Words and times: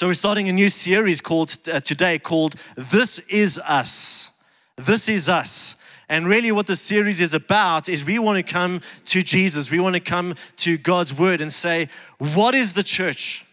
So 0.00 0.06
we're 0.06 0.14
starting 0.14 0.48
a 0.48 0.52
new 0.54 0.70
series 0.70 1.20
called 1.20 1.58
uh, 1.70 1.78
today 1.80 2.18
called 2.18 2.54
This 2.74 3.18
Is 3.28 3.58
Us. 3.58 4.30
This 4.76 5.10
is 5.10 5.28
us. 5.28 5.76
And 6.08 6.26
really, 6.26 6.50
what 6.52 6.66
the 6.66 6.74
series 6.74 7.20
is 7.20 7.34
about 7.34 7.86
is 7.86 8.02
we 8.02 8.18
want 8.18 8.38
to 8.38 8.42
come 8.42 8.80
to 9.04 9.20
Jesus. 9.20 9.70
We 9.70 9.78
want 9.78 9.96
to 9.96 10.00
come 10.00 10.36
to 10.56 10.78
God's 10.78 11.12
word 11.12 11.42
and 11.42 11.52
say, 11.52 11.90
What 12.16 12.54
is 12.54 12.72
the 12.72 12.82
church? 12.82 13.44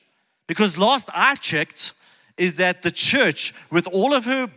Because 0.47 0.78
last 0.78 1.10
I 1.13 1.36
checked, 1.36 1.91
is 2.38 2.55
that 2.55 2.82
the 2.82 2.91
church, 2.91 3.54
with 3.70 3.86
all 3.88 4.14
of 4.14 4.23
her 4.23 4.50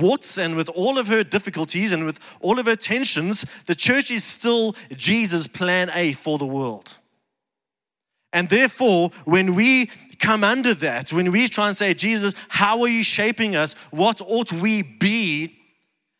warts 0.00 0.38
and 0.38 0.54
with 0.54 0.68
all 0.68 0.96
of 0.96 1.08
her 1.08 1.24
difficulties 1.24 1.90
and 1.90 2.06
with 2.06 2.20
all 2.40 2.60
of 2.60 2.66
her 2.66 2.76
tensions, 2.76 3.44
the 3.66 3.74
church 3.74 4.12
is 4.12 4.22
still 4.22 4.76
Jesus' 4.94 5.48
plan 5.48 5.90
A 5.92 6.12
for 6.12 6.38
the 6.38 6.46
world. 6.46 7.00
And 8.32 8.48
therefore, 8.48 9.10
when 9.24 9.54
we 9.54 9.90
come 10.22 10.44
under 10.44 10.72
that, 10.72 11.12
when 11.12 11.30
we 11.30 11.48
try 11.48 11.68
and 11.68 11.76
say, 11.76 11.92
Jesus, 11.92 12.32
how 12.48 12.80
are 12.80 12.88
you 12.88 13.02
shaping 13.02 13.54
us? 13.56 13.74
What 13.90 14.22
ought 14.22 14.52
we 14.52 14.80
be? 14.80 15.58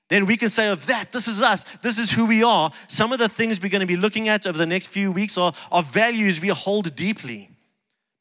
Then 0.08 0.26
we 0.26 0.36
can 0.36 0.50
say, 0.50 0.68
of 0.68 0.84
that, 0.86 1.12
this 1.12 1.26
is 1.26 1.40
us, 1.40 1.64
this 1.80 1.98
is 1.98 2.10
who 2.10 2.26
we 2.26 2.42
are. 2.42 2.70
Some 2.88 3.12
of 3.12 3.18
the 3.18 3.28
things 3.28 3.62
we're 3.62 3.70
going 3.70 3.80
to 3.80 3.86
be 3.86 3.96
looking 3.96 4.28
at 4.28 4.46
over 4.46 4.58
the 4.58 4.66
next 4.66 4.88
few 4.88 5.10
weeks 5.10 5.38
are, 5.38 5.54
are 5.70 5.82
values 5.82 6.40
we 6.40 6.48
hold 6.48 6.94
deeply 6.94 7.48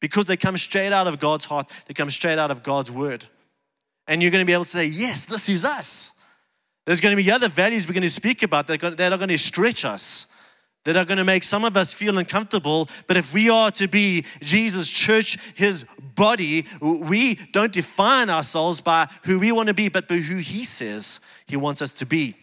because 0.00 0.24
they 0.24 0.36
come 0.36 0.56
straight 0.56 0.92
out 0.92 1.06
of 1.06 1.18
God's 1.18 1.44
heart, 1.44 1.70
they 1.86 1.94
come 1.94 2.10
straight 2.10 2.38
out 2.38 2.50
of 2.50 2.62
God's 2.62 2.90
word. 2.90 3.26
And 4.06 4.22
you're 4.22 4.30
going 4.30 4.42
to 4.42 4.46
be 4.46 4.54
able 4.54 4.64
to 4.64 4.70
say, 4.70 4.86
yes, 4.86 5.26
this 5.26 5.48
is 5.48 5.64
us. 5.64 6.12
There's 6.86 7.00
going 7.00 7.16
to 7.16 7.22
be 7.22 7.30
other 7.30 7.48
values 7.48 7.86
we're 7.86 7.94
going 7.94 8.02
to 8.02 8.08
speak 8.08 8.42
about 8.42 8.66
that 8.68 8.82
are 8.82 9.16
going 9.18 9.28
to 9.28 9.38
stretch 9.38 9.84
us 9.84 10.28
that 10.84 10.96
are 10.96 11.04
going 11.04 11.18
to 11.18 11.24
make 11.24 11.42
some 11.42 11.64
of 11.64 11.76
us 11.76 11.94
feel 11.94 12.18
uncomfortable. 12.18 12.88
But 13.06 13.16
if 13.16 13.32
we 13.32 13.48
are 13.48 13.70
to 13.72 13.86
be 13.86 14.24
Jesus' 14.40 14.88
church, 14.88 15.38
his 15.54 15.84
body, 16.14 16.66
we 16.80 17.36
don't 17.52 17.72
define 17.72 18.30
ourselves 18.30 18.80
by 18.80 19.08
who 19.24 19.38
we 19.38 19.52
want 19.52 19.68
to 19.68 19.74
be, 19.74 19.88
but 19.88 20.08
by 20.08 20.16
who 20.16 20.36
he 20.36 20.64
says 20.64 21.20
he 21.46 21.56
wants 21.56 21.82
us 21.82 21.92
to 21.94 22.06
be. 22.06 22.34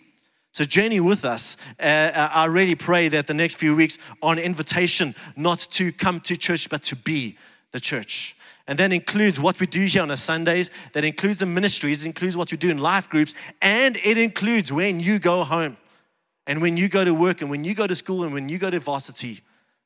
So, 0.51 0.65
journey 0.65 0.99
with 0.99 1.25
us. 1.25 1.57
Uh, 1.79 1.83
uh 1.83 2.29
I 2.33 2.45
really 2.45 2.75
pray 2.75 3.07
that 3.09 3.27
the 3.27 3.33
next 3.33 3.55
few 3.55 3.75
weeks 3.75 3.99
are 4.21 4.33
an 4.33 4.39
invitation 4.39 5.13
not 5.35 5.59
to 5.71 5.91
come 5.91 6.19
to 6.21 6.35
church, 6.35 6.69
but 6.69 6.81
to 6.83 6.95
be 6.95 7.37
the 7.71 7.79
church. 7.79 8.35
And 8.67 8.77
that 8.79 8.93
includes 8.93 9.39
what 9.39 9.59
we 9.59 9.67
do 9.67 9.85
here 9.85 10.01
on 10.01 10.11
a 10.11 10.17
Sundays, 10.17 10.69
that 10.93 11.03
includes 11.03 11.39
the 11.39 11.45
ministries, 11.45 12.05
includes 12.05 12.37
what 12.37 12.51
we 12.51 12.57
do 12.57 12.69
in 12.69 12.77
life 12.77 13.09
groups, 13.09 13.33
and 13.61 13.97
it 13.97 14.17
includes 14.17 14.71
when 14.71 14.99
you 14.99 15.17
go 15.17 15.43
home 15.43 15.77
and 16.49 16.63
when 16.63 16.77
you 16.77 16.89
go 16.89 17.05
to 17.05 17.13
work 17.13 17.41
and 17.41 17.49
when 17.51 17.63
you 17.63 17.75
go 17.75 17.85
to 17.85 17.93
school 17.93 18.23
and 18.23 18.33
when 18.33 18.49
you 18.49 18.57
go 18.57 18.71
to 18.71 18.79
varsity, 18.79 19.39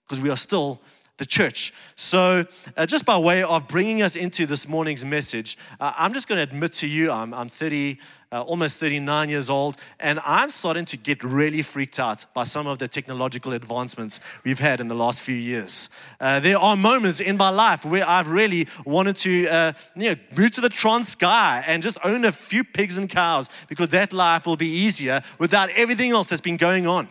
because 0.05 0.21
we 0.21 0.29
are 0.29 0.37
still 0.37 0.81
the 1.23 1.27
church. 1.27 1.73
So, 1.95 2.45
uh, 2.75 2.85
just 2.85 3.05
by 3.05 3.17
way 3.17 3.43
of 3.43 3.65
bringing 3.69 4.01
us 4.01 4.17
into 4.17 4.45
this 4.45 4.67
morning's 4.67 5.05
message, 5.05 5.57
uh, 5.79 5.93
I'm 5.97 6.11
just 6.11 6.27
going 6.27 6.35
to 6.37 6.43
admit 6.43 6.73
to 6.73 6.87
you, 6.87 7.11
I'm, 7.11 7.33
I'm 7.33 7.47
30, 7.47 7.97
uh, 8.33 8.41
almost 8.41 8.77
39 8.77 9.29
years 9.29 9.49
old, 9.49 9.77
and 10.01 10.19
I'm 10.25 10.49
starting 10.49 10.83
to 10.85 10.97
get 10.97 11.23
really 11.23 11.61
freaked 11.61 11.97
out 11.97 12.25
by 12.33 12.43
some 12.43 12.67
of 12.67 12.79
the 12.79 12.89
technological 12.89 13.53
advancements 13.53 14.19
we've 14.43 14.59
had 14.59 14.81
in 14.81 14.89
the 14.89 14.95
last 14.95 15.21
few 15.21 15.35
years. 15.35 15.89
Uh, 16.19 16.41
there 16.41 16.57
are 16.57 16.75
moments 16.75 17.21
in 17.21 17.37
my 17.37 17.49
life 17.49 17.85
where 17.85 18.05
I've 18.05 18.29
really 18.29 18.67
wanted 18.85 19.15
to 19.17 19.47
uh, 19.47 19.73
you 19.95 20.09
know, 20.09 20.15
move 20.35 20.51
to 20.51 20.61
the 20.61 20.69
Transkei 20.69 21.63
and 21.65 21.81
just 21.81 21.97
own 22.03 22.25
a 22.25 22.33
few 22.33 22.65
pigs 22.65 22.97
and 22.97 23.09
cows 23.09 23.47
because 23.69 23.87
that 23.89 24.11
life 24.11 24.45
will 24.45 24.57
be 24.57 24.67
easier 24.67 25.21
without 25.39 25.69
everything 25.69 26.11
else 26.11 26.27
that's 26.27 26.41
been 26.41 26.57
going 26.57 26.85
on. 26.85 27.07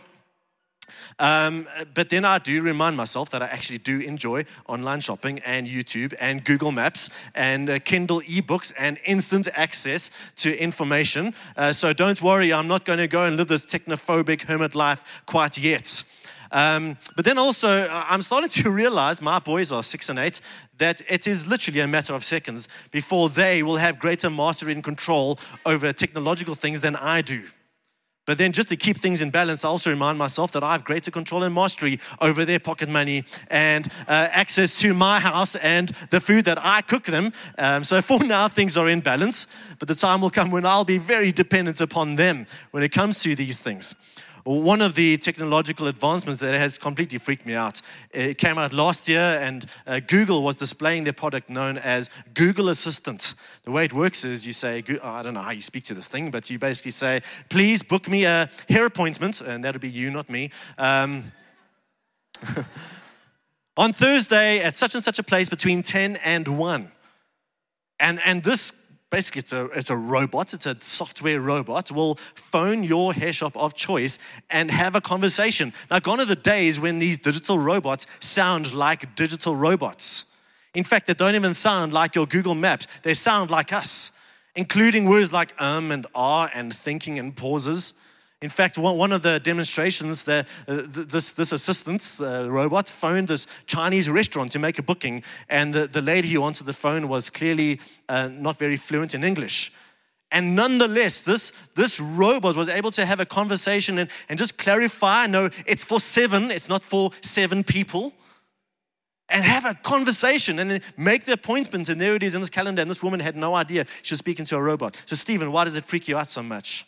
Um, 1.19 1.67
but 1.95 2.09
then 2.09 2.25
I 2.25 2.39
do 2.39 2.63
remind 2.63 2.97
myself 2.97 3.31
that 3.31 3.43
I 3.43 3.47
actually 3.47 3.79
do 3.79 4.01
enjoy 4.01 4.45
online 4.67 5.01
shopping 5.01 5.39
and 5.41 5.67
YouTube 5.67 6.15
and 6.21 6.45
Google 6.45 6.73
Maps 6.73 7.11
and 7.35 7.69
uh, 7.69 7.79
Kindle 7.79 8.21
ebooks 8.23 8.73
and 8.79 8.99
instant 9.05 9.49
access 9.55 10.11
to 10.37 10.57
information. 10.59 11.35
Uh, 11.57 11.73
so 11.73 11.93
don't 11.93 12.21
worry, 12.23 12.53
I'm 12.53 12.69
not 12.69 12.85
going 12.85 12.99
to 12.99 13.09
go 13.09 13.25
and 13.25 13.37
live 13.37 13.49
this 13.49 13.67
technophobic 13.67 14.43
hermit 14.43 14.75
life 14.75 15.23
quite 15.27 15.59
yet. 15.59 16.05
Um, 16.53 16.99
but 17.17 17.25
then 17.25 17.39
also, 17.39 17.89
I'm 17.91 18.23
starting 18.23 18.51
to 18.51 18.71
realize 18.83 19.23
my 19.23 19.39
boys 19.39 19.73
are 19.73 19.83
six 19.83 20.09
and 20.09 20.19
eight 20.19 20.41
that 20.79 21.01
it 21.09 21.27
is 21.27 21.47
literally 21.47 21.81
a 21.81 21.87
matter 21.87 22.15
of 22.15 22.25
seconds 22.25 22.69
before 22.91 23.31
they 23.31 23.63
will 23.63 23.77
have 23.77 23.99
greater 23.99 24.29
mastery 24.29 24.73
and 24.73 24.85
control 24.85 25.39
over 25.65 25.93
technological 25.93 26.55
things 26.55 26.81
than 26.83 26.97
I 26.97 27.23
do. 27.23 27.45
But 28.25 28.39
then, 28.39 28.53
just 28.53 28.69
to 28.69 28.77
keep 28.77 28.99
things 28.99 29.21
in 29.21 29.31
balance, 29.31 29.65
I 29.65 29.69
also 29.69 29.91
remind 29.91 30.17
myself 30.17 30.53
that 30.53 30.63
I 30.63 30.73
have 30.73 30.85
greater 30.85 31.11
control 31.11 31.43
and 31.43 31.53
mastery 31.53 31.99
over 32.21 32.45
their 32.45 32.61
pocket 32.61 32.89
money 32.89 33.25
and 33.51 33.89
uh, 34.07 34.29
access 34.31 34.79
to 34.81 34.95
my 34.95 35.19
house 35.19 35.57
and 35.57 35.89
the 36.11 36.21
food 36.21 36.45
that 36.45 36.59
I 36.61 36.83
cook 36.83 37.05
them. 37.05 37.33
Um, 37.59 37.83
so, 37.83 38.01
for 38.01 38.23
now, 38.23 38.47
things 38.47 38.77
are 38.77 38.89
in 38.89 39.01
balance. 39.01 39.49
But 39.81 39.89
the 39.89 39.97
time 39.97 40.21
will 40.21 40.31
come 40.31 40.53
when 40.53 40.65
I'll 40.65 40.85
be 40.85 40.99
very 40.99 41.33
dependent 41.33 41.81
upon 41.81 42.15
them 42.15 42.47
when 42.71 42.85
it 42.85 42.93
comes 42.93 43.19
to 43.21 43.35
these 43.35 43.61
things. 43.61 43.97
One 44.45 44.83
of 44.83 44.97
the 44.97 45.17
technological 45.19 45.87
advancements 45.87 46.41
that 46.41 46.55
has 46.55 46.77
completely 46.77 47.19
freaked 47.19 47.47
me 47.47 47.55
out. 47.55 47.81
It 48.11 48.39
came 48.39 48.59
out 48.59 48.73
last 48.73 49.09
year, 49.09 49.39
and 49.41 49.65
uh, 49.87 50.01
Google 50.01 50.43
was 50.43 50.57
displaying 50.57 51.05
their 51.05 51.13
product 51.13 51.49
known 51.49 51.79
as 51.79 52.11
Google 52.35 52.69
Assistant. 52.69 53.35
The 53.63 53.71
way 53.71 53.85
it 53.85 53.93
works 53.93 54.25
is 54.25 54.45
you 54.45 54.53
say, 54.53 54.83
I 55.03 55.23
don't 55.23 55.35
know 55.35 55.43
how 55.43 55.53
you 55.53 55.63
speak 55.63 55.85
to 55.85 55.95
this 55.95 56.09
thing, 56.09 56.33
but 56.33 56.51
you 56.51 56.59
basically 56.59 56.91
say, 56.91 57.23
please 57.51 57.85
book 57.85 58.09
me 58.09 58.25
a 58.25 58.49
hair 58.69 58.85
appointment, 58.85 59.41
and 59.41 59.63
that'll 59.65 59.81
be 59.81 59.89
you, 59.89 60.11
not 60.11 60.29
me. 60.29 60.51
Um, 60.77 61.31
on 63.77 63.93
Thursday 63.93 64.61
at 64.61 64.75
such 64.75 64.97
and 64.97 65.05
such 65.05 65.21
a 65.21 65.23
place 65.23 65.49
between 65.49 65.83
10 65.83 66.17
and 66.17 66.49
1. 66.49 66.91
And, 68.01 68.21
and 68.25 68.43
this 68.43 68.73
basically 69.13 69.41
it's 69.41 69.53
a, 69.53 69.67
it's 69.67 69.91
a 69.91 69.97
robot, 69.97 70.55
it's 70.55 70.65
a 70.65 70.75
software 70.81 71.39
robot, 71.39 71.93
will 71.93 72.17
phone 72.35 72.83
your 72.83 73.13
hair 73.13 73.33
shop 73.33 73.55
of 73.57 73.75
choice 73.75 74.19
and 74.51 74.71
have 74.71 74.97
a 74.97 75.01
conversation. 75.01 75.73
Now, 75.91 76.01
gone 76.01 76.19
are 76.19 76.25
the 76.25 76.35
days 76.35 76.81
when 76.81 76.99
these 76.99 77.19
digital 77.19 77.59
robots 77.59 78.07
sound 78.21 78.73
like 78.73 79.15
digital 79.15 79.55
robots. 79.55 80.25
In 80.75 80.83
fact, 80.83 81.07
they 81.07 81.15
don't 81.15 81.35
even 81.35 81.53
sound 81.53 81.93
like 81.93 82.15
your 82.15 82.27
Google 82.27 82.55
Maps, 82.55 82.87
they 83.03 83.13
sound 83.13 83.51
like 83.51 83.73
us, 83.73 84.13
including 84.57 85.05
words 85.05 85.31
like 85.31 85.53
um 85.61 85.93
and 85.93 86.07
ah 86.15 86.51
and 86.55 86.75
thinking 86.75 87.19
and 87.19 87.37
pauses. 87.37 87.93
In 88.43 88.49
fact, 88.49 88.77
one 88.77 89.13
of 89.13 89.23
the 89.23 89.39
demonstrations, 89.39 90.25
the, 90.25 90.45
uh, 90.67 90.83
this, 90.87 91.33
this 91.33 91.53
assistant 91.53 92.19
uh, 92.21 92.51
robot 92.51 92.89
phoned 92.89 93.29
this 93.29 93.47
Chinese 93.67 94.11
restaurant 94.11 94.51
to 94.51 94.59
make 94.59 94.81
a 94.81 94.83
booking, 94.83 95.23
and 95.49 95.73
the, 95.73 95.87
the 95.87 96.03
lady 96.03 96.29
who 96.29 96.43
answered 96.43 96.67
the 96.67 96.73
phone 96.73 97.09
was 97.09 97.31
clearly 97.31 97.81
uh, 98.09 98.27
not 98.27 98.59
very 98.59 98.77
fluent 98.77 99.15
in 99.15 99.23
English. 99.23 99.73
And 100.33 100.57
nonetheless, 100.57 101.23
this, 101.23 101.53
this 101.77 102.01
robot 102.01 102.57
was 102.57 102.69
able 102.69 102.91
to 102.93 103.05
have 103.05 103.21
a 103.21 103.27
conversation 103.27 103.99
and, 103.99 104.11
and 104.29 104.39
just 104.39 104.59
clarify 104.59 105.27
no, 105.29 105.49
it's 105.65 105.85
for 105.85 106.01
seven, 106.01 106.51
it's 106.51 106.69
not 106.69 106.83
for 106.83 107.11
seven 107.21 107.63
people. 107.63 108.13
And 109.29 109.45
have 109.45 109.65
a 109.65 109.75
conversation 109.75 110.59
and 110.59 110.71
then 110.71 110.81
make 110.99 111.25
the 111.25 111.33
appointments. 111.33 111.89
And 111.89 111.99
there 111.99 112.15
it 112.17 112.23
is 112.23 112.35
in 112.35 112.41
this 112.43 112.51
calendar. 112.51 112.83
And 112.83 112.91
this 112.91 113.03
woman 113.03 113.21
had 113.21 113.35
no 113.35 113.55
idea 113.55 113.87
she 114.03 114.13
was 114.13 114.19
speaking 114.19 114.45
to 114.47 114.57
a 114.57 114.63
robot. 114.63 115.01
So, 115.07 115.17
Stephen, 115.17 115.53
why 115.53 115.65
does 115.65 115.75
it 115.75 115.85
freak 115.85 116.07
you 116.07 116.19
out 116.19 116.29
so 116.29 116.43
much? 116.43 116.85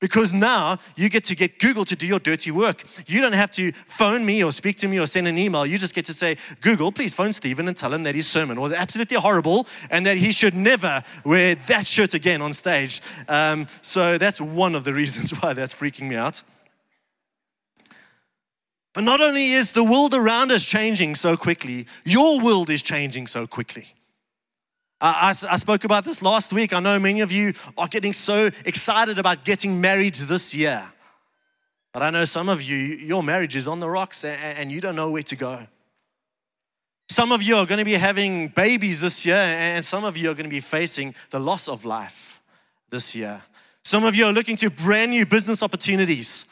Because 0.00 0.32
now 0.32 0.76
you 0.94 1.08
get 1.08 1.24
to 1.24 1.34
get 1.34 1.58
Google 1.58 1.84
to 1.86 1.96
do 1.96 2.06
your 2.06 2.20
dirty 2.20 2.52
work. 2.52 2.84
You 3.08 3.20
don't 3.20 3.32
have 3.32 3.50
to 3.52 3.72
phone 3.86 4.24
me 4.24 4.44
or 4.44 4.52
speak 4.52 4.76
to 4.78 4.88
me 4.88 5.00
or 5.00 5.08
send 5.08 5.26
an 5.26 5.36
email. 5.36 5.66
You 5.66 5.76
just 5.76 5.94
get 5.94 6.04
to 6.06 6.14
say, 6.14 6.36
Google, 6.60 6.92
please 6.92 7.14
phone 7.14 7.32
Stephen 7.32 7.66
and 7.66 7.76
tell 7.76 7.92
him 7.92 8.04
that 8.04 8.14
his 8.14 8.28
sermon 8.28 8.60
was 8.60 8.72
absolutely 8.72 9.16
horrible 9.16 9.66
and 9.90 10.06
that 10.06 10.16
he 10.16 10.30
should 10.30 10.54
never 10.54 11.02
wear 11.24 11.56
that 11.56 11.84
shirt 11.84 12.14
again 12.14 12.40
on 12.42 12.52
stage. 12.52 13.00
Um, 13.28 13.66
so 13.82 14.18
that's 14.18 14.40
one 14.40 14.76
of 14.76 14.84
the 14.84 14.92
reasons 14.92 15.32
why 15.42 15.52
that's 15.52 15.74
freaking 15.74 16.08
me 16.08 16.14
out. 16.14 16.42
But 18.94 19.02
not 19.02 19.20
only 19.20 19.52
is 19.52 19.72
the 19.72 19.84
world 19.84 20.14
around 20.14 20.52
us 20.52 20.64
changing 20.64 21.16
so 21.16 21.36
quickly, 21.36 21.86
your 22.04 22.40
world 22.40 22.70
is 22.70 22.82
changing 22.82 23.26
so 23.26 23.46
quickly. 23.46 23.94
I, 25.00 25.34
I, 25.48 25.56
spoke 25.58 25.84
about 25.84 26.04
this 26.04 26.22
last 26.22 26.52
week. 26.52 26.72
I 26.72 26.80
know 26.80 26.98
many 26.98 27.20
of 27.20 27.30
you 27.30 27.52
are 27.76 27.86
getting 27.86 28.12
so 28.12 28.50
excited 28.64 29.18
about 29.18 29.44
getting 29.44 29.80
married 29.80 30.16
this 30.16 30.52
year. 30.54 30.82
But 31.92 32.02
I 32.02 32.10
know 32.10 32.24
some 32.24 32.48
of 32.48 32.62
you, 32.62 32.76
your 32.76 33.22
marriage 33.22 33.54
is 33.54 33.68
on 33.68 33.78
the 33.78 33.88
rocks 33.88 34.24
and 34.24 34.72
you 34.72 34.80
don't 34.80 34.96
know 34.96 35.10
where 35.10 35.22
to 35.22 35.36
go. 35.36 35.66
Some 37.10 37.32
of 37.32 37.42
you 37.42 37.56
are 37.56 37.64
going 37.64 37.78
to 37.78 37.84
be 37.84 37.94
having 37.94 38.48
babies 38.48 39.00
this 39.00 39.24
year, 39.24 39.36
and 39.36 39.82
some 39.82 40.04
of 40.04 40.16
you 40.18 40.30
are 40.30 40.34
going 40.34 40.44
to 40.44 40.50
be 40.50 40.60
facing 40.60 41.14
the 41.30 41.40
loss 41.40 41.66
of 41.66 41.86
life 41.86 42.42
this 42.90 43.14
year. 43.14 43.42
Some 43.82 44.04
of 44.04 44.14
you 44.14 44.26
are 44.26 44.32
looking 44.32 44.56
to 44.56 44.68
brand 44.68 45.12
new 45.12 45.24
business 45.24 45.62
opportunities. 45.62 46.44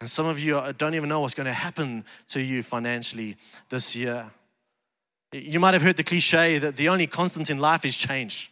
And 0.00 0.08
some 0.08 0.26
of 0.26 0.38
you 0.38 0.60
don't 0.78 0.94
even 0.94 1.08
know 1.08 1.20
what's 1.20 1.34
going 1.34 1.46
to 1.46 1.52
happen 1.52 2.04
to 2.28 2.40
you 2.40 2.62
financially 2.62 3.36
this 3.68 3.96
year. 3.96 4.30
You 5.44 5.60
might 5.60 5.74
have 5.74 5.82
heard 5.82 5.96
the 5.96 6.04
cliche 6.04 6.58
that 6.58 6.76
the 6.76 6.88
only 6.88 7.06
constant 7.06 7.50
in 7.50 7.58
life 7.58 7.84
is 7.84 7.96
change. 7.96 8.50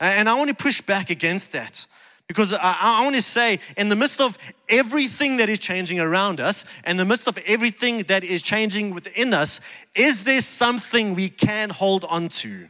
And 0.00 0.28
I 0.28 0.34
want 0.34 0.48
to 0.48 0.54
push 0.54 0.80
back 0.80 1.10
against 1.10 1.52
that 1.52 1.86
because 2.28 2.52
I, 2.52 3.02
want 3.02 3.16
to 3.16 3.22
say, 3.22 3.58
in 3.78 3.88
the 3.88 3.96
midst 3.96 4.20
of 4.20 4.36
everything 4.68 5.38
that 5.38 5.48
is 5.48 5.58
changing 5.58 5.98
around 5.98 6.40
us, 6.40 6.66
in 6.86 6.98
the 6.98 7.06
midst 7.06 7.26
of 7.26 7.38
everything 7.46 8.02
that 8.04 8.22
is 8.22 8.42
changing 8.42 8.92
within 8.92 9.32
us, 9.32 9.62
is 9.94 10.24
there 10.24 10.42
something 10.42 11.14
we 11.14 11.30
can 11.30 11.70
hold 11.70 12.04
on 12.04 12.28
to? 12.28 12.68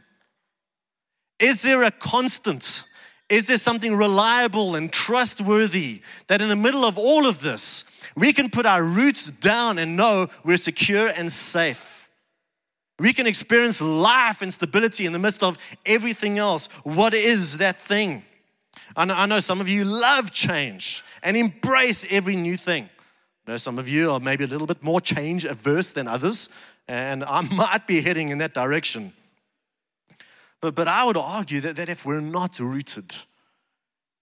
Is 1.39 1.61
there 1.61 1.83
a 1.83 1.91
constant? 1.91 2.85
Is 3.27 3.47
there 3.47 3.57
something 3.57 3.95
reliable 3.95 4.75
and 4.75 4.91
trustworthy 4.91 6.01
that 6.27 6.41
in 6.41 6.47
the 6.47 6.55
middle 6.55 6.85
of 6.85 6.97
all 6.97 7.25
of 7.27 7.41
this, 7.41 7.83
we 8.15 8.31
can 8.31 8.49
put 8.49 8.65
our 8.65 8.81
roots 8.81 9.29
down 9.29 9.77
and 9.77 9.97
know 9.97 10.27
we're 10.45 10.57
secure 10.57 11.09
and 11.09 11.29
safe? 11.29 11.98
We 12.99 13.13
can 13.13 13.27
experience 13.27 13.81
life 13.81 14.41
and 14.41 14.53
stability 14.53 15.05
in 15.05 15.13
the 15.13 15.19
midst 15.19 15.41
of 15.41 15.57
everything 15.85 16.37
else. 16.37 16.67
What 16.83 17.13
is 17.13 17.57
that 17.59 17.77
thing? 17.77 18.23
I 18.95 19.05
know, 19.05 19.13
I 19.15 19.25
know 19.25 19.39
some 19.39 19.61
of 19.61 19.69
you 19.69 19.85
love 19.85 20.31
change 20.31 21.03
and 21.23 21.37
embrace 21.37 22.05
every 22.09 22.35
new 22.35 22.57
thing. 22.57 22.89
I 23.47 23.51
know 23.51 23.57
some 23.57 23.79
of 23.79 23.87
you 23.87 24.11
are 24.11 24.19
maybe 24.19 24.43
a 24.43 24.47
little 24.47 24.67
bit 24.67 24.83
more 24.83 24.99
change 24.99 25.45
averse 25.45 25.93
than 25.93 26.07
others, 26.07 26.49
and 26.87 27.23
I 27.23 27.41
might 27.53 27.87
be 27.87 28.01
heading 28.01 28.29
in 28.29 28.39
that 28.39 28.53
direction. 28.53 29.13
But, 30.61 30.75
but 30.75 30.87
I 30.87 31.05
would 31.05 31.17
argue 31.17 31.61
that, 31.61 31.77
that 31.77 31.87
if 31.87 32.05
we're 32.05 32.19
not 32.19 32.59
rooted, 32.59 33.15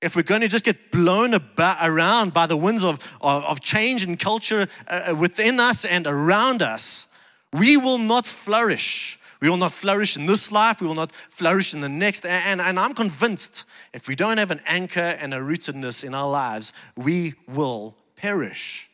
if 0.02 0.16
we're 0.16 0.22
going 0.22 0.42
to 0.42 0.48
just 0.48 0.64
get 0.64 0.92
blown 0.92 1.34
about, 1.34 1.78
around 1.82 2.34
by 2.34 2.46
the 2.46 2.58
winds 2.58 2.84
of, 2.84 3.00
of, 3.22 3.44
of 3.44 3.62
change 3.62 4.04
and 4.04 4.20
culture 4.20 4.68
uh, 4.88 5.16
within 5.18 5.60
us 5.60 5.84
and 5.84 6.06
around 6.06 6.62
us, 6.62 7.07
we 7.58 7.78
will 7.78 7.98
not 7.98 8.26
flourish. 8.28 9.20
We 9.40 9.50
will 9.50 9.58
not 9.58 9.72
flourish 9.72 10.18
in 10.18 10.26
this 10.26 10.52
life. 10.52 10.82
We 10.82 10.88
will 10.88 10.96
not 10.96 11.12
flourish 11.12 11.74
in 11.74 11.82
the 11.82 11.90
next. 11.90 12.26
And, 12.26 12.60
and 12.60 12.80
I'm 12.80 12.94
convinced 12.94 13.66
if 13.94 14.08
we 14.08 14.16
don't 14.16 14.38
have 14.38 14.52
an 14.52 14.62
anchor 14.66 15.00
and 15.00 15.34
a 15.34 15.38
rootedness 15.38 16.04
in 16.04 16.14
our 16.14 16.30
lives, 16.30 16.74
we 16.96 17.36
will 17.48 17.96
perish. 18.16 18.90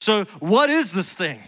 So, 0.00 0.24
what 0.40 0.70
is 0.70 0.92
this 0.92 1.12
thing? 1.12 1.40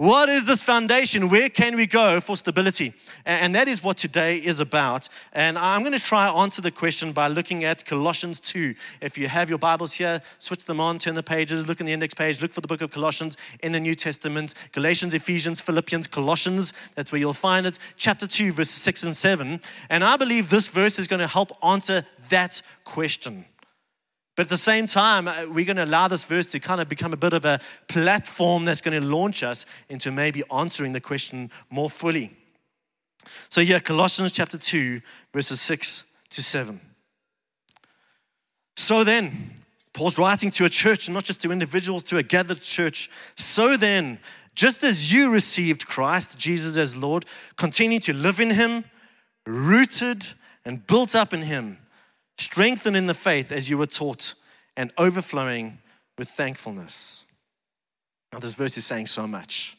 What 0.00 0.28
is 0.28 0.46
this 0.46 0.62
foundation? 0.62 1.28
Where 1.28 1.48
can 1.48 1.74
we 1.74 1.84
go 1.84 2.20
for 2.20 2.36
stability? 2.36 2.92
And 3.26 3.52
that 3.56 3.66
is 3.66 3.82
what 3.82 3.96
today 3.96 4.36
is 4.36 4.60
about. 4.60 5.08
And 5.32 5.58
I'm 5.58 5.82
going 5.82 5.92
to 5.92 5.98
try 5.98 6.28
answer 6.28 6.62
the 6.62 6.70
question 6.70 7.10
by 7.10 7.26
looking 7.26 7.64
at 7.64 7.84
Colossians 7.84 8.38
2. 8.38 8.76
If 9.00 9.18
you 9.18 9.26
have 9.26 9.48
your 9.48 9.58
Bibles 9.58 9.94
here, 9.94 10.22
switch 10.38 10.66
them 10.66 10.78
on, 10.78 11.00
turn 11.00 11.16
the 11.16 11.24
pages, 11.24 11.66
look 11.66 11.80
in 11.80 11.86
the 11.86 11.92
index 11.92 12.14
page, 12.14 12.40
look 12.40 12.52
for 12.52 12.60
the 12.60 12.68
book 12.68 12.80
of 12.80 12.92
Colossians 12.92 13.36
in 13.60 13.72
the 13.72 13.80
New 13.80 13.96
Testament. 13.96 14.54
Galatians, 14.70 15.14
Ephesians, 15.14 15.60
Philippians, 15.60 16.06
Colossians, 16.06 16.72
that's 16.94 17.10
where 17.10 17.18
you'll 17.18 17.32
find 17.32 17.66
it. 17.66 17.80
Chapter 17.96 18.28
2, 18.28 18.52
verses 18.52 18.80
6 18.80 19.02
and 19.02 19.16
7. 19.16 19.60
And 19.90 20.04
I 20.04 20.16
believe 20.16 20.48
this 20.48 20.68
verse 20.68 21.00
is 21.00 21.08
going 21.08 21.18
to 21.18 21.26
help 21.26 21.50
answer 21.60 22.06
that 22.28 22.62
question. 22.84 23.46
But 24.38 24.44
at 24.44 24.50
the 24.50 24.56
same 24.56 24.86
time, 24.86 25.26
uh, 25.26 25.46
we're 25.50 25.64
going 25.64 25.78
to 25.78 25.84
allow 25.84 26.06
this 26.06 26.24
verse 26.24 26.46
to 26.46 26.60
kind 26.60 26.80
of 26.80 26.88
become 26.88 27.12
a 27.12 27.16
bit 27.16 27.32
of 27.32 27.44
a 27.44 27.58
platform 27.88 28.64
that's 28.64 28.80
going 28.80 29.02
to 29.02 29.04
launch 29.04 29.42
us 29.42 29.66
into 29.88 30.12
maybe 30.12 30.44
answering 30.54 30.92
the 30.92 31.00
question 31.00 31.50
more 31.70 31.90
fully. 31.90 32.36
So, 33.48 33.62
here, 33.62 33.80
Colossians 33.80 34.30
chapter 34.30 34.56
2, 34.56 35.00
verses 35.34 35.60
6 35.60 36.04
to 36.30 36.40
7. 36.40 36.80
So 38.76 39.02
then, 39.02 39.54
Paul's 39.92 40.18
writing 40.18 40.52
to 40.52 40.64
a 40.66 40.68
church, 40.68 41.10
not 41.10 41.24
just 41.24 41.42
to 41.42 41.50
individuals, 41.50 42.04
to 42.04 42.18
a 42.18 42.22
gathered 42.22 42.60
church. 42.60 43.10
So 43.34 43.76
then, 43.76 44.20
just 44.54 44.84
as 44.84 45.12
you 45.12 45.32
received 45.32 45.88
Christ 45.88 46.38
Jesus 46.38 46.76
as 46.76 46.96
Lord, 46.96 47.26
continue 47.56 47.98
to 47.98 48.12
live 48.12 48.38
in 48.38 48.50
Him, 48.50 48.84
rooted 49.44 50.28
and 50.64 50.86
built 50.86 51.16
up 51.16 51.34
in 51.34 51.42
Him 51.42 51.78
strengthened 52.38 52.96
in 52.96 53.06
the 53.06 53.14
faith 53.14 53.52
as 53.52 53.68
you 53.68 53.76
were 53.76 53.86
taught, 53.86 54.34
and 54.76 54.92
overflowing 54.96 55.78
with 56.16 56.28
thankfulness. 56.28 57.24
Now, 58.32 58.38
this 58.38 58.54
verse 58.54 58.76
is 58.76 58.86
saying 58.86 59.08
so 59.08 59.26
much. 59.26 59.76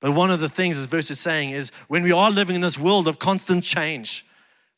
But 0.00 0.12
one 0.12 0.30
of 0.30 0.38
the 0.38 0.48
things 0.48 0.76
this 0.76 0.86
verse 0.86 1.10
is 1.10 1.18
saying 1.18 1.50
is 1.50 1.70
when 1.88 2.04
we 2.04 2.12
are 2.12 2.30
living 2.30 2.54
in 2.54 2.62
this 2.62 2.78
world 2.78 3.08
of 3.08 3.18
constant 3.18 3.64
change, 3.64 4.24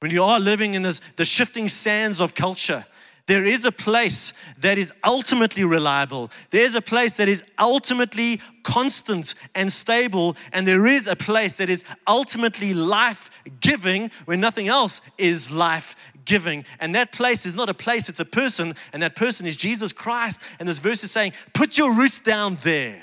when 0.00 0.10
you 0.10 0.24
are 0.24 0.40
living 0.40 0.72
in 0.72 0.80
this, 0.80 1.00
the 1.16 1.26
shifting 1.26 1.68
sands 1.68 2.20
of 2.22 2.34
culture, 2.34 2.86
there 3.26 3.44
is 3.44 3.64
a 3.64 3.70
place 3.70 4.32
that 4.58 4.78
is 4.78 4.92
ultimately 5.04 5.62
reliable. 5.62 6.30
There's 6.50 6.74
a 6.74 6.80
place 6.80 7.18
that 7.18 7.28
is 7.28 7.44
ultimately 7.58 8.40
constant 8.64 9.34
and 9.54 9.70
stable. 9.70 10.36
And 10.52 10.66
there 10.66 10.86
is 10.86 11.06
a 11.06 11.14
place 11.14 11.58
that 11.58 11.68
is 11.68 11.84
ultimately 12.08 12.74
life 12.74 13.30
giving 13.60 14.10
when 14.24 14.40
nothing 14.40 14.68
else 14.68 15.00
is 15.16 15.50
life 15.50 15.94
giving. 16.30 16.64
And 16.78 16.94
that 16.94 17.10
place 17.10 17.44
is 17.44 17.56
not 17.56 17.68
a 17.68 17.74
place, 17.74 18.08
it's 18.08 18.20
a 18.20 18.24
person. 18.24 18.76
And 18.92 19.02
that 19.02 19.16
person 19.16 19.46
is 19.46 19.56
Jesus 19.56 19.92
Christ. 19.92 20.40
And 20.60 20.68
this 20.68 20.78
verse 20.78 21.02
is 21.02 21.10
saying, 21.10 21.32
put 21.52 21.76
your 21.76 21.92
roots 21.92 22.20
down 22.20 22.56
there. 22.62 23.02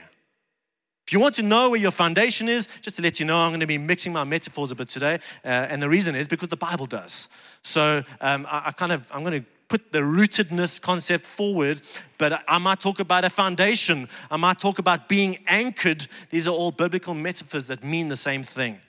If 1.06 1.14
you 1.14 1.20
want 1.20 1.36
to 1.36 1.44
know 1.44 1.70
where 1.70 1.80
your 1.80 1.92
foundation 1.92 2.48
is, 2.48 2.68
just 2.82 2.96
to 2.96 3.02
let 3.02 3.20
you 3.20 3.26
know, 3.26 3.38
I'm 3.38 3.52
going 3.52 3.60
to 3.60 3.68
be 3.68 3.78
mixing 3.78 4.14
my 4.14 4.24
metaphors 4.24 4.72
a 4.72 4.76
bit 4.76 4.88
today. 4.88 5.20
Uh, 5.44 5.72
and 5.72 5.82
the 5.82 5.90
reason 5.90 6.16
is 6.16 6.28
because 6.28 6.48
the 6.48 6.58
Bible 6.58 6.86
does. 6.86 7.28
So 7.64 8.04
um, 8.22 8.48
I, 8.50 8.68
I 8.68 8.72
kind 8.72 8.94
of, 8.94 9.06
I'm 9.12 9.24
going 9.24 9.42
to 9.42 9.48
put 9.68 9.92
the 9.92 10.00
rootedness 10.00 10.82
concept 10.82 11.26
forward, 11.26 11.82
but 12.18 12.42
I 12.48 12.58
might 12.58 12.80
talk 12.80 13.00
about 13.02 13.26
a 13.26 13.30
foundation. 13.30 14.08
I 14.32 14.38
might 14.38 14.60
talk 14.60 14.80
about 14.80 15.10
being 15.10 15.40
anchored. 15.48 16.08
These 16.30 16.48
are 16.48 16.56
all 16.56 16.72
biblical 16.72 17.14
metaphors 17.14 17.68
that 17.68 17.84
mean 17.84 18.08
the 18.08 18.16
same 18.16 18.44
thing. 18.44 18.80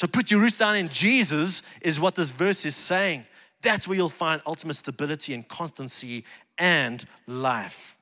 So 0.00 0.06
put 0.06 0.30
your 0.30 0.40
roots 0.40 0.56
down 0.56 0.76
in 0.76 0.88
Jesus, 0.88 1.62
is 1.82 2.00
what 2.00 2.14
this 2.14 2.30
verse 2.30 2.64
is 2.64 2.74
saying. 2.74 3.26
That's 3.60 3.86
where 3.86 3.98
you'll 3.98 4.08
find 4.08 4.40
ultimate 4.46 4.76
stability 4.76 5.34
and 5.34 5.46
constancy 5.46 6.24
and 6.56 7.04
life. 7.26 7.98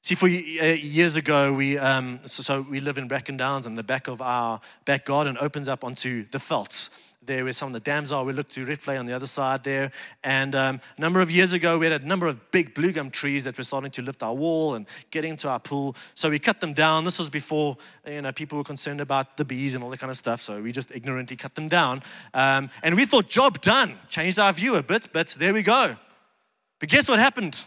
See, 0.00 0.14
for 0.14 0.24
uh, 0.24 0.30
years 0.30 1.16
ago, 1.16 1.52
we 1.52 1.76
um, 1.76 2.20
so, 2.24 2.42
so, 2.42 2.62
we 2.62 2.80
live 2.80 2.96
in 2.96 3.06
Bracken 3.06 3.36
Downs, 3.36 3.66
and 3.66 3.76
the 3.76 3.82
back 3.82 4.08
of 4.08 4.22
our 4.22 4.62
back 4.86 5.04
garden 5.04 5.36
opens 5.38 5.68
up 5.68 5.84
onto 5.84 6.22
the 6.22 6.38
veldt 6.38 6.88
there 7.26 7.44
where 7.44 7.52
some 7.52 7.68
of 7.68 7.72
the 7.72 7.80
dams 7.80 8.12
are. 8.12 8.24
We 8.24 8.32
looked 8.32 8.52
to 8.52 8.64
Rietvlei 8.64 8.98
on 8.98 9.06
the 9.06 9.12
other 9.12 9.26
side 9.26 9.64
there. 9.64 9.90
And 10.24 10.54
um, 10.54 10.80
a 10.96 11.00
number 11.00 11.20
of 11.20 11.30
years 11.30 11.52
ago, 11.52 11.78
we 11.78 11.86
had 11.86 12.02
a 12.02 12.06
number 12.06 12.26
of 12.26 12.50
big 12.50 12.74
blue 12.74 12.92
gum 12.92 13.10
trees 13.10 13.44
that 13.44 13.56
were 13.56 13.64
starting 13.64 13.90
to 13.92 14.02
lift 14.02 14.22
our 14.22 14.34
wall 14.34 14.74
and 14.74 14.86
get 15.10 15.24
into 15.24 15.48
our 15.48 15.60
pool. 15.60 15.96
So 16.14 16.30
we 16.30 16.38
cut 16.38 16.60
them 16.60 16.72
down. 16.72 17.04
This 17.04 17.18
was 17.18 17.30
before 17.30 17.76
you 18.06 18.22
know 18.22 18.32
people 18.32 18.58
were 18.58 18.64
concerned 18.64 19.00
about 19.00 19.36
the 19.36 19.44
bees 19.44 19.74
and 19.74 19.82
all 19.84 19.90
that 19.90 20.00
kind 20.00 20.10
of 20.10 20.16
stuff. 20.16 20.40
So 20.40 20.60
we 20.62 20.72
just 20.72 20.94
ignorantly 20.94 21.36
cut 21.36 21.54
them 21.54 21.68
down. 21.68 22.02
Um, 22.34 22.70
and 22.82 22.94
we 22.94 23.04
thought, 23.06 23.28
job 23.28 23.60
done. 23.60 23.98
Changed 24.08 24.38
our 24.38 24.52
view 24.52 24.76
a 24.76 24.82
bit, 24.82 25.10
but 25.12 25.28
there 25.38 25.52
we 25.52 25.62
go. 25.62 25.96
But 26.78 26.88
guess 26.88 27.08
what 27.08 27.18
happened? 27.18 27.64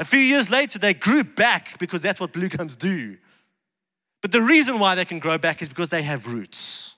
A 0.00 0.04
few 0.04 0.20
years 0.20 0.50
later, 0.50 0.78
they 0.78 0.94
grew 0.94 1.24
back 1.24 1.78
because 1.78 2.02
that's 2.02 2.20
what 2.20 2.32
blue 2.32 2.48
gums 2.48 2.76
do. 2.76 3.16
But 4.20 4.32
the 4.32 4.42
reason 4.42 4.78
why 4.78 4.94
they 4.94 5.04
can 5.04 5.18
grow 5.18 5.38
back 5.38 5.62
is 5.62 5.68
because 5.68 5.88
they 5.88 6.02
have 6.02 6.32
roots. 6.32 6.94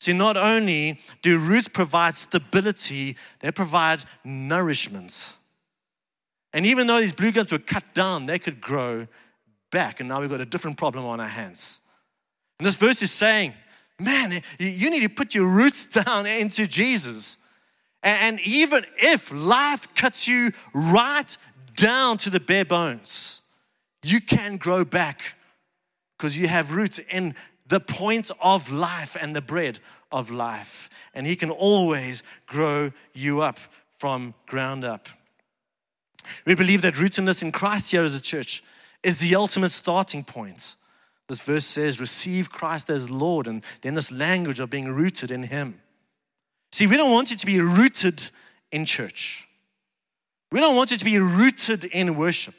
See, 0.00 0.12
not 0.12 0.36
only 0.36 1.00
do 1.22 1.38
roots 1.38 1.68
provide 1.68 2.14
stability, 2.14 3.16
they 3.40 3.50
provide 3.50 4.04
nourishment. 4.24 5.36
And 6.52 6.64
even 6.64 6.86
though 6.86 7.00
these 7.00 7.12
blue 7.12 7.32
gums 7.32 7.52
were 7.52 7.58
cut 7.58 7.94
down, 7.94 8.26
they 8.26 8.38
could 8.38 8.60
grow 8.60 9.06
back. 9.70 10.00
And 10.00 10.08
now 10.08 10.20
we've 10.20 10.30
got 10.30 10.40
a 10.40 10.46
different 10.46 10.78
problem 10.78 11.04
on 11.04 11.20
our 11.20 11.28
hands. 11.28 11.80
And 12.58 12.66
this 12.66 12.76
verse 12.76 13.02
is 13.02 13.10
saying, 13.10 13.54
man, 14.00 14.40
you 14.58 14.90
need 14.90 15.02
to 15.02 15.08
put 15.08 15.34
your 15.34 15.46
roots 15.46 15.86
down 16.04 16.26
into 16.26 16.66
Jesus. 16.66 17.38
And 18.02 18.40
even 18.46 18.86
if 18.96 19.32
life 19.32 19.92
cuts 19.94 20.28
you 20.28 20.52
right 20.72 21.36
down 21.74 22.18
to 22.18 22.30
the 22.30 22.40
bare 22.40 22.64
bones, 22.64 23.42
you 24.04 24.20
can 24.20 24.56
grow 24.56 24.84
back 24.84 25.34
because 26.16 26.36
you 26.36 26.48
have 26.48 26.74
roots 26.74 26.98
in 26.98 27.34
the 27.68 27.80
point 27.80 28.30
of 28.40 28.72
life 28.72 29.16
and 29.20 29.36
the 29.36 29.42
bread 29.42 29.78
of 30.10 30.30
life. 30.30 30.90
And 31.14 31.26
He 31.26 31.36
can 31.36 31.50
always 31.50 32.22
grow 32.46 32.92
you 33.14 33.40
up 33.40 33.58
from 33.98 34.34
ground 34.46 34.84
up. 34.84 35.08
We 36.46 36.54
believe 36.54 36.82
that 36.82 36.94
rootedness 36.94 37.42
in 37.42 37.52
Christ 37.52 37.90
here 37.90 38.04
as 38.04 38.14
a 38.14 38.20
church 38.20 38.62
is 39.02 39.18
the 39.18 39.34
ultimate 39.34 39.70
starting 39.70 40.24
point. 40.24 40.76
This 41.28 41.40
verse 41.40 41.64
says, 41.64 42.00
receive 42.00 42.50
Christ 42.50 42.88
as 42.88 43.10
Lord, 43.10 43.46
and 43.46 43.62
then 43.82 43.94
this 43.94 44.10
language 44.10 44.60
of 44.60 44.70
being 44.70 44.88
rooted 44.88 45.30
in 45.30 45.44
Him. 45.44 45.80
See, 46.72 46.86
we 46.86 46.96
don't 46.96 47.12
want 47.12 47.30
you 47.30 47.36
to 47.36 47.46
be 47.46 47.60
rooted 47.60 48.30
in 48.72 48.84
church. 48.84 49.46
We 50.50 50.60
don't 50.60 50.76
want 50.76 50.90
you 50.90 50.96
to 50.96 51.04
be 51.04 51.18
rooted 51.18 51.84
in 51.84 52.16
worship. 52.16 52.54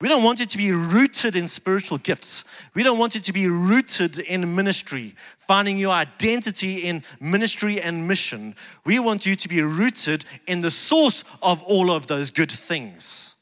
We 0.00 0.08
don't 0.08 0.22
want 0.22 0.40
it 0.40 0.50
to 0.50 0.58
be 0.58 0.72
rooted 0.72 1.36
in 1.36 1.48
spiritual 1.48 1.98
gifts. 1.98 2.44
We 2.74 2.82
don't 2.82 2.98
want 2.98 3.16
it 3.16 3.24
to 3.24 3.32
be 3.32 3.46
rooted 3.46 4.18
in 4.18 4.54
ministry, 4.54 5.14
finding 5.38 5.78
your 5.78 5.92
identity 5.92 6.78
in 6.78 7.04
ministry 7.20 7.80
and 7.80 8.08
mission. 8.08 8.56
We 8.84 8.98
want 8.98 9.24
you 9.24 9.36
to 9.36 9.48
be 9.48 9.62
rooted 9.62 10.24
in 10.46 10.62
the 10.62 10.70
source 10.70 11.24
of 11.42 11.62
all 11.62 11.90
of 11.90 12.08
those 12.08 12.30
good 12.30 12.50
things. 12.50 13.36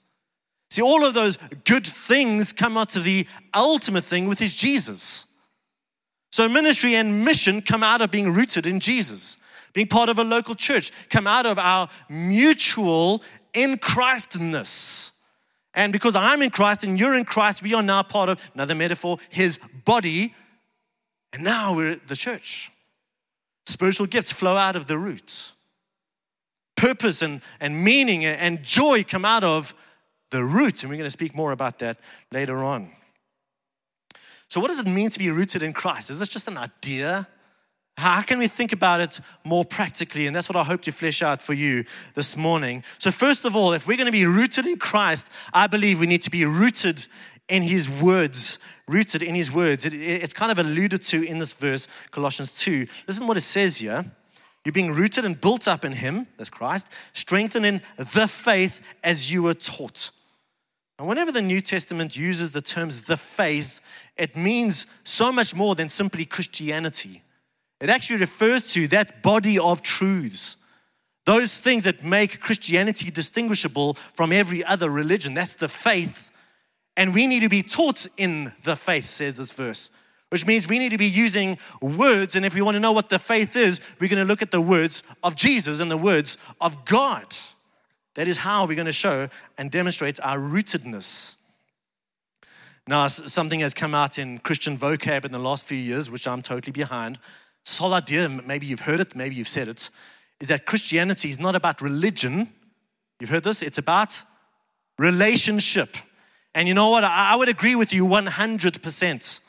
See, 0.71 0.83
all 0.83 1.05
of 1.05 1.15
those 1.15 1.37
good 1.65 1.87
things 1.87 2.53
come 2.53 2.77
out 2.77 2.97
of 2.97 3.05
the 3.05 3.27
ultimate 3.55 4.05
thing, 4.05 4.27
which 4.27 4.41
is 4.41 4.55
Jesus. 4.55 5.27
So, 6.31 6.49
ministry 6.49 6.95
and 6.95 7.25
mission 7.25 7.61
come 7.61 7.83
out 7.83 8.01
of 8.01 8.11
being 8.11 8.33
rooted 8.33 8.67
in 8.67 8.81
Jesus, 8.81 9.37
being 9.75 9.87
part 9.87 10.09
of 10.09 10.19
a 10.19 10.25
local 10.25 10.55
church, 10.55 10.91
come 11.11 11.27
out 11.27 11.45
of 11.45 11.59
our 11.59 11.89
mutual 12.09 13.23
in 13.53 13.77
Christness. 13.79 15.12
And 15.75 15.93
because 15.93 16.15
I'm 16.15 16.43
in 16.43 16.51
Christ 16.51 16.85
and 16.85 16.99
you're 16.99 17.15
in 17.15 17.25
Christ, 17.25 17.63
we 17.63 17.75
are 17.75 17.83
now 17.83 18.03
part 18.03 18.29
of 18.29 18.51
another 18.55 18.75
metaphor, 18.75 19.19
his 19.31 19.59
body. 19.85 20.35
And 21.33 21.43
now 21.43 21.75
we're 21.75 21.97
the 21.97 22.17
church. 22.17 22.71
Spiritual 23.67 24.07
gifts 24.07 24.33
flow 24.33 24.57
out 24.57 24.77
of 24.77 24.87
the 24.87 24.99
roots. 24.99 25.55
Purpose 26.77 27.23
and, 27.23 27.41
and 27.61 27.83
meaning 27.83 28.25
and 28.25 28.63
joy 28.63 29.05
come 29.05 29.25
out 29.25 29.45
of 29.45 29.75
the 30.31 30.45
roots. 30.45 30.83
And 30.83 30.91
we're 30.91 30.97
going 30.97 31.07
to 31.07 31.11
speak 31.11 31.35
more 31.35 31.53
about 31.53 31.79
that 31.79 31.99
later 32.33 32.65
on. 32.65 32.91
So, 34.49 34.61
what 34.61 34.69
does 34.69 34.81
it 34.81 34.87
mean 34.87 35.09
to 35.09 35.19
be 35.19 35.31
rooted 35.31 35.63
in 35.63 35.73
Christ? 35.73 36.11
Is 36.11 36.19
this 36.19 36.29
just 36.29 36.49
an 36.49 36.59
idea? 36.59 37.27
How 37.99 38.23
can 38.23 38.39
we 38.39 38.49
think 38.49 38.73
about 38.73 39.01
it 39.01 39.21
more 39.45 39.65
practically? 39.65 40.27
And 40.27 40.35
that's 40.35 40.49
what 40.49 40.57
I 40.57 40.65
hope 40.65 40.83
to 40.83 40.93
flesh 40.93 41.23
out 41.23 41.43
for 41.43 41.53
you 41.53 41.85
this 42.15 42.37
morning. 42.37 42.85
So, 42.99 43.11
first 43.11 43.45
of 43.45 43.55
all, 43.55 43.73
if 43.73 43.87
we're 43.87 43.97
going 43.97 44.07
to 44.07 44.13
be 44.13 44.27
rooted 44.27 44.67
in 44.67 44.79
Christ, 44.79 45.31
I 45.53 45.67
believe 45.67 46.01
we 46.01 46.07
need 46.07 46.23
to 46.23 46.31
be 46.31 46.45
rooted 46.45 47.07
in 47.49 47.63
His 47.63 47.89
words. 47.89 48.59
Rooted 48.89 49.23
in 49.23 49.35
His 49.35 49.53
words. 49.53 49.85
It, 49.85 49.95
it, 49.95 50.23
it's 50.23 50.33
kind 50.33 50.51
of 50.51 50.59
alluded 50.59 51.03
to 51.03 51.23
in 51.23 51.39
this 51.39 51.53
verse, 51.53 51.87
Colossians 52.11 52.59
2. 52.59 52.87
Listen 53.07 53.27
what 53.27 53.37
it 53.37 53.43
says 53.43 53.79
here. 53.79 54.05
You're 54.65 54.73
being 54.73 54.93
rooted 54.93 55.25
and 55.25 55.41
built 55.41 55.69
up 55.69 55.85
in 55.85 55.93
Him, 55.93 56.27
that's 56.37 56.51
Christ, 56.51 56.93
strengthened 57.13 57.67
in 57.67 57.83
the 57.97 58.29
faith 58.29 58.81
as 59.03 59.33
you 59.33 59.43
were 59.43 59.55
taught. 59.55 60.11
And 60.99 61.09
whenever 61.09 61.33
the 61.33 61.43
New 61.43 61.61
Testament 61.61 62.17
uses 62.17 62.53
the 62.53 62.61
terms 62.61 63.05
the 63.05 63.17
faith, 63.17 63.81
it 64.17 64.37
means 64.37 64.87
so 65.05 65.33
much 65.33 65.55
more 65.55 65.75
than 65.75 65.89
simply 65.89 66.25
Christianity. 66.25 67.23
It 67.83 67.91
actually 67.91 68.21
refers 68.21 68.73
to 68.75 68.87
that 68.89 69.25
body 69.25 69.59
of 69.59 69.83
truths. 69.83 70.57
Those 71.27 71.59
things 71.59 71.83
that 71.83 72.05
make 72.05 72.39
Christianity 72.39 73.11
distinguishable 73.11 73.95
from 74.15 74.33
every 74.33 74.65
other 74.65 74.89
religion. 74.89 75.35
That's 75.35 75.57
the 75.57 75.67
faith. 75.67 76.31
And 76.97 77.13
we 77.13 77.27
need 77.27 77.41
to 77.41 77.49
be 77.49 77.61
taught 77.61 78.07
in 78.17 78.53
the 78.63 78.77
faith, 78.77 79.07
says 79.07 79.37
this 79.37 79.51
verse, 79.51 79.91
which 80.29 80.47
means 80.47 80.69
we 80.69 80.79
need 80.79 80.91
to 80.91 80.97
be 80.99 81.09
using 81.09 81.59
words. 81.81 82.37
And 82.37 82.47
if 82.47 82.55
we 82.55 82.63
want 82.63 82.77
to 82.77 82.81
know 82.81 82.93
what 82.93 83.09
the 83.09 83.19
faith 83.19 83.57
is, 83.57 83.81
we're 83.99 84.09
going 84.09 84.25
to 84.25 84.29
look 84.29 84.43
at 84.43 84.53
the 84.53 84.61
words 84.61 85.03
of 85.25 85.35
Jesus 85.35 85.81
and 85.81 85.91
the 85.91 85.97
words 85.97 86.39
of 86.61 86.85
God. 86.85 87.27
That 88.15 88.29
is 88.29 88.39
how 88.39 88.65
we're 88.65 88.77
going 88.77 88.87
to 88.87 88.93
show 88.93 89.29
and 89.59 89.73
demonstrate 89.73 90.21
our 90.21 90.39
rootedness. 90.39 91.35
Now, 92.87 93.09
something 93.09 93.59
has 93.59 93.75
come 93.75 93.93
out 93.93 94.21
in 94.21 94.39
Christian 94.39 94.79
vocab 94.79 95.25
in 95.25 95.33
the 95.33 95.41
last 95.41 95.65
few 95.65 95.79
years, 95.79 96.11
which 96.11 96.29
I'm 96.29 96.43
totally 96.43 96.73
behind, 96.73 97.19
whole 97.79 97.95
idea, 97.95 98.29
maybe 98.29 98.67
you've 98.67 98.81
heard 98.81 99.01
it, 99.01 99.15
maybe 99.15 99.35
you've 99.35 99.49
said 99.49 99.69
it, 99.69 99.91
is 100.41 100.49
that 100.49 100.67
Christianity 100.67 101.31
is 101.31 101.39
not 101.39 101.55
about 101.55 101.81
religion. 101.81 102.49
You've 103.21 103.31
heard 103.31 103.45
this? 103.45 103.63
It's 103.63 103.79
about 103.79 104.23
relationship. 104.99 105.97
And 106.55 106.69
you 106.69 106.75
know 106.75 106.91
what? 106.91 107.05
I 107.05 107.37
would 107.37 107.49
agree 107.49 107.77
with 107.77 107.93
you 107.93 108.07
100%. 108.07 109.41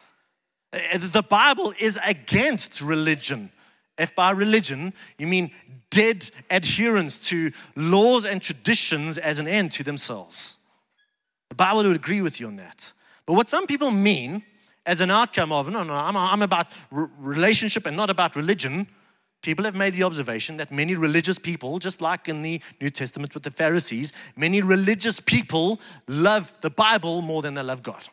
Uh, 0.72 0.78
the 0.98 1.24
Bible 1.24 1.74
is 1.80 2.00
against 2.06 2.82
religion. 2.82 3.52
If 3.98 4.16
by 4.16 4.32
religion 4.32 4.94
you 5.18 5.28
mean 5.28 5.52
dead 5.90 6.30
adherence 6.50 7.28
to 7.30 7.52
laws 7.76 8.26
and 8.26 8.42
traditions 8.42 9.18
as 9.18 9.38
an 9.38 9.48
end 9.48 9.72
to 9.74 9.84
themselves, 9.84 10.58
the 11.50 11.56
Bible 11.56 11.84
would 11.84 11.96
agree 11.96 12.22
with 12.22 12.40
you 12.40 12.48
on 12.48 12.56
that. 12.56 12.92
But 13.26 13.34
what 13.34 13.48
some 13.48 13.68
people 13.68 13.92
mean 13.92 14.44
as 14.86 15.02
an 15.02 15.12
outcome 15.12 15.52
of, 15.52 15.70
no, 15.70 15.84
no, 15.84 15.94
I'm, 15.94 16.18
I'm 16.18 16.42
about 16.42 16.68
relationship 16.92 17.86
and 17.86 17.96
not 17.96 18.10
about 18.10 18.36
religion. 18.36 18.88
People 19.42 19.66
have 19.66 19.76
made 19.76 19.94
the 19.94 20.04
observation 20.04 20.58
that 20.58 20.72
many 20.72 20.96
religious 20.96 21.38
people, 21.38 21.80
just 21.80 22.02
like 22.02 22.28
in 22.28 22.42
the 22.42 22.62
New 22.82 22.90
Testament 22.90 23.34
with 23.34 23.44
the 23.44 23.52
Pharisees, 23.52 24.14
many 24.36 24.62
religious 24.62 25.20
people 25.20 25.80
love 26.08 26.54
the 26.62 26.70
Bible 26.70 27.22
more 27.22 27.42
than 27.42 27.54
they 27.54 27.64
love 27.64 27.84
God. 27.84 28.08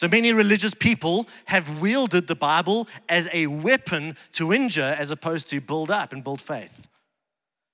So 0.00 0.08
many 0.08 0.32
religious 0.32 0.74
people 0.74 1.28
have 1.46 1.80
wielded 1.80 2.26
the 2.26 2.34
Bible 2.34 2.88
as 3.08 3.28
a 3.32 3.46
weapon 3.46 4.16
to 4.32 4.52
injure 4.52 4.94
as 4.98 5.10
opposed 5.10 5.48
to 5.50 5.60
build 5.60 5.90
up 5.90 6.12
and 6.12 6.22
build 6.22 6.40
faith. 6.40 6.88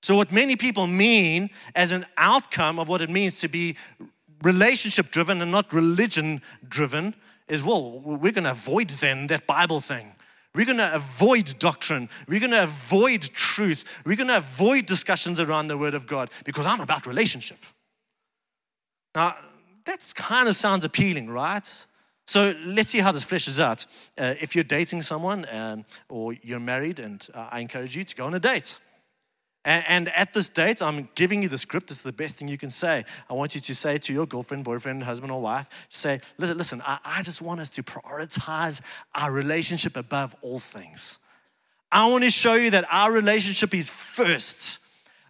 So, 0.03 0.15
what 0.15 0.31
many 0.31 0.55
people 0.55 0.87
mean 0.87 1.49
as 1.75 1.91
an 1.91 2.05
outcome 2.17 2.79
of 2.79 2.87
what 2.87 3.01
it 3.01 3.09
means 3.09 3.39
to 3.41 3.47
be 3.47 3.75
relationship 4.41 5.11
driven 5.11 5.41
and 5.41 5.51
not 5.51 5.73
religion 5.73 6.41
driven 6.67 7.13
is 7.51 7.61
well, 7.61 7.99
we're 7.99 8.31
going 8.31 8.45
to 8.45 8.51
avoid 8.51 8.89
then 8.89 9.27
that 9.27 9.45
Bible 9.45 9.81
thing. 9.81 10.13
We're 10.55 10.65
going 10.65 10.77
to 10.77 10.95
avoid 10.95 11.53
doctrine. 11.59 12.09
We're 12.27 12.39
going 12.39 12.51
to 12.51 12.63
avoid 12.63 13.21
truth. 13.21 13.83
We're 14.05 14.15
going 14.15 14.29
to 14.29 14.37
avoid 14.37 14.85
discussions 14.85 15.39
around 15.39 15.67
the 15.67 15.77
Word 15.77 15.93
of 15.93 16.07
God 16.07 16.29
because 16.45 16.65
I'm 16.65 16.79
about 16.79 17.05
relationship. 17.05 17.57
Now, 19.13 19.35
that 19.85 20.13
kind 20.15 20.47
of 20.47 20.55
sounds 20.55 20.85
appealing, 20.85 21.29
right? 21.29 21.85
So 22.25 22.53
let's 22.65 22.89
see 22.89 22.99
how 22.99 23.11
this 23.11 23.25
fleshes 23.25 23.59
out. 23.59 23.85
Uh, 24.17 24.35
if 24.39 24.55
you're 24.55 24.63
dating 24.63 25.01
someone 25.01 25.45
um, 25.51 25.85
or 26.07 26.33
you're 26.33 26.59
married, 26.61 26.99
and 26.99 27.25
uh, 27.33 27.49
I 27.51 27.59
encourage 27.59 27.95
you 27.97 28.05
to 28.05 28.15
go 28.15 28.25
on 28.25 28.33
a 28.33 28.39
date. 28.39 28.79
And, 29.63 29.85
and 29.87 30.09
at 30.09 30.33
this 30.33 30.49
date, 30.49 30.81
I'm 30.81 31.07
giving 31.13 31.43
you 31.43 31.49
the 31.49 31.57
script. 31.57 31.91
It's 31.91 32.01
the 32.01 32.11
best 32.11 32.37
thing 32.37 32.47
you 32.47 32.57
can 32.57 32.71
say. 32.71 33.05
I 33.29 33.33
want 33.33 33.53
you 33.53 33.61
to 33.61 33.75
say 33.75 33.97
to 33.99 34.13
your 34.13 34.25
girlfriend, 34.25 34.63
boyfriend, 34.63 35.03
husband, 35.03 35.31
or 35.31 35.41
wife, 35.41 35.69
say, 35.89 36.19
listen, 36.37 36.57
listen 36.57 36.81
I, 36.85 36.99
I 37.05 37.23
just 37.23 37.41
want 37.41 37.59
us 37.59 37.69
to 37.71 37.83
prioritize 37.83 38.81
our 39.13 39.31
relationship 39.31 39.95
above 39.95 40.35
all 40.41 40.59
things. 40.59 41.19
I 41.91 42.09
want 42.09 42.23
to 42.23 42.31
show 42.31 42.55
you 42.55 42.71
that 42.71 42.85
our 42.91 43.11
relationship 43.11 43.73
is 43.75 43.89
first. 43.89 44.79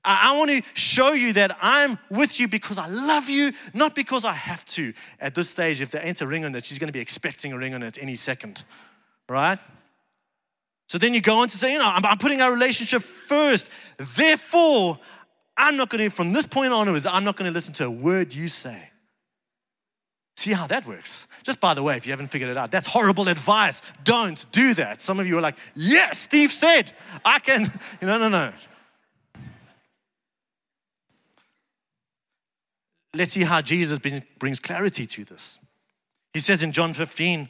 I 0.04 0.36
want 0.38 0.50
to 0.50 0.62
show 0.74 1.12
you 1.12 1.34
that 1.34 1.58
I'm 1.62 2.00
with 2.10 2.40
you 2.40 2.48
because 2.48 2.78
I 2.78 2.88
love 2.88 3.30
you, 3.30 3.52
not 3.74 3.94
because 3.94 4.26
I 4.26 4.34
have 4.34 4.66
to. 4.66 4.94
At 5.20 5.36
this 5.36 5.50
stage, 5.50 5.82
if 5.82 5.92
there 5.92 6.06
ain't 6.06 6.22
a 6.22 6.28
ring 6.28 6.46
on 6.46 6.56
it, 6.56 6.66
she's 6.66 6.80
going 6.80 6.88
to 6.88 6.94
be 6.94 7.00
expecting 7.00 7.54
a 7.54 7.58
ring 7.58 7.74
on 7.74 7.84
it 7.84 8.02
any 8.02 8.16
second, 8.16 8.64
right? 9.30 9.60
So 10.92 10.98
then 10.98 11.14
you 11.14 11.22
go 11.22 11.40
on 11.40 11.48
to 11.48 11.58
say, 11.58 11.72
you 11.72 11.80
know, 11.80 11.88
I'm, 11.88 12.06
I'm 12.06 12.18
putting 12.18 12.42
our 12.42 12.52
relationship 12.52 13.02
first. 13.02 13.70
Therefore, 13.96 15.00
I'm 15.56 15.78
not 15.78 15.90
going 15.90 16.04
to, 16.04 16.10
from 16.10 16.34
this 16.34 16.46
point 16.46 16.74
onwards, 16.74 17.06
I'm 17.06 17.24
not 17.24 17.38
going 17.38 17.50
to 17.50 17.54
listen 17.54 17.74
to 17.76 17.86
a 17.86 17.90
word 17.90 18.36
you 18.36 18.50
say. 18.50 18.90
See 20.36 20.52
how 20.52 20.68
that 20.68 20.86
works? 20.86 21.30
Just 21.44 21.62
by 21.62 21.76
the 21.76 21.82
way, 21.82 21.96
if 21.96 22.06
you 22.06 22.12
haven't 22.12 22.28
figured 22.28 22.50
it 22.50 22.58
out, 22.58 22.72
that's 22.72 22.88
horrible 22.88 23.30
advice. 23.30 23.82
Don't 24.04 24.46
do 24.52 24.74
that. 24.74 25.00
Some 25.00 25.18
of 25.18 25.28
you 25.28 25.38
are 25.38 25.42
like, 25.42 25.56
yes, 25.76 26.20
Steve 26.20 26.52
said, 26.52 26.92
I 27.24 27.40
can. 27.40 27.72
You 28.02 28.08
know, 28.08 28.18
no, 28.18 28.28
no. 28.28 28.52
Let's 33.14 33.32
see 33.32 33.44
how 33.44 33.62
Jesus 33.62 33.98
brings 34.40 34.60
clarity 34.60 35.06
to 35.06 35.24
this. 35.24 35.58
He 36.34 36.40
says 36.40 36.64
in 36.64 36.74
John 36.74 36.94
15, 36.94 37.48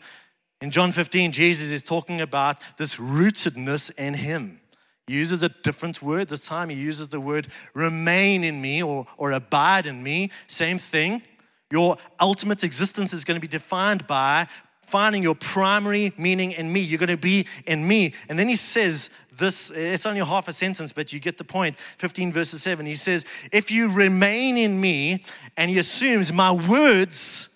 in 0.61 0.71
John 0.71 0.91
15, 0.91 1.31
Jesus 1.31 1.71
is 1.71 1.83
talking 1.83 2.21
about 2.21 2.59
this 2.77 2.95
rootedness 2.97 3.91
in 3.97 4.13
Him. 4.13 4.61
He 5.07 5.15
uses 5.15 5.43
a 5.43 5.49
different 5.49 6.01
word. 6.01 6.29
This 6.29 6.45
time 6.45 6.69
he 6.69 6.75
uses 6.75 7.09
the 7.09 7.19
word 7.19 7.47
remain 7.73 8.43
in 8.43 8.61
me 8.61 8.81
or, 8.81 9.05
or 9.17 9.31
abide 9.31 9.85
in 9.85 10.01
me. 10.01 10.31
Same 10.47 10.77
thing. 10.77 11.23
Your 11.71 11.97
ultimate 12.19 12.63
existence 12.63 13.11
is 13.11 13.25
going 13.25 13.35
to 13.35 13.41
be 13.41 13.47
defined 13.47 14.05
by 14.07 14.47
finding 14.83 15.23
your 15.23 15.35
primary 15.35 16.13
meaning 16.17 16.51
in 16.51 16.71
me. 16.71 16.81
You're 16.81 16.99
going 16.99 17.09
to 17.09 17.17
be 17.17 17.47
in 17.65 17.87
me. 17.87 18.13
And 18.29 18.37
then 18.37 18.47
he 18.47 18.55
says 18.55 19.09
this, 19.37 19.71
it's 19.71 20.05
only 20.05 20.21
half 20.21 20.47
a 20.47 20.53
sentence, 20.53 20.93
but 20.93 21.11
you 21.11 21.19
get 21.19 21.37
the 21.37 21.43
point. 21.43 21.77
15 21.77 22.31
verses 22.31 22.61
7. 22.61 22.85
He 22.85 22.95
says, 22.95 23.25
If 23.51 23.71
you 23.71 23.91
remain 23.91 24.57
in 24.57 24.79
me, 24.79 25.23
and 25.57 25.69
he 25.69 25.77
assumes 25.77 26.31
my 26.31 26.51
words 26.51 27.49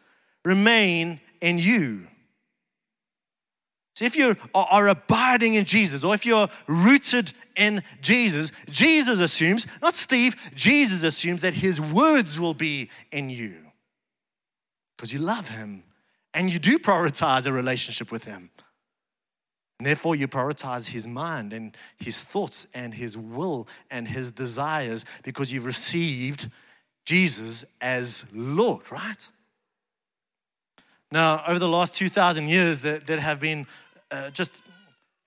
remain 0.43 1.19
in 1.41 1.59
you. 1.59 2.07
So 3.96 4.04
if 4.04 4.18
you 4.18 4.36
are 4.54 4.90
abiding 4.90 5.54
in 5.54 5.64
Jesus, 5.64 6.04
or 6.04 6.14
if 6.14 6.25
you're 6.25 6.50
rooted 6.68 7.32
in 7.56 7.82
Jesus, 8.02 8.52
Jesus 8.70 9.22
assumes, 9.22 9.68
not 9.82 9.96
Steve, 9.96 10.36
Jesus 10.54 11.02
assumes 11.04 11.42
that 11.44 11.54
his 11.54 11.80
words 11.80 12.38
will 12.38 12.54
be 12.54 12.90
in 13.14 13.30
you. 13.30 13.56
Because 14.98 15.14
you 15.14 15.20
love 15.20 15.48
him 15.48 15.84
and 16.34 16.52
you 16.52 16.60
do 16.60 16.78
prioritize 16.78 17.48
a 17.48 17.54
relationship 17.54 18.12
with 18.12 18.25
him. 18.25 18.50
And 19.80 19.86
therefore, 19.86 20.16
you 20.16 20.28
prioritize 20.28 20.90
his 20.90 21.08
mind 21.08 21.54
and 21.54 21.75
his 21.98 22.22
thoughts 22.22 22.68
and 22.74 22.94
his 22.94 23.18
will 23.18 23.68
and 23.90 24.10
his 24.10 24.32
desires 24.32 25.06
because 25.24 25.54
you've 25.54 25.66
received 25.66 26.50
Jesus 27.06 27.64
as 27.82 28.25
Lord, 28.34 28.90
right? 28.92 29.30
Now, 31.12 31.44
over 31.48 31.60
the 31.60 31.68
last 31.68 31.96
2,000 31.96 32.50
years, 32.50 32.82
there, 32.82 33.00
there 33.00 33.20
have 33.20 33.40
been 33.40 33.68
uh, 34.15 34.29
just 34.31 34.62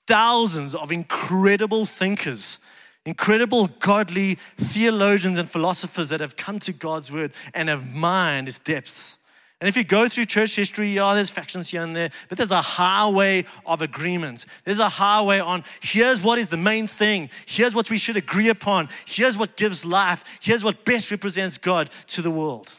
thousands 0.07 0.75
of 0.75 0.91
incredible 0.91 1.85
thinkers, 1.85 2.59
incredible 3.05 3.67
godly 3.79 4.39
theologians 4.57 5.39
and 5.39 5.51
philosophers 5.51 6.09
that 6.09 6.21
have 6.21 6.37
come 6.37 6.59
to 6.61 6.73
God's 6.73 7.13
word 7.13 7.33
and 7.55 7.69
have 7.69 7.95
mined 7.95 8.49
its 8.49 8.59
depths. 8.59 9.19
And 9.61 9.69
if 9.69 9.77
you 9.77 9.83
go 9.83 10.09
through 10.09 10.27
church 10.27 10.55
history, 10.55 10.93
yeah, 10.93 11.15
there's 11.15 11.31
factions 11.31 11.69
here 11.71 11.83
and 11.83 11.95
there, 11.95 12.11
but 12.29 12.39
there's 12.39 12.53
a 12.53 12.63
highway 12.63 13.45
of 13.67 13.83
agreements. 13.83 14.47
There's 14.65 14.79
a 14.79 14.89
highway 14.89 15.41
on 15.41 15.65
here's 15.83 16.23
what 16.23 16.39
is 16.39 16.49
the 16.49 16.57
main 16.57 16.87
thing, 16.87 17.29
here's 17.45 17.75
what 17.75 17.91
we 17.91 17.99
should 17.99 18.17
agree 18.17 18.49
upon, 18.49 18.89
here's 19.05 19.37
what 19.37 19.57
gives 19.57 19.85
life, 19.85 20.25
here's 20.41 20.63
what 20.63 20.85
best 20.85 21.11
represents 21.11 21.59
God 21.59 21.91
to 22.09 22.23
the 22.23 22.31
world. 22.31 22.71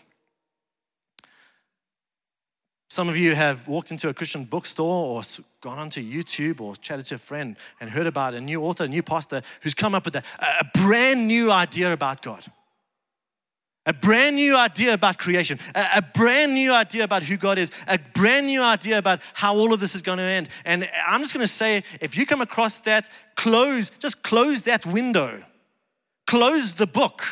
Some 2.89 3.07
of 3.07 3.15
you 3.15 3.35
have 3.35 3.67
walked 3.67 3.91
into 3.91 4.09
a 4.09 4.13
Christian 4.15 4.45
bookstore 4.45 5.05
or 5.05 5.21
gone 5.61 5.77
onto 5.77 6.01
YouTube 6.01 6.59
or 6.59 6.75
chatted 6.75 7.05
to 7.05 7.15
a 7.15 7.19
friend 7.19 7.55
and 7.79 7.87
heard 7.87 8.07
about 8.07 8.33
a 8.33 8.41
new 8.41 8.63
author, 8.63 8.85
a 8.85 8.87
new 8.87 9.03
pastor 9.03 9.43
who's 9.61 9.75
come 9.75 9.93
up 9.93 10.05
with 10.05 10.15
a, 10.15 10.23
a 10.39 10.65
brand 10.73 11.27
new 11.27 11.51
idea 11.51 11.93
about 11.93 12.23
God. 12.23 12.45
A 13.85 13.93
brand 13.93 14.35
new 14.35 14.57
idea 14.57 14.93
about 14.93 15.19
creation, 15.19 15.59
a, 15.75 15.85
a, 15.97 16.01
brand 16.01 16.53
new 16.53 16.73
idea 16.73 17.03
about 17.03 17.23
who 17.23 17.37
God 17.37 17.57
is, 17.57 17.71
a 17.87 17.97
brand 18.13 18.47
new 18.47 18.61
idea 18.61 18.97
about 18.97 19.21
how 19.33 19.55
all 19.55 19.71
of 19.71 19.79
this 19.79 19.95
is 19.95 20.01
going 20.01 20.17
to 20.17 20.23
end. 20.23 20.49
And 20.65 20.89
I'm 21.07 21.21
just 21.21 21.33
going 21.33 21.45
to 21.45 21.51
say 21.51 21.83
if 22.01 22.17
you 22.17 22.25
come 22.25 22.41
across 22.41 22.79
that, 22.81 23.09
close, 23.35 23.89
just 23.89 24.21
close 24.21 24.63
that 24.63 24.85
window, 24.85 25.43
close 26.27 26.73
the 26.73 26.87
book, 26.87 27.23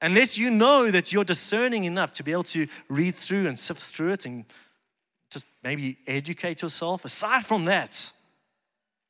unless 0.00 0.38
you 0.38 0.50
know 0.50 0.90
that 0.90 1.12
you're 1.12 1.24
discerning 1.24 1.84
enough 1.84 2.12
to 2.14 2.22
be 2.22 2.32
able 2.32 2.44
to 2.44 2.66
read 2.88 3.14
through 3.14 3.46
and 3.46 3.58
sift 3.58 3.80
through 3.80 4.12
it 4.12 4.26
and 4.26 4.44
maybe 5.62 5.98
educate 6.06 6.62
yourself. 6.62 7.04
Aside 7.04 7.44
from 7.44 7.66
that, 7.66 8.12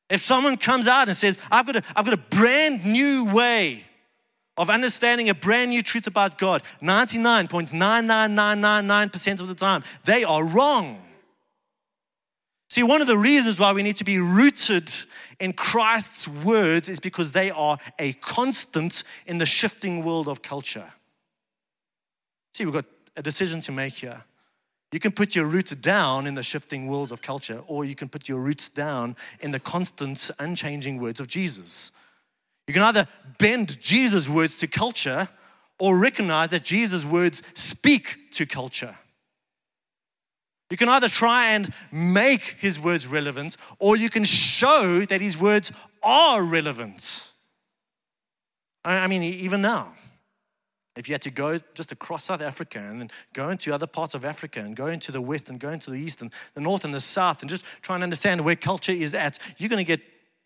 if 0.09 0.21
someone 0.21 0.57
comes 0.57 0.88
out 0.88 1.09
and 1.09 1.16
says, 1.16 1.38
I've 1.50 1.66
got 1.66 1.76
a, 1.76 1.83
I've 1.95 2.04
got 2.04 2.14
a 2.14 2.16
brand 2.16 2.85
new 2.85 3.33
way 3.33 3.85
of 4.57 4.69
understanding 4.69 5.28
a 5.28 5.35
brand 5.35 5.71
new 5.71 5.83
truth 5.83 6.07
about 6.07 6.37
God, 6.37 6.62
99.99999% 6.83 9.40
of 9.40 9.49
the 9.49 9.54
time, 9.54 9.83
they 10.04 10.25
are 10.25 10.45
wrong. 10.45 11.00
See, 12.69 12.83
one 12.83 13.00
of 13.00 13.07
the 13.07 13.16
reasons 13.16 13.59
why 13.59 13.73
we 13.73 13.83
need 13.83 13.97
to 13.97 14.04
be 14.04 14.19
rooted 14.19 14.92
in 15.40 15.52
Christ's 15.52 16.28
words 16.28 16.88
is 16.88 17.00
because 17.00 17.33
they 17.33 17.50
are 17.50 17.78
a 17.99 18.12
constant 18.14 19.02
in 19.26 19.38
the 19.38 19.47
shifting 19.47 20.04
world 20.04 20.28
of 20.28 20.42
culture. 20.42 20.92
See, 22.54 22.64
we've 22.64 22.75
got 22.75 22.85
a 23.16 23.23
decision 23.23 23.61
to 23.62 23.73
make 23.73 23.95
here. 23.95 24.23
You 24.93 24.99
can 24.99 25.13
put 25.13 25.37
your 25.37 25.47
roots 25.47 25.75
down 25.75 26.27
in 26.27 26.35
the 26.35 26.43
shifting 26.43 26.89
worlds 26.89 27.13
of 27.13 27.23
culture, 27.23 27.63
or 27.69 27.85
you 27.85 27.95
can 27.95 28.09
put 28.09 28.29
your 28.29 28.41
roots 28.41 28.69
down 28.69 29.17
in 29.41 29.53
the 29.53 29.61
constant, 29.61 30.31
unchanging 30.39 31.01
words 31.01 31.21
of 31.21 31.29
Jesus. 31.29 31.93
You 32.67 32.75
can 32.75 32.83
either 32.83 33.07
bend 33.39 33.81
Jesus' 33.81 34.29
words 34.29 34.57
to 34.59 34.67
culture 34.67 35.29
or 35.79 35.97
recognize 35.97 36.51
that 36.51 36.65
Jesus' 36.65 37.05
words 37.05 37.43
speak 37.55 38.33
to 38.33 38.47
culture. 38.47 38.97
You 40.71 40.77
can 40.77 40.89
either 40.89 41.09
try 41.09 41.51
and 41.51 41.73
make 41.91 42.43
his 42.59 42.79
words 42.79 43.07
relevant, 43.07 43.57
or 43.79 43.97
you 43.97 44.11
can 44.11 44.25
show 44.25 45.05
that 45.05 45.21
his 45.21 45.37
words 45.37 45.73
are 46.03 46.43
relevant. 46.43 47.31
I 48.85 49.09
mean, 49.09 49.23
even 49.23 49.63
now, 49.63 49.95
if 51.00 51.09
you 51.09 51.14
had 51.14 51.23
to 51.23 51.30
go 51.30 51.59
just 51.73 51.92
across 51.92 52.25
South 52.25 52.42
Africa 52.42 52.78
and 52.78 53.00
then 53.00 53.11
go 53.33 53.49
into 53.49 53.73
other 53.73 53.87
parts 53.87 54.14
of 54.14 54.23
Africa 54.23 54.61
and 54.61 54.76
go 54.76 54.87
into 54.87 55.11
the 55.11 55.23
west 55.23 55.49
and 55.49 55.59
go 55.59 55.71
into 55.71 55.90
the 55.90 55.99
east 55.99 56.21
and 56.21 56.30
the 56.52 56.61
north 56.61 56.85
and 56.85 56.92
the 56.92 57.00
south 57.00 57.40
and 57.40 57.49
just 57.49 57.64
try 57.80 57.95
and 57.95 58.04
understand 58.04 58.45
where 58.45 58.54
culture 58.54 58.92
is 58.92 59.14
at, 59.14 59.38
you're 59.57 59.71
going 59.71 59.78
to 59.78 59.85
get 59.85 60.02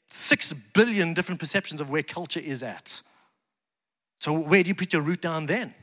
six 0.08 0.52
billion 0.52 1.12
different 1.12 1.40
perceptions 1.40 1.80
of 1.80 1.90
where 1.90 2.04
culture 2.04 2.38
is 2.38 2.62
at. 2.62 3.02
So, 4.20 4.32
where 4.32 4.62
do 4.62 4.68
you 4.68 4.76
put 4.76 4.92
your 4.92 5.02
root 5.02 5.20
down 5.20 5.46
then? 5.46 5.74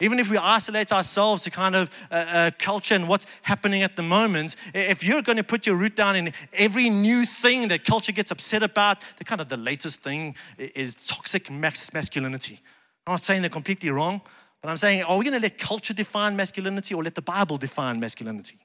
Even 0.00 0.20
if 0.20 0.30
we 0.30 0.38
isolate 0.38 0.92
ourselves 0.92 1.42
to 1.42 1.50
kind 1.50 1.74
of 1.74 1.90
uh, 2.10 2.14
uh, 2.14 2.50
culture 2.58 2.94
and 2.94 3.08
what's 3.08 3.26
happening 3.42 3.82
at 3.82 3.96
the 3.96 4.02
moment, 4.02 4.54
if 4.74 5.02
you're 5.02 5.22
going 5.22 5.38
to 5.38 5.44
put 5.44 5.66
your 5.66 5.74
root 5.74 5.96
down 5.96 6.14
in 6.14 6.32
every 6.52 6.88
new 6.88 7.24
thing 7.24 7.66
that 7.68 7.84
culture 7.84 8.12
gets 8.12 8.30
upset 8.30 8.62
about, 8.62 8.98
the 9.16 9.24
kind 9.24 9.40
of 9.40 9.48
the 9.48 9.56
latest 9.56 10.02
thing 10.02 10.36
is 10.56 10.94
toxic 10.94 11.50
masculinity. 11.50 12.60
I'm 13.06 13.14
not 13.14 13.24
saying 13.24 13.42
they're 13.42 13.50
completely 13.50 13.90
wrong, 13.90 14.20
but 14.60 14.68
I'm 14.68 14.76
saying, 14.76 15.02
are 15.02 15.16
we 15.18 15.24
going 15.24 15.34
to 15.34 15.42
let 15.42 15.58
culture 15.58 15.92
define 15.92 16.36
masculinity 16.36 16.94
or 16.94 17.02
let 17.02 17.14
the 17.14 17.22
Bible 17.22 17.56
define 17.56 17.98
masculinity? 17.98 18.58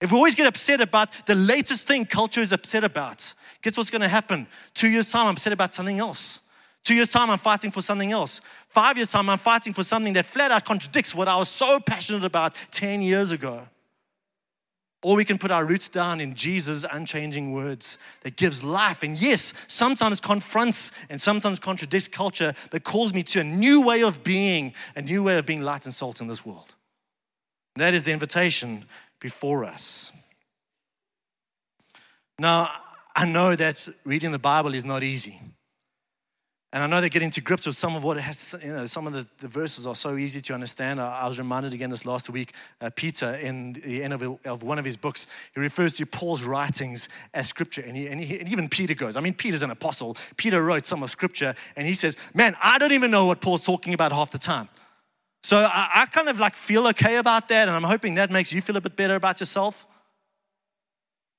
If 0.00 0.10
we 0.10 0.16
always 0.16 0.34
get 0.34 0.46
upset 0.46 0.80
about 0.80 1.10
the 1.26 1.34
latest 1.34 1.86
thing 1.86 2.04
culture 2.06 2.40
is 2.40 2.52
upset 2.52 2.84
about, 2.84 3.32
guess 3.62 3.76
what's 3.76 3.90
going 3.90 4.02
to 4.02 4.08
happen? 4.08 4.46
Two 4.72 4.90
years' 4.90 5.10
time, 5.10 5.26
I'm 5.26 5.34
upset 5.34 5.52
about 5.52 5.74
something 5.74 5.98
else. 5.98 6.40
Two 6.82 6.94
years' 6.94 7.12
time, 7.12 7.30
I'm 7.30 7.38
fighting 7.38 7.70
for 7.70 7.80
something 7.80 8.12
else. 8.12 8.40
Five 8.68 8.96
years' 8.96 9.12
time, 9.12 9.28
I'm 9.30 9.38
fighting 9.38 9.72
for 9.72 9.82
something 9.82 10.12
that 10.14 10.26
flat 10.26 10.50
out 10.50 10.64
contradicts 10.64 11.14
what 11.14 11.28
I 11.28 11.36
was 11.36 11.48
so 11.48 11.80
passionate 11.80 12.24
about 12.24 12.54
10 12.70 13.02
years 13.02 13.30
ago. 13.30 13.66
Or 15.04 15.16
we 15.16 15.24
can 15.26 15.36
put 15.36 15.50
our 15.50 15.66
roots 15.66 15.90
down 15.90 16.18
in 16.18 16.34
Jesus' 16.34 16.82
unchanging 16.90 17.52
words 17.52 17.98
that 18.22 18.36
gives 18.36 18.64
life. 18.64 19.02
And 19.02 19.20
yes, 19.20 19.52
sometimes 19.68 20.18
confronts 20.18 20.92
and 21.10 21.20
sometimes 21.20 21.60
contradicts 21.60 22.08
culture, 22.08 22.54
but 22.70 22.84
calls 22.84 23.12
me 23.12 23.22
to 23.24 23.40
a 23.40 23.44
new 23.44 23.86
way 23.86 24.02
of 24.02 24.24
being, 24.24 24.72
a 24.96 25.02
new 25.02 25.22
way 25.22 25.36
of 25.36 25.44
being 25.44 25.60
light 25.60 25.84
and 25.84 25.92
salt 25.92 26.22
in 26.22 26.26
this 26.26 26.46
world. 26.46 26.74
And 27.76 27.82
that 27.82 27.92
is 27.92 28.04
the 28.04 28.12
invitation 28.12 28.86
before 29.20 29.66
us. 29.66 30.10
Now, 32.38 32.70
I 33.14 33.26
know 33.26 33.54
that 33.56 33.86
reading 34.06 34.32
the 34.32 34.38
Bible 34.38 34.72
is 34.72 34.86
not 34.86 35.02
easy. 35.02 35.38
And 36.74 36.82
I 36.82 36.88
know 36.88 37.00
they're 37.00 37.08
getting 37.08 37.30
to 37.30 37.40
grips 37.40 37.68
with 37.68 37.76
some 37.76 37.94
of 37.94 38.02
what 38.02 38.16
it 38.16 38.22
has, 38.22 38.56
you 38.60 38.72
know, 38.72 38.84
some 38.86 39.06
of 39.06 39.12
the, 39.12 39.24
the 39.38 39.46
verses 39.46 39.86
are 39.86 39.94
so 39.94 40.16
easy 40.16 40.40
to 40.40 40.54
understand. 40.54 41.00
I, 41.00 41.20
I 41.20 41.28
was 41.28 41.38
reminded 41.38 41.72
again 41.72 41.88
this 41.88 42.04
last 42.04 42.28
week, 42.28 42.52
uh, 42.80 42.90
Peter, 42.96 43.36
in 43.36 43.74
the 43.74 44.02
end 44.02 44.12
of, 44.12 44.44
of 44.44 44.64
one 44.64 44.80
of 44.80 44.84
his 44.84 44.96
books, 44.96 45.28
he 45.54 45.60
refers 45.60 45.92
to 45.92 46.04
Paul's 46.04 46.42
writings 46.42 47.08
as 47.32 47.46
scripture. 47.46 47.82
And, 47.86 47.96
he, 47.96 48.08
and, 48.08 48.20
he, 48.20 48.40
and 48.40 48.48
even 48.48 48.68
Peter 48.68 48.94
goes, 48.94 49.16
I 49.16 49.20
mean, 49.20 49.34
Peter's 49.34 49.62
an 49.62 49.70
apostle. 49.70 50.16
Peter 50.36 50.60
wrote 50.64 50.84
some 50.84 51.04
of 51.04 51.12
scripture, 51.12 51.54
and 51.76 51.86
he 51.86 51.94
says, 51.94 52.16
Man, 52.34 52.56
I 52.60 52.78
don't 52.78 52.90
even 52.90 53.12
know 53.12 53.26
what 53.26 53.40
Paul's 53.40 53.64
talking 53.64 53.94
about 53.94 54.10
half 54.10 54.32
the 54.32 54.38
time. 54.38 54.68
So 55.44 55.58
I, 55.58 55.90
I 55.94 56.06
kind 56.06 56.28
of 56.28 56.40
like 56.40 56.56
feel 56.56 56.88
okay 56.88 57.18
about 57.18 57.50
that, 57.50 57.68
and 57.68 57.76
I'm 57.76 57.84
hoping 57.84 58.14
that 58.14 58.32
makes 58.32 58.52
you 58.52 58.60
feel 58.60 58.76
a 58.76 58.80
bit 58.80 58.96
better 58.96 59.14
about 59.14 59.38
yourself. 59.38 59.86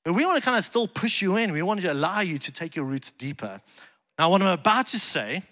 But 0.06 0.14
we 0.14 0.26
want 0.26 0.38
to 0.38 0.46
kind 0.46 0.56
of 0.56 0.64
still 0.64 0.88
push 0.88 1.22
you 1.22 1.36
in. 1.36 1.52
We 1.52 1.62
want 1.62 1.82
to 1.82 1.92
allow 1.92 2.22
you 2.22 2.38
to 2.38 2.54
take 2.54 2.78
your 2.78 2.86
roots 2.86 3.12
deeper. 3.12 3.60
Now, 4.18 4.30
what 4.30 4.42
I'm 4.42 4.48
about 4.48 4.88
to 4.88 5.00
say 5.00 5.44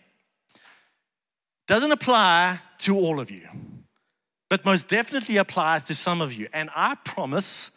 doesn't 1.67 1.91
apply 1.91 2.59
to 2.79 2.95
all 2.97 3.19
of 3.19 3.29
you, 3.31 3.47
but 4.49 4.65
most 4.65 4.87
definitely 4.89 5.37
applies 5.37 5.83
to 5.85 5.95
some 5.95 6.21
of 6.21 6.33
you. 6.33 6.47
And 6.53 6.69
I 6.75 6.95
promise 6.95 7.71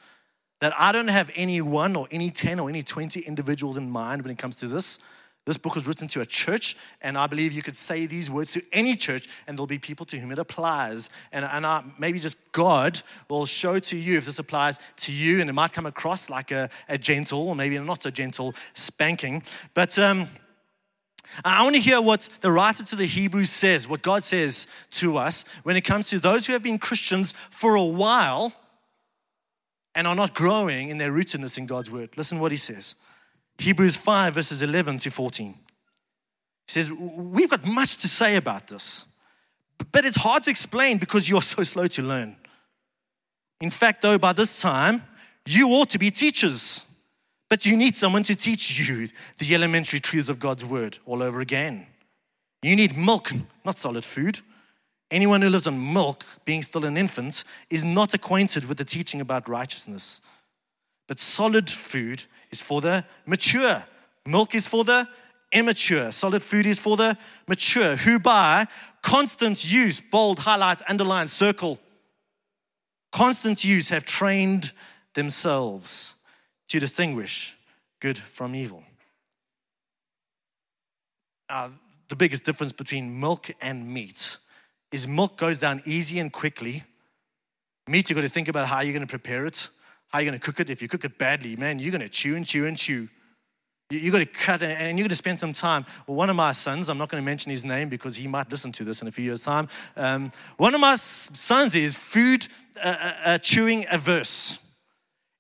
that 0.61 0.72
I 0.79 0.92
don't 0.92 1.09
have 1.09 1.31
any 1.35 1.61
one 1.61 1.96
or 1.96 2.07
any 2.11 2.31
10 2.31 2.59
or 2.59 2.68
any 2.68 2.83
20 2.83 3.20
individuals 3.20 3.77
in 3.77 3.90
mind 3.90 4.22
when 4.22 4.31
it 4.31 4.38
comes 4.38 4.57
to 4.57 4.68
this. 4.68 4.99
This 5.44 5.57
book 5.57 5.77
was 5.77 5.87
written 5.87 6.09
to 6.09 6.22
a 6.22 6.27
church, 6.27 6.77
and 7.01 7.16
I 7.16 7.29
believe 7.29 7.53
you 7.53 7.62
could 7.62 7.77
say 7.77 8.07
these 8.07 8.29
words 8.29 8.53
to 8.53 8.62
any 8.72 8.96
church, 8.96 9.29
and 9.46 9.57
there'll 9.57 9.68
be 9.68 9.79
people 9.79 10.05
to 10.07 10.18
whom 10.18 10.33
it 10.33 10.38
applies. 10.38 11.09
And, 11.31 11.44
and 11.44 11.64
I, 11.64 11.85
maybe 11.99 12.18
just 12.18 12.51
God 12.51 13.01
will 13.31 13.46
show 13.46 13.79
to 13.79 13.96
you 13.96 14.18
if 14.18 14.25
this 14.25 14.40
applies 14.40 14.81
to 14.96 15.12
you, 15.12 15.40
and 15.40 15.49
it 15.49 15.53
might 15.53 15.72
come 15.72 15.87
across 15.87 16.29
like 16.29 16.51
a, 16.51 16.68
a 16.88 16.99
gentle 16.99 17.46
or 17.46 17.55
maybe 17.55 17.79
not 17.79 18.03
so 18.03 18.11
gentle 18.11 18.57
spanking. 18.75 19.44
But 19.72 19.96
um, 20.01 20.29
I 21.45 21.62
want 21.62 21.75
to 21.77 21.81
hear 21.81 22.01
what 22.01 22.29
the 22.41 22.51
writer 22.51 22.85
to 22.85 22.97
the 22.97 23.07
Hebrews 23.07 23.51
says, 23.51 23.89
what 23.89 24.03
God 24.03 24.25
says 24.25 24.67
to 24.93 25.17
us 25.17 25.45
when 25.62 25.77
it 25.77 25.83
comes 25.83 26.09
to 26.11 26.19
those 26.19 26.47
who 26.47 26.53
have 26.53 26.62
been 26.62 26.79
Christians 26.79 27.35
for 27.51 27.75
a 27.75 27.85
while 27.85 28.53
and 29.95 30.07
are 30.07 30.15
not 30.15 30.35
growing 30.35 30.89
in 30.89 30.99
their 30.99 31.12
rootedness 31.12 31.59
in 31.59 31.67
God's 31.67 31.91
word. 31.91 32.11
Listen 32.17 32.39
what 32.39 32.53
he 32.53 32.59
says. 32.59 32.95
Hebrews 33.59 33.97
5, 33.97 34.35
verses 34.35 34.62
11 34.62 34.99
to 34.99 35.11
14. 35.11 35.53
He 35.53 35.57
says, 36.67 36.93
We've 36.93 37.49
got 37.51 37.65
much 37.65 37.97
to 37.99 38.09
say 38.09 38.37
about 38.37 38.69
this, 38.69 39.07
but 39.93 40.05
it's 40.05 40.17
hard 40.17 40.43
to 40.45 40.51
explain 40.51 40.99
because 40.99 41.29
you're 41.29 41.43
so 41.43 41.62
slow 41.62 41.87
to 41.87 42.03
learn. 42.03 42.37
In 43.61 43.71
fact, 43.71 44.03
though, 44.03 44.19
by 44.19 44.33
this 44.33 44.61
time, 44.61 45.03
you 45.47 45.69
ought 45.71 45.91
to 45.91 45.99
be 45.99 46.11
teachers. 46.11 46.86
But 47.49 47.65
you 47.65 47.77
need 47.77 47.97
someone 47.97 48.25
to 48.25 48.35
teach 48.35 48.79
you 48.79 49.09
the 49.39 49.55
elementary 49.55 50.01
truths 50.01 50.29
of 50.29 50.39
God's 50.39 50.65
word 50.65 50.99
all 51.07 51.23
over 51.23 51.41
again. 51.41 51.87
You 52.63 52.75
need 52.75 52.97
milk, 52.97 53.31
not 53.65 53.79
solid 53.79 54.05
food. 54.05 54.41
Anyone 55.11 55.43
who 55.43 55.49
lives 55.49 55.69
on 55.69 55.93
milk, 55.93 56.25
being 56.45 56.63
still 56.63 56.85
an 56.85 56.97
infant, 56.97 57.45
is 57.71 57.85
not 57.85 58.15
acquainted 58.15 58.65
with 58.65 58.79
the 58.79 58.85
teaching 58.85 59.21
about 59.21 59.49
righteousness. 59.49 60.21
But 61.07 61.21
solid 61.21 61.71
food 61.71 62.25
is 62.51 62.61
for 62.61 62.81
the 62.81 63.05
mature, 63.25 63.85
milk 64.27 64.57
is 64.57 64.67
for 64.67 64.83
the 64.83 65.09
immature, 65.53 66.11
solid 66.11 66.43
food 66.43 66.67
is 66.67 66.81
for 66.81 66.97
the 66.97 67.17
mature, 67.47 67.95
who 67.95 68.19
by 68.19 68.67
constant 69.03 69.71
use, 69.71 70.01
bold, 70.01 70.41
highlight, 70.41 70.83
underline, 70.89 71.29
circle, 71.29 71.79
constant 73.13 73.65
use 73.65 73.91
have 73.91 74.05
trained 74.05 74.73
themselves 75.15 76.16
to 76.69 76.81
distinguish 76.81 77.57
good 78.01 78.19
from 78.19 78.55
evil. 78.55 78.83
Uh, 81.49 81.71
the 82.09 82.17
biggest 82.17 82.45
difference 82.45 82.73
between 82.73 83.19
milk 83.21 83.51
and 83.61 83.89
meat 83.89 84.39
is 84.93 85.07
milk 85.07 85.37
goes 85.37 85.59
down 85.59 85.83
easy 85.85 86.19
and 86.19 86.33
quickly. 86.33 86.85
Meat, 87.89 88.11
you've 88.11 88.17
got 88.17 88.23
to 88.23 88.29
think 88.29 88.49
about 88.49 88.67
how 88.67 88.81
you're 88.81 88.93
going 88.93 89.07
to 89.07 89.11
prepare 89.11 89.47
it, 89.47 89.69
how 90.09 90.19
you're 90.19 90.31
going 90.31 90.39
to 90.39 90.45
cook 90.45 90.61
it. 90.61 90.71
If 90.71 90.83
you 90.83 90.89
cook 90.89 91.05
it 91.05 91.19
badly, 91.19 91.57
man, 91.57 91.79
you're 91.79 91.93
going 91.93 92.01
to 92.01 92.09
chew 92.09 92.37
and 92.37 92.47
chew 92.47 92.67
and 92.67 92.77
chew. 92.77 93.09
You, 93.91 93.99
you 93.99 94.11
got 94.11 94.19
to 94.19 94.27
cut 94.27 94.63
and 94.63 94.99
you 94.99 95.05
got 95.05 95.11
to 95.11 95.17
spend 95.17 95.39
some 95.39 95.53
time. 95.53 95.87
Well, 96.07 96.17
one 96.17 96.31
of 96.31 96.37
my 96.37 96.53
sons, 96.53 96.89
I'm 96.89 96.99
not 96.99 97.09
going 97.09 97.23
to 97.23 97.25
mention 97.25 97.51
his 97.51 97.65
name 97.65 97.89
because 97.89 98.17
he 98.17 98.27
might 98.27 98.51
listen 98.51 98.73
to 98.73 98.85
this 98.85 99.03
in 99.03 99.09
a 99.09 99.13
few 99.13 99.25
years' 99.25 99.45
time. 99.45 99.69
Um, 99.97 100.33
one 100.57 100.75
of 100.75 100.81
my 100.81 100.97
sons 100.97 101.75
is 101.75 101.97
food 101.97 102.49
uh, 102.83 102.89
uh, 102.89 103.13
uh 103.25 103.39
chewing 103.39 103.87
averse. 103.91 104.59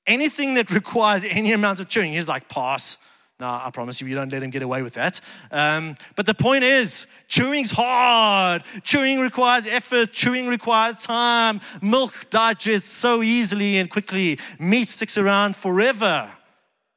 Anything 0.06 0.54
that 0.54 0.70
requires 0.80 1.24
any 1.24 1.52
amount 1.52 1.80
of 1.80 1.88
chewing, 1.88 2.12
he's 2.12 2.28
like, 2.28 2.48
pass. 2.48 2.98
No, 3.38 3.46
I 3.46 3.70
promise 3.70 4.00
you, 4.00 4.06
you 4.06 4.14
don't 4.14 4.32
let 4.32 4.42
him 4.42 4.48
get 4.48 4.62
away 4.62 4.82
with 4.82 4.94
that. 4.94 5.20
Um, 5.50 5.94
but 6.14 6.24
the 6.24 6.32
point 6.32 6.64
is, 6.64 7.06
chewing's 7.28 7.70
hard. 7.70 8.62
Chewing 8.82 9.20
requires 9.20 9.66
effort. 9.66 10.10
Chewing 10.10 10.46
requires 10.46 10.96
time. 10.96 11.60
Milk 11.82 12.30
digests 12.30 12.90
so 12.90 13.22
easily 13.22 13.76
and 13.76 13.90
quickly. 13.90 14.38
Meat 14.58 14.88
sticks 14.88 15.18
around 15.18 15.54
forever, 15.54 16.32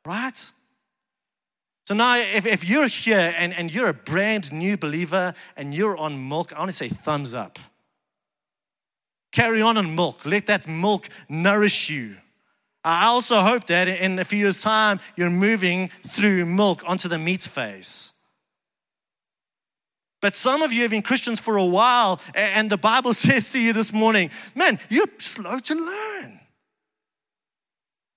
right? 0.05 0.51
So 1.89 1.95
now, 1.95 2.17
if, 2.17 2.45
if 2.45 2.69
you're 2.69 2.87
here 2.87 3.33
and, 3.35 3.53
and 3.53 3.73
you're 3.73 3.89
a 3.89 3.93
brand 3.93 4.53
new 4.53 4.77
believer 4.77 5.33
and 5.57 5.73
you're 5.73 5.97
on 5.97 6.29
milk, 6.29 6.53
I 6.53 6.59
want 6.59 6.69
to 6.69 6.77
say 6.77 6.87
thumbs 6.87 7.33
up. 7.33 7.59
Carry 9.31 9.61
on 9.61 9.75
on 9.75 9.93
milk. 9.93 10.25
Let 10.25 10.45
that 10.45 10.67
milk 10.67 11.09
nourish 11.27 11.89
you. 11.89 12.15
I 12.89 13.05
also 13.05 13.41
hope 13.41 13.65
that 13.65 13.87
in 13.87 14.17
a 14.17 14.25
few 14.25 14.39
years' 14.39 14.63
time, 14.63 14.99
you're 15.15 15.29
moving 15.29 15.89
through 15.89 16.47
milk 16.47 16.81
onto 16.87 17.07
the 17.07 17.19
meat 17.19 17.43
phase. 17.43 18.13
But 20.21 20.33
some 20.33 20.63
of 20.63 20.73
you 20.73 20.81
have 20.81 20.91
been 20.91 21.03
Christians 21.03 21.39
for 21.39 21.57
a 21.57 21.65
while, 21.65 22.19
and 22.33 22.67
the 22.67 22.77
Bible 22.77 23.13
says 23.25 23.51
to 23.51 23.59
you 23.59 23.73
this 23.73 23.93
morning, 23.93 24.31
man, 24.55 24.79
you're 24.89 25.05
slow 25.19 25.59
to 25.59 25.75
learn. 25.75 26.39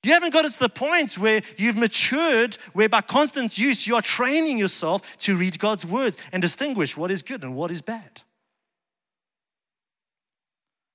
You 0.05 0.15
haven't 0.15 0.33
got 0.33 0.47
it 0.47 0.53
to 0.53 0.61
the 0.61 0.71
point 0.71 1.19
where 1.19 1.43
you've 1.59 1.77
matured, 1.77 2.57
where 2.73 2.89
by 2.89 3.03
constant 3.03 3.59
use, 3.59 3.87
you 3.87 3.95
are 3.97 4.03
training 4.03 4.57
yourself 4.57 5.19
to 5.19 5.37
read 5.37 5.59
God's 5.59 5.85
word 5.85 6.17
and 6.33 6.41
distinguish 6.41 6.97
what 6.97 7.11
is 7.11 7.23
good 7.23 7.45
and 7.45 7.55
what 7.55 7.71
is 7.71 7.83
bad. 7.83 8.23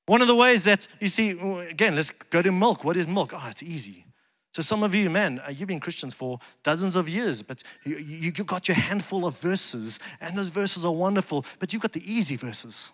One 0.08 0.22
of 0.22 0.28
the 0.28 0.36
ways 0.36 0.64
that 0.64 0.88
you 1.02 1.10
see, 1.10 1.32
again, 1.70 1.96
let's 1.96 2.10
go 2.10 2.42
to 2.42 2.52
milk. 2.52 2.84
What 2.86 2.98
is 2.98 3.08
milk? 3.08 3.34
Oh, 3.36 3.48
it's 3.50 3.62
easy. 3.62 4.06
So, 4.54 4.62
some 4.62 4.82
of 4.82 4.96
you, 4.96 5.10
man, 5.10 5.40
uh, 5.46 5.52
you've 5.52 5.68
been 5.68 5.82
Christians 5.82 6.14
for 6.14 6.40
dozens 6.64 6.96
of 6.96 7.08
years, 7.10 7.44
but 7.44 7.62
you, 7.84 7.98
you, 7.98 8.32
you 8.36 8.44
got 8.44 8.70
your 8.70 8.76
handful 8.76 9.26
of 9.26 9.38
verses, 9.38 10.00
and 10.22 10.34
those 10.36 10.50
verses 10.50 10.86
are 10.86 10.94
wonderful, 10.94 11.46
but 11.60 11.74
you've 11.74 11.82
got 11.82 11.92
the 11.92 12.12
easy 12.12 12.38
verses. 12.38 12.92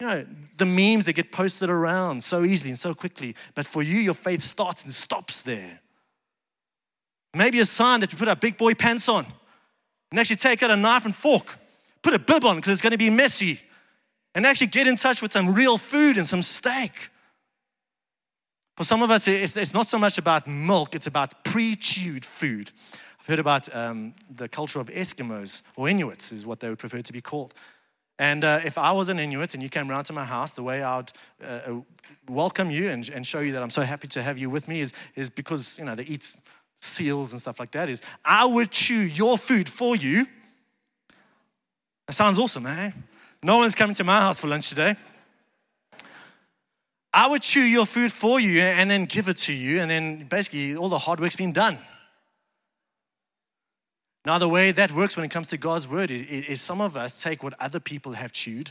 You 0.00 0.08
know, 0.08 0.26
the 0.58 0.66
memes 0.66 1.06
that 1.06 1.12
get 1.12 1.30
posted 1.30 1.70
around 1.70 2.24
so 2.24 2.42
easily 2.42 2.70
and 2.70 2.78
so 2.78 2.92
quickly, 2.92 3.36
but 3.54 3.64
for 3.64 3.80
you, 3.80 4.00
your 4.00 4.14
faith 4.14 4.42
starts 4.42 4.82
and 4.82 4.92
stops 4.92 5.44
there. 5.44 5.78
Maybe 7.34 7.60
a 7.60 7.64
sign 7.64 8.00
that 8.00 8.12
you 8.12 8.18
put 8.18 8.28
a 8.28 8.36
big 8.36 8.58
boy 8.58 8.74
pants 8.74 9.08
on 9.08 9.26
and 10.10 10.18
actually 10.18 10.36
take 10.36 10.62
out 10.64 10.72
a 10.72 10.76
knife 10.76 11.04
and 11.04 11.14
fork, 11.14 11.56
put 12.02 12.14
a 12.14 12.18
bib 12.18 12.44
on 12.44 12.56
because 12.56 12.72
it's 12.72 12.82
going 12.82 12.90
to 12.90 12.98
be 12.98 13.10
messy 13.10 13.60
and 14.34 14.46
actually 14.46 14.66
get 14.66 14.86
in 14.86 14.96
touch 14.96 15.22
with 15.22 15.32
some 15.32 15.54
real 15.54 15.78
food 15.78 16.16
and 16.16 16.26
some 16.26 16.42
steak. 16.42 17.10
For 18.76 18.84
some 18.84 19.02
of 19.02 19.10
us, 19.10 19.28
it's, 19.28 19.74
not 19.74 19.86
so 19.86 19.98
much 19.98 20.18
about 20.18 20.48
milk, 20.48 20.94
it's 20.94 21.06
about 21.06 21.44
pre 21.44 21.76
chewed 21.76 22.24
food. 22.24 22.72
I've 23.20 23.26
heard 23.26 23.38
about 23.38 23.74
um, 23.74 24.14
the 24.28 24.48
culture 24.48 24.80
of 24.80 24.88
Eskimos, 24.88 25.62
or 25.76 25.88
Inuits 25.88 26.32
is 26.32 26.44
what 26.44 26.60
they 26.60 26.68
would 26.68 26.78
prefer 26.78 27.00
to 27.00 27.12
be 27.12 27.20
called. 27.20 27.54
And 28.18 28.44
uh, 28.44 28.60
if 28.64 28.76
I 28.76 28.92
was 28.92 29.08
an 29.08 29.18
Inuit 29.18 29.54
and 29.54 29.62
you 29.62 29.68
came 29.68 29.90
around 29.90 30.04
to 30.04 30.12
my 30.12 30.24
house, 30.24 30.54
the 30.54 30.62
way 30.62 30.82
I 30.82 30.96
would 30.96 31.12
uh, 31.42 31.46
uh, 31.46 31.80
welcome 32.28 32.70
you 32.70 32.90
and, 32.90 33.08
and 33.08 33.26
show 33.26 33.40
you 33.40 33.52
that 33.52 33.62
I'm 33.62 33.70
so 33.70 33.82
happy 33.82 34.08
to 34.08 34.22
have 34.22 34.38
you 34.38 34.50
with 34.50 34.68
me 34.68 34.80
is, 34.80 34.92
is 35.16 35.30
because, 35.30 35.78
you 35.78 35.84
know, 35.84 35.94
they 35.94 36.04
eat 36.04 36.32
seals 36.80 37.32
and 37.32 37.40
stuff 37.40 37.58
like 37.58 37.72
that, 37.72 37.88
is 37.88 38.02
I 38.24 38.44
would 38.44 38.70
chew 38.70 39.00
your 39.00 39.38
food 39.38 39.68
for 39.68 39.96
you. 39.96 40.26
That 42.06 42.12
sounds 42.12 42.38
awesome, 42.38 42.66
eh? 42.66 42.90
No 43.44 43.58
one's 43.58 43.74
coming 43.74 43.94
to 43.96 44.04
my 44.04 44.20
house 44.20 44.40
for 44.40 44.46
lunch 44.46 44.70
today. 44.70 44.96
I 47.12 47.28
would 47.28 47.42
chew 47.42 47.62
your 47.62 47.84
food 47.84 48.10
for 48.10 48.40
you 48.40 48.62
and 48.62 48.90
then 48.90 49.04
give 49.04 49.28
it 49.28 49.36
to 49.36 49.52
you, 49.52 49.80
and 49.80 49.90
then 49.90 50.24
basically 50.24 50.74
all 50.74 50.88
the 50.88 50.96
hard 50.96 51.20
work's 51.20 51.36
been 51.36 51.52
done. 51.52 51.76
Now, 54.24 54.38
the 54.38 54.48
way 54.48 54.72
that 54.72 54.92
works 54.92 55.14
when 55.14 55.26
it 55.26 55.30
comes 55.30 55.48
to 55.48 55.58
God's 55.58 55.86
word 55.86 56.10
is, 56.10 56.22
is, 56.22 56.62
some 56.62 56.80
of 56.80 56.96
us 56.96 57.22
take 57.22 57.42
what 57.42 57.52
other 57.60 57.80
people 57.80 58.12
have 58.12 58.32
chewed. 58.32 58.70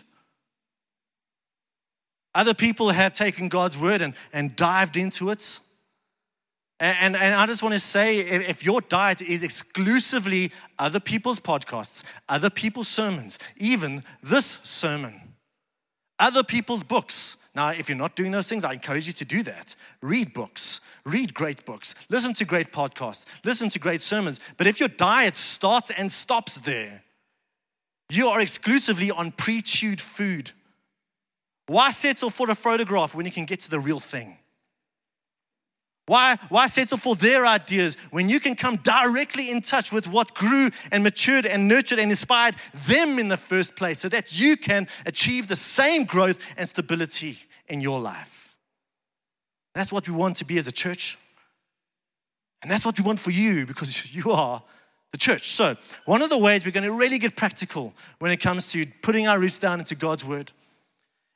Other 2.34 2.56
people 2.56 2.90
have 2.90 3.14
taken 3.14 3.50
God's 3.50 3.78
word 3.78 4.02
and, 4.02 4.16
and 4.34 4.56
dived 4.56 4.98
into 4.98 5.30
it. 5.30 5.60
And, 6.80 7.16
and, 7.16 7.36
I 7.36 7.46
just 7.46 7.64
want 7.64 7.74
to 7.74 7.80
say 7.80 8.20
if 8.20 8.66
your 8.66 8.82
diet 8.82 9.22
is 9.22 9.44
exclusively 9.44 10.52
other 10.80 11.00
people's 11.00 11.40
podcasts, 11.40 12.04
other 12.28 12.50
people's 12.50 12.88
sermons, 12.88 13.40
even 13.58 14.04
this 14.22 14.60
sermon, 14.64 15.36
other 16.20 16.44
people's 16.44 16.84
books. 16.84 17.38
Now, 17.56 17.70
if 17.70 17.88
you're 17.88 17.98
not 17.98 18.16
doing 18.16 18.32
those 18.32 18.50
things, 18.50 18.66
I 18.66 18.74
encourage 18.74 19.06
you 19.06 19.14
to 19.14 19.26
do 19.26 19.44
that. 19.44 19.76
Read 20.02 20.34
books, 20.34 20.82
read 21.06 21.34
great 21.34 21.66
books, 21.66 21.94
listen 22.10 22.34
to 22.36 22.46
great 22.46 22.72
podcasts, 22.72 23.28
listen 23.46 23.70
to 23.70 23.80
great 23.80 24.02
sermons. 24.02 24.40
But 24.58 24.68
if 24.68 24.80
your 24.80 24.90
diet 24.90 25.36
starts 25.36 25.92
and 25.92 26.12
stops 26.12 26.56
there, 26.62 27.04
you 28.10 28.28
are 28.28 28.42
exclusively 28.42 29.12
on 29.12 29.32
pre 29.32 29.62
chewed 29.62 30.02
food. 30.02 30.52
Why 31.68 31.92
settle 31.92 32.30
for 32.30 32.50
a 32.50 32.56
photograph 32.56 33.16
when 33.16 33.26
you 33.26 33.32
can 33.32 33.46
get 33.46 33.62
to 33.62 33.70
the 33.70 33.80
real 33.80 34.00
thing? 34.00 34.38
Why, 36.06 36.38
why 36.50 36.68
settle 36.68 36.98
for 36.98 37.16
their 37.16 37.46
ideas 37.46 37.96
when 38.12 38.28
you 38.28 38.40
can 38.42 38.56
come 38.56 38.76
directly 38.78 39.50
in 39.50 39.62
touch 39.62 39.94
with 39.94 40.08
what 40.08 40.34
grew 40.34 40.70
and 40.92 41.02
matured 41.02 41.46
and 41.46 41.68
nurtured 41.68 41.98
and 41.98 42.12
inspired 42.12 42.56
them 42.88 43.20
in 43.20 43.30
the 43.30 43.38
first 43.38 43.78
place 43.78 44.02
so 44.02 44.10
that 44.10 44.38
you 44.38 44.58
can 44.58 44.88
achieve 45.06 45.48
the 45.48 45.56
same 45.56 46.04
growth 46.04 46.40
and 46.58 46.68
stability 46.68 47.38
in 47.68 47.80
your 47.80 48.02
life? 48.02 48.58
That's 49.74 49.94
what 49.94 50.08
we 50.08 50.14
want 50.14 50.38
to 50.38 50.46
be 50.46 50.58
as 50.58 50.68
a 50.68 50.74
church. 50.74 51.18
And 52.62 52.70
that's 52.70 52.86
what 52.86 52.98
we 53.00 53.06
want 53.06 53.20
for 53.20 53.32
you 53.32 53.66
because 53.66 54.14
you 54.16 54.32
are 54.32 54.62
the 55.14 55.18
church. 55.18 55.50
So, 55.50 55.78
one 56.06 56.22
of 56.22 56.30
the 56.30 56.38
ways 56.38 56.66
we're 56.66 56.72
going 56.72 56.86
to 56.86 56.92
really 56.92 57.20
get 57.20 57.38
practical 57.38 57.94
when 58.20 58.32
it 58.32 58.38
comes 58.38 58.70
to 58.74 58.86
putting 59.02 59.28
our 59.28 59.40
roots 59.40 59.60
down 59.60 59.80
into 59.80 59.96
God's 59.96 60.26
word 60.26 60.52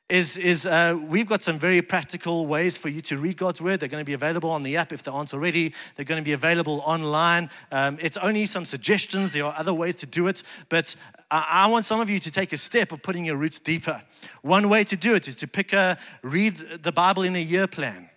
is, 0.08 0.38
is 0.38 0.64
uh, 0.64 0.98
we've 1.06 1.28
got 1.28 1.42
some 1.42 1.58
very 1.58 1.82
practical 1.82 2.46
ways 2.46 2.78
for 2.78 2.88
you 2.88 3.02
to 3.02 3.18
read 3.18 3.36
God's 3.36 3.60
word. 3.60 3.80
They're 3.80 3.90
going 3.90 4.00
to 4.00 4.06
be 4.06 4.14
available 4.14 4.50
on 4.50 4.62
the 4.62 4.76
app 4.76 4.92
if 4.92 5.02
they 5.02 5.10
aren't 5.10 5.34
already. 5.34 5.74
They're 5.94 6.06
going 6.06 6.20
to 6.20 6.24
be 6.24 6.32
available 6.32 6.82
online. 6.86 7.50
Um, 7.70 7.98
it's 8.00 8.16
only 8.16 8.46
some 8.46 8.64
suggestions. 8.64 9.32
There 9.32 9.44
are 9.44 9.54
other 9.58 9.74
ways 9.74 9.96
to 9.96 10.06
do 10.06 10.26
it, 10.28 10.42
but 10.70 10.96
I, 11.30 11.64
I 11.64 11.66
want 11.66 11.84
some 11.84 12.00
of 12.00 12.08
you 12.08 12.18
to 12.20 12.30
take 12.30 12.54
a 12.54 12.56
step 12.56 12.90
of 12.92 13.02
putting 13.02 13.26
your 13.26 13.36
roots 13.36 13.58
deeper. 13.58 14.02
One 14.40 14.70
way 14.70 14.82
to 14.84 14.96
do 14.96 15.14
it 15.14 15.28
is 15.28 15.36
to 15.36 15.46
pick 15.46 15.74
a 15.74 15.98
read 16.22 16.54
the 16.56 16.92
Bible 16.92 17.22
in 17.22 17.36
a 17.36 17.42
year 17.42 17.66
plan. 17.66 18.07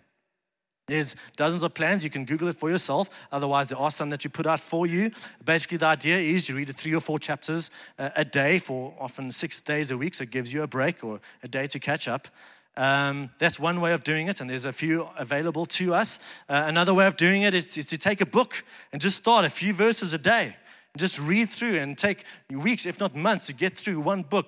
There's 0.92 1.16
dozens 1.38 1.64
of 1.64 1.74
plans. 1.74 2.04
You 2.04 2.10
can 2.10 2.26
Google 2.26 2.50
it 2.50 2.58
for 2.58 2.70
yourself. 2.70 3.10
Otherwise, 3.32 3.70
there 3.70 3.80
are 3.80 3.92
some 3.92 4.10
that 4.10 4.26
you 4.26 4.30
put 4.30 4.46
out 4.46 4.60
for 4.60 4.86
you. 4.86 5.10
Basically, 5.46 5.78
the 5.78 5.86
idea 5.86 6.18
is 6.18 6.50
you 6.50 6.56
read 6.58 6.68
three 6.76 6.94
or 6.94 7.00
four 7.00 7.18
chapters 7.18 7.72
a 7.98 8.26
day 8.26 8.60
for 8.60 8.94
often 9.00 9.32
six 9.32 9.62
days 9.62 9.90
a 9.92 9.98
week, 9.98 10.16
so 10.16 10.24
it 10.24 10.32
gives 10.32 10.52
you 10.52 10.64
a 10.64 10.68
break 10.68 11.02
or 11.02 11.22
a 11.44 11.48
day 11.48 11.66
to 11.68 11.80
catch 11.80 12.10
up. 12.10 12.28
Um, 12.76 13.30
that's 13.38 13.58
one 13.58 13.80
way 13.80 13.94
of 13.94 14.04
doing 14.04 14.28
it, 14.28 14.42
and 14.42 14.50
there's 14.50 14.66
a 14.66 14.74
few 14.74 15.08
available 15.18 15.66
to 15.68 15.94
us. 15.94 16.20
Uh, 16.50 16.64
another 16.68 16.94
way 16.94 17.08
of 17.08 17.16
doing 17.16 17.44
it 17.44 17.54
is, 17.54 17.78
is 17.78 17.86
to 17.86 17.98
take 17.98 18.20
a 18.20 18.26
book 18.26 18.62
and 18.92 19.02
just 19.02 19.16
start 19.16 19.46
a 19.46 19.50
few 19.50 19.74
verses 19.74 20.12
a 20.12 20.18
day. 20.18 20.58
And 20.94 21.00
just 21.00 21.22
read 21.22 21.50
through 21.50 21.78
and 21.78 21.98
take 21.98 22.26
weeks, 22.50 22.86
if 22.86 23.00
not 23.00 23.16
months, 23.16 23.46
to 23.48 23.54
get 23.54 23.78
through 23.78 24.02
one 24.02 24.24
book. 24.24 24.48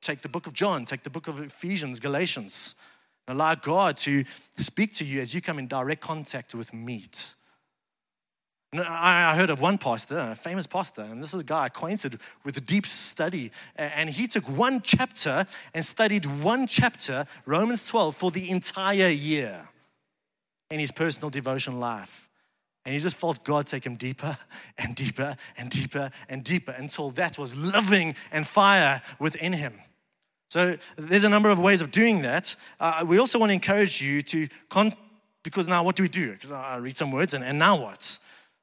Take 0.00 0.22
the 0.22 0.30
book 0.30 0.46
of 0.46 0.54
John, 0.54 0.86
take 0.86 1.02
the 1.02 1.10
book 1.10 1.28
of 1.28 1.38
Ephesians, 1.38 2.00
Galatians. 2.00 2.76
Allow 3.28 3.54
God 3.54 3.96
to 3.98 4.24
speak 4.56 4.94
to 4.94 5.04
you 5.04 5.20
as 5.20 5.34
you 5.34 5.40
come 5.40 5.58
in 5.58 5.66
direct 5.66 6.00
contact 6.00 6.54
with 6.54 6.74
meat. 6.74 7.34
I 8.74 9.36
heard 9.36 9.50
of 9.50 9.60
one 9.60 9.76
pastor, 9.76 10.18
a 10.18 10.34
famous 10.34 10.66
pastor, 10.66 11.02
and 11.02 11.22
this 11.22 11.34
is 11.34 11.42
a 11.42 11.44
guy 11.44 11.66
acquainted 11.66 12.18
with 12.42 12.64
deep 12.64 12.86
study. 12.86 13.52
And 13.76 14.08
he 14.08 14.26
took 14.26 14.48
one 14.48 14.80
chapter 14.80 15.46
and 15.74 15.84
studied 15.84 16.24
one 16.24 16.66
chapter, 16.66 17.26
Romans 17.44 17.86
12, 17.86 18.16
for 18.16 18.30
the 18.30 18.48
entire 18.48 19.08
year 19.08 19.68
in 20.70 20.80
his 20.80 20.90
personal 20.90 21.28
devotion 21.28 21.80
life. 21.80 22.30
And 22.86 22.94
he 22.94 23.00
just 23.00 23.16
felt 23.16 23.44
God 23.44 23.66
take 23.66 23.84
him 23.84 23.96
deeper 23.96 24.38
and 24.78 24.96
deeper 24.96 25.36
and 25.58 25.68
deeper 25.68 26.10
and 26.30 26.42
deeper 26.42 26.72
until 26.72 27.10
that 27.10 27.38
was 27.38 27.54
living 27.54 28.14
and 28.32 28.46
fire 28.46 29.02
within 29.18 29.52
him. 29.52 29.74
So 30.52 30.76
there's 30.96 31.24
a 31.24 31.30
number 31.30 31.48
of 31.48 31.58
ways 31.58 31.80
of 31.80 31.90
doing 31.90 32.20
that. 32.22 32.56
Uh, 32.78 33.02
we 33.06 33.18
also 33.18 33.38
want 33.38 33.48
to 33.48 33.54
encourage 33.54 34.02
you 34.02 34.20
to, 34.20 34.48
con- 34.68 34.92
because 35.42 35.66
now 35.66 35.82
what 35.82 35.96
do 35.96 36.02
we 36.02 36.10
do? 36.10 36.32
Because 36.32 36.50
I 36.50 36.76
read 36.76 36.94
some 36.94 37.10
words 37.10 37.32
and, 37.32 37.42
and 37.42 37.58
now 37.58 37.80
what? 37.80 38.18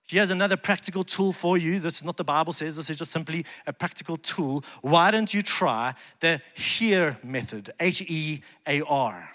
Here's 0.07 0.29
another 0.29 0.55
practical 0.55 1.03
tool 1.03 1.33
for 1.33 1.57
you. 1.57 1.79
This 1.79 1.95
is 1.95 2.03
not 2.03 2.15
the 2.15 2.23
Bible 2.23 2.53
says, 2.53 2.75
this 2.75 2.91
is 2.91 2.97
just 2.97 3.09
simply 3.09 3.43
a 3.65 3.73
practical 3.73 4.17
tool. 4.17 4.63
Why 4.83 5.09
don't 5.09 5.33
you 5.33 5.41
try 5.41 5.95
the 6.19 6.39
HEAR 6.53 7.17
method? 7.23 7.71
H 7.79 8.03
E 8.03 8.43
A 8.67 8.83
R. 8.83 9.27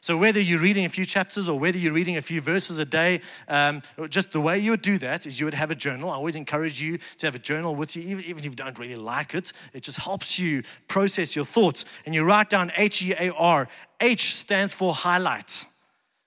So, 0.00 0.16
whether 0.16 0.40
you're 0.40 0.60
reading 0.60 0.84
a 0.84 0.88
few 0.88 1.04
chapters 1.04 1.48
or 1.48 1.58
whether 1.58 1.78
you're 1.78 1.92
reading 1.92 2.16
a 2.16 2.22
few 2.22 2.40
verses 2.40 2.78
a 2.78 2.84
day, 2.84 3.20
um, 3.48 3.82
just 4.08 4.32
the 4.32 4.40
way 4.40 4.58
you 4.58 4.70
would 4.72 4.82
do 4.82 4.98
that 4.98 5.26
is 5.26 5.38
you 5.38 5.46
would 5.46 5.54
have 5.54 5.70
a 5.70 5.74
journal. 5.74 6.10
I 6.10 6.14
always 6.14 6.36
encourage 6.36 6.80
you 6.80 6.98
to 7.18 7.26
have 7.26 7.34
a 7.34 7.38
journal 7.38 7.74
with 7.74 7.96
you, 7.96 8.02
even, 8.02 8.24
even 8.24 8.38
if 8.38 8.44
you 8.44 8.50
don't 8.50 8.78
really 8.78 8.96
like 8.96 9.34
it. 9.34 9.52
It 9.72 9.82
just 9.82 9.98
helps 9.98 10.38
you 10.38 10.62
process 10.88 11.36
your 11.36 11.44
thoughts. 11.44 11.84
And 12.06 12.14
you 12.14 12.24
write 12.24 12.48
down 12.48 12.72
H 12.76 13.02
E 13.02 13.14
A 13.18 13.32
R. 13.34 13.68
H 14.00 14.34
stands 14.34 14.72
for 14.72 14.94
highlight. 14.94 15.66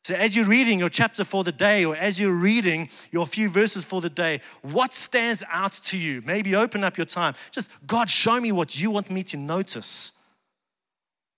So, 0.05 0.15
as 0.15 0.35
you're 0.35 0.45
reading 0.45 0.79
your 0.79 0.89
chapter 0.89 1.23
for 1.23 1.45
the 1.45 1.53
day, 1.53 1.85
or 1.85 1.95
as 1.95 2.19
you're 2.19 2.35
reading 2.35 2.89
your 3.11 3.25
few 3.25 3.49
verses 3.49 3.85
for 3.85 4.01
the 4.01 4.09
day, 4.09 4.41
what 4.61 4.93
stands 4.93 5.43
out 5.49 5.71
to 5.71 5.97
you? 5.97 6.21
Maybe 6.25 6.55
open 6.55 6.83
up 6.83 6.97
your 6.97 7.05
time. 7.05 7.35
Just, 7.51 7.69
God, 7.87 8.09
show 8.09 8.39
me 8.41 8.51
what 8.51 8.77
you 8.77 8.91
want 8.91 9.09
me 9.09 9.23
to 9.23 9.37
notice. 9.37 10.11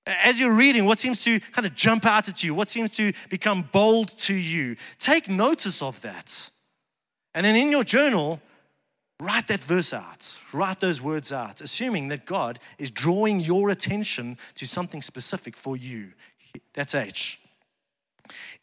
As 0.08 0.40
you're 0.40 0.54
reading, 0.54 0.86
what 0.86 1.00
seems 1.00 1.24
to 1.24 1.40
kind 1.40 1.66
of 1.66 1.74
jump 1.74 2.06
out 2.06 2.30
at 2.30 2.44
you? 2.44 2.54
What 2.54 2.68
seems 2.68 2.92
to 2.92 3.12
become 3.30 3.68
bold 3.72 4.10
to 4.20 4.36
you? 4.36 4.76
Take 5.00 5.28
notice 5.28 5.82
of 5.82 6.00
that. 6.02 6.50
And 7.34 7.46
then 7.46 7.56
in 7.56 7.72
your 7.72 7.84
journal, 7.84 8.40
write 9.20 9.48
that 9.48 9.62
verse 9.62 9.94
out, 9.94 10.40
write 10.54 10.80
those 10.80 11.02
words 11.02 11.34
out, 11.34 11.60
assuming 11.60 12.10
that 12.10 12.26
God 12.26 12.60
is 12.78 12.92
drawing 12.92 13.40
your 13.40 13.72
attention 13.72 14.38
to 14.56 14.68
something 14.68 15.02
specific 15.02 15.58
for 15.58 15.76
you. 15.76 16.14
That's 16.74 16.94
H. 16.94 17.40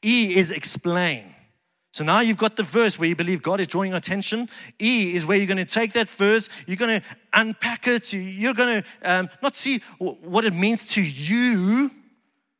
E 0.02 0.34
is 0.36 0.50
explain. 0.50 1.34
So 1.92 2.04
now 2.04 2.20
you've 2.20 2.38
got 2.38 2.56
the 2.56 2.62
verse 2.62 2.98
where 2.98 3.08
you 3.08 3.14
believe 3.14 3.42
God 3.42 3.60
is 3.60 3.66
drawing 3.66 3.92
attention. 3.92 4.48
E 4.80 5.14
is 5.14 5.26
where 5.26 5.36
you're 5.36 5.46
going 5.46 5.58
to 5.58 5.64
take 5.66 5.92
that 5.92 6.08
verse, 6.08 6.48
you're 6.66 6.78
going 6.78 7.00
to 7.00 7.06
unpack 7.34 7.86
it, 7.86 8.12
you're 8.14 8.54
going 8.54 8.82
to 8.82 8.88
um, 9.02 9.28
not 9.42 9.54
see 9.54 9.82
what 9.98 10.46
it 10.46 10.54
means 10.54 10.86
to 10.94 11.02
you. 11.02 11.90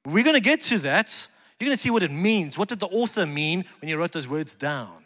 We're 0.05 0.25
going 0.25 0.37
to 0.37 0.41
get 0.41 0.61
to 0.63 0.79
that. 0.81 1.29
You're 1.59 1.69
going 1.69 1.77
to 1.77 1.81
see 1.81 1.91
what 1.91 2.03
it 2.03 2.11
means. 2.11 2.59
What 2.59 2.69
did 2.69 2.81
the 2.81 2.89
author 2.89 3.25
mean 3.25 3.65
when 3.81 3.89
he 3.89 3.95
wrote 3.95 4.13
those 4.13 4.29
words 4.29 4.55
down? 4.55 5.02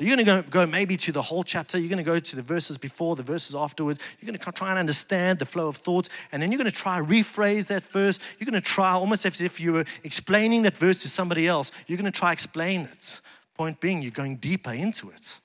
You're 0.00 0.14
going 0.14 0.42
to 0.42 0.48
go, 0.48 0.64
maybe 0.64 0.96
to 0.98 1.10
the 1.10 1.22
whole 1.22 1.42
chapter. 1.42 1.76
You're 1.76 1.88
going 1.88 1.98
to 1.98 2.04
go 2.04 2.20
to 2.20 2.36
the 2.36 2.42
verses 2.42 2.78
before, 2.78 3.16
the 3.16 3.24
verses 3.24 3.56
afterwards. 3.56 3.98
You're 4.20 4.30
going 4.30 4.38
to 4.38 4.52
try 4.52 4.70
and 4.70 4.78
understand 4.78 5.40
the 5.40 5.46
flow 5.46 5.66
of 5.66 5.76
thoughts. 5.76 6.08
And 6.30 6.40
then 6.40 6.52
you're 6.52 6.58
going 6.58 6.70
to 6.70 6.76
try 6.76 7.00
rephrase 7.00 7.66
that 7.68 7.82
verse. 7.82 8.20
You're 8.38 8.48
going 8.48 8.60
to 8.60 8.66
try 8.66 8.92
almost 8.92 9.26
as 9.26 9.40
if 9.40 9.60
you 9.60 9.72
were 9.72 9.84
explaining 10.04 10.62
that 10.62 10.76
verse 10.76 11.02
to 11.02 11.08
somebody 11.08 11.48
else. 11.48 11.72
You're 11.88 11.98
going 11.98 12.10
to 12.10 12.16
try 12.16 12.32
explain 12.32 12.82
it. 12.82 13.20
Point 13.54 13.80
being, 13.80 14.00
you're 14.00 14.12
going 14.12 14.36
deeper 14.36 14.72
into 14.72 15.10
it. 15.10 15.40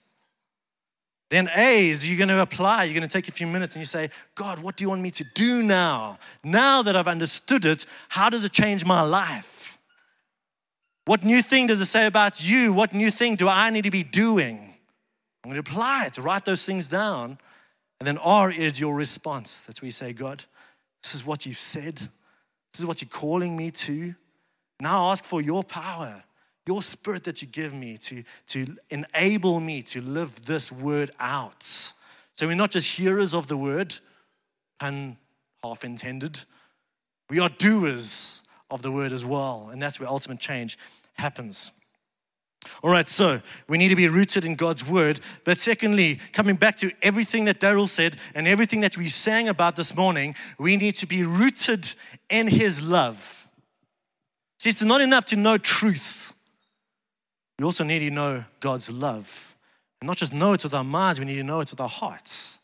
Then 1.31 1.49
A 1.55 1.89
is 1.89 2.07
you're 2.07 2.19
going 2.19 2.27
to 2.27 2.41
apply. 2.41 2.83
You're 2.83 2.93
going 2.93 3.07
to 3.07 3.11
take 3.11 3.27
a 3.27 3.31
few 3.31 3.47
minutes 3.47 3.73
and 3.73 3.81
you 3.81 3.87
say, 3.87 4.11
God, 4.35 4.59
what 4.59 4.75
do 4.75 4.83
you 4.83 4.89
want 4.89 5.01
me 5.01 5.09
to 5.09 5.25
do 5.33 5.63
now? 5.63 6.19
Now 6.43 6.83
that 6.83 6.95
I've 6.95 7.07
understood 7.07 7.65
it, 7.65 7.87
how 8.09 8.29
does 8.29 8.43
it 8.43 8.51
change 8.51 8.85
my 8.85 9.01
life? 9.01 9.62
What 11.05 11.23
new 11.23 11.41
thing 11.41 11.67
does 11.67 11.81
it 11.81 11.85
say 11.85 12.05
about 12.05 12.47
you? 12.47 12.71
What 12.71 12.93
new 12.93 13.11
thing 13.11 13.35
do 13.35 13.47
I 13.47 13.69
need 13.69 13.83
to 13.83 13.91
be 13.91 14.03
doing? 14.03 14.73
I'm 15.43 15.51
going 15.51 15.61
to 15.61 15.69
apply 15.69 16.05
it, 16.05 16.17
write 16.17 16.45
those 16.45 16.65
things 16.65 16.87
down. 16.87 17.37
And 17.99 18.07
then 18.07 18.17
R 18.17 18.49
is 18.49 18.79
your 18.79 18.95
response. 18.95 19.65
That's 19.65 19.81
where 19.81 19.87
you 19.87 19.91
say, 19.91 20.13
God, 20.13 20.43
this 21.01 21.13
is 21.15 21.25
what 21.25 21.45
you've 21.45 21.57
said. 21.57 21.95
This 21.95 22.79
is 22.79 22.85
what 22.85 23.01
you're 23.01 23.09
calling 23.09 23.55
me 23.55 23.71
to. 23.71 24.15
Now 24.79 25.11
ask 25.11 25.25
for 25.25 25.41
your 25.41 25.63
power, 25.63 26.23
your 26.65 26.81
spirit 26.81 27.25
that 27.25 27.41
you 27.41 27.47
give 27.47 27.73
me 27.73 27.97
to, 27.97 28.23
to 28.47 28.75
enable 28.89 29.59
me 29.59 29.81
to 29.83 30.01
live 30.01 30.45
this 30.45 30.71
word 30.71 31.11
out. 31.19 31.63
So 31.63 32.47
we're 32.47 32.55
not 32.55 32.71
just 32.71 32.97
hearers 32.97 33.33
of 33.33 33.47
the 33.47 33.57
word, 33.57 33.95
pun 34.79 35.17
half 35.63 35.83
intended. 35.83 36.41
We 37.29 37.39
are 37.39 37.49
doers 37.49 38.42
of 38.69 38.81
the 38.81 38.91
word 38.91 39.11
as 39.11 39.25
well. 39.25 39.69
And 39.71 39.81
that's 39.81 39.99
where 39.99 40.09
ultimate 40.09 40.39
change 40.39 40.77
happens. 41.13 41.71
All 42.81 42.89
right, 42.89 43.07
so 43.07 43.41
we 43.67 43.77
need 43.77 43.89
to 43.89 43.95
be 43.95 44.07
rooted 44.07 44.45
in 44.45 44.55
God's 44.55 44.87
word. 44.87 45.19
But 45.43 45.57
secondly, 45.57 46.19
coming 46.31 46.55
back 46.55 46.77
to 46.77 46.91
everything 47.01 47.45
that 47.45 47.59
Daryl 47.59 47.87
said 47.87 48.17
and 48.35 48.47
everything 48.47 48.81
that 48.81 48.97
we 48.97 49.09
sang 49.09 49.49
about 49.49 49.75
this 49.75 49.95
morning, 49.95 50.35
we 50.57 50.77
need 50.77 50.95
to 50.95 51.07
be 51.07 51.23
rooted 51.23 51.93
in 52.29 52.47
his 52.47 52.81
love. 52.81 53.47
See, 54.59 54.69
it's 54.69 54.81
not 54.81 55.01
enough 55.01 55.25
to 55.25 55.35
know 55.35 55.57
truth, 55.57 56.33
we 57.59 57.65
also 57.65 57.83
need 57.83 57.99
to 57.99 58.09
know 58.09 58.45
God's 58.59 58.91
love. 58.91 59.55
And 60.01 60.07
not 60.07 60.17
just 60.17 60.33
know 60.33 60.53
it 60.53 60.63
with 60.63 60.73
our 60.73 60.83
minds, 60.83 61.19
we 61.19 61.25
need 61.25 61.35
to 61.35 61.43
know 61.43 61.61
it 61.61 61.69
with 61.69 61.79
our 61.79 61.89
hearts. 61.89 62.59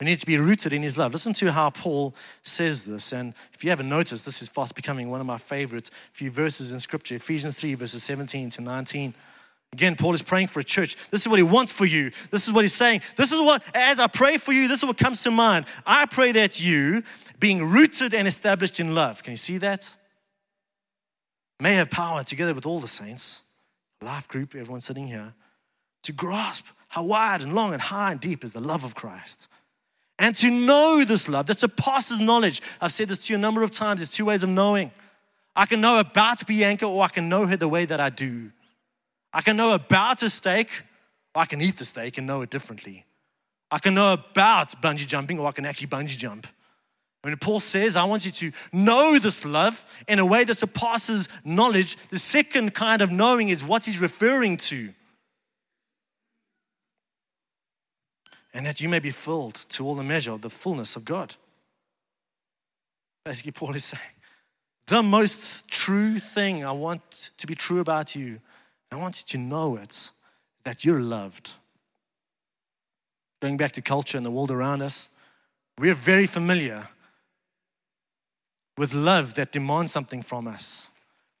We 0.00 0.06
need 0.06 0.18
to 0.20 0.26
be 0.26 0.36
rooted 0.38 0.72
in 0.72 0.82
His 0.82 0.98
love. 0.98 1.12
Listen 1.12 1.32
to 1.34 1.52
how 1.52 1.70
Paul 1.70 2.14
says 2.42 2.84
this. 2.84 3.12
And 3.12 3.32
if 3.52 3.62
you 3.62 3.70
haven't 3.70 3.88
noticed, 3.88 4.24
this 4.24 4.42
is 4.42 4.48
fast 4.48 4.74
becoming 4.74 5.08
one 5.08 5.20
of 5.20 5.26
my 5.26 5.38
favorite 5.38 5.90
few 6.12 6.30
verses 6.30 6.72
in 6.72 6.80
Scripture 6.80 7.14
Ephesians 7.14 7.54
3, 7.56 7.74
verses 7.74 8.02
17 8.02 8.50
to 8.50 8.60
19. 8.60 9.14
Again, 9.72 9.96
Paul 9.96 10.14
is 10.14 10.22
praying 10.22 10.48
for 10.48 10.60
a 10.60 10.64
church. 10.64 10.96
This 11.10 11.22
is 11.22 11.28
what 11.28 11.38
he 11.38 11.42
wants 11.42 11.72
for 11.72 11.84
you. 11.84 12.10
This 12.30 12.46
is 12.46 12.52
what 12.52 12.62
he's 12.62 12.74
saying. 12.74 13.02
This 13.16 13.32
is 13.32 13.40
what, 13.40 13.62
as 13.74 13.98
I 13.98 14.06
pray 14.06 14.36
for 14.36 14.52
you, 14.52 14.68
this 14.68 14.78
is 14.78 14.84
what 14.84 14.98
comes 14.98 15.22
to 15.24 15.32
mind. 15.32 15.66
I 15.84 16.06
pray 16.06 16.32
that 16.32 16.60
you, 16.60 17.02
being 17.40 17.64
rooted 17.64 18.14
and 18.14 18.28
established 18.28 18.78
in 18.78 18.94
love, 18.94 19.22
can 19.22 19.32
you 19.32 19.36
see 19.36 19.58
that? 19.58 19.94
May 21.60 21.74
have 21.74 21.90
power 21.90 22.22
together 22.22 22.54
with 22.54 22.66
all 22.66 22.78
the 22.78 22.88
saints, 22.88 23.42
life 24.00 24.28
group, 24.28 24.54
everyone 24.54 24.80
sitting 24.80 25.08
here, 25.08 25.34
to 26.04 26.12
grasp 26.12 26.66
how 26.88 27.02
wide 27.04 27.42
and 27.42 27.54
long 27.54 27.72
and 27.72 27.82
high 27.82 28.12
and 28.12 28.20
deep 28.20 28.44
is 28.44 28.52
the 28.52 28.60
love 28.60 28.84
of 28.84 28.94
Christ 28.94 29.48
and 30.24 30.34
to 30.34 30.48
know 30.48 31.04
this 31.04 31.28
love 31.28 31.48
that 31.48 31.60
surpasses 31.60 32.18
knowledge. 32.18 32.62
I've 32.80 32.92
said 32.92 33.08
this 33.08 33.26
to 33.26 33.34
you 33.34 33.36
a 33.36 33.40
number 33.40 33.62
of 33.62 33.70
times. 33.70 34.00
There's 34.00 34.08
two 34.08 34.24
ways 34.24 34.42
of 34.42 34.48
knowing. 34.48 34.90
I 35.54 35.66
can 35.66 35.82
know 35.82 35.98
about 35.98 36.46
Bianca 36.46 36.86
or 36.86 37.04
I 37.04 37.08
can 37.08 37.28
know 37.28 37.46
her 37.46 37.58
the 37.58 37.68
way 37.68 37.84
that 37.84 38.00
I 38.00 38.08
do. 38.08 38.50
I 39.34 39.42
can 39.42 39.54
know 39.54 39.74
about 39.74 40.22
a 40.22 40.30
steak 40.30 40.70
or 41.34 41.42
I 41.42 41.44
can 41.44 41.60
eat 41.60 41.76
the 41.76 41.84
steak 41.84 42.16
and 42.16 42.26
know 42.26 42.40
it 42.40 42.48
differently. 42.48 43.04
I 43.70 43.78
can 43.78 43.92
know 43.92 44.14
about 44.14 44.80
bungee 44.80 45.06
jumping 45.06 45.38
or 45.38 45.46
I 45.46 45.52
can 45.52 45.66
actually 45.66 45.88
bungee 45.88 46.16
jump. 46.16 46.46
When 47.20 47.36
Paul 47.36 47.60
says, 47.60 47.94
I 47.94 48.04
want 48.04 48.24
you 48.24 48.32
to 48.32 48.52
know 48.72 49.18
this 49.18 49.44
love 49.44 49.84
in 50.08 50.18
a 50.20 50.24
way 50.24 50.44
that 50.44 50.56
surpasses 50.56 51.28
knowledge, 51.44 51.96
the 52.08 52.18
second 52.18 52.72
kind 52.72 53.02
of 53.02 53.10
knowing 53.10 53.50
is 53.50 53.62
what 53.62 53.84
he's 53.84 54.00
referring 54.00 54.56
to. 54.56 54.88
And 58.54 58.64
that 58.64 58.80
you 58.80 58.88
may 58.88 59.00
be 59.00 59.10
filled 59.10 59.56
to 59.68 59.84
all 59.84 59.96
the 59.96 60.04
measure 60.04 60.30
of 60.30 60.40
the 60.40 60.48
fullness 60.48 60.94
of 60.94 61.04
God. 61.04 61.34
Basically, 63.24 63.50
Paul 63.50 63.74
is 63.74 63.84
saying, 63.84 64.02
the 64.86 65.02
most 65.02 65.68
true 65.68 66.18
thing 66.18 66.64
I 66.64 66.70
want 66.70 67.32
to 67.36 67.46
be 67.46 67.56
true 67.56 67.80
about 67.80 68.14
you, 68.14 68.40
I 68.92 68.96
want 68.96 69.18
you 69.18 69.38
to 69.38 69.38
know 69.38 69.76
it, 69.76 70.10
that 70.62 70.84
you're 70.84 71.00
loved. 71.00 71.54
Going 73.42 73.56
back 73.56 73.72
to 73.72 73.82
culture 73.82 74.16
and 74.16 74.24
the 74.24 74.30
world 74.30 74.52
around 74.52 74.82
us, 74.82 75.08
we're 75.78 75.94
very 75.94 76.26
familiar 76.26 76.88
with 78.78 78.94
love 78.94 79.34
that 79.34 79.52
demands 79.52 79.90
something 79.90 80.22
from 80.22 80.46
us. 80.46 80.90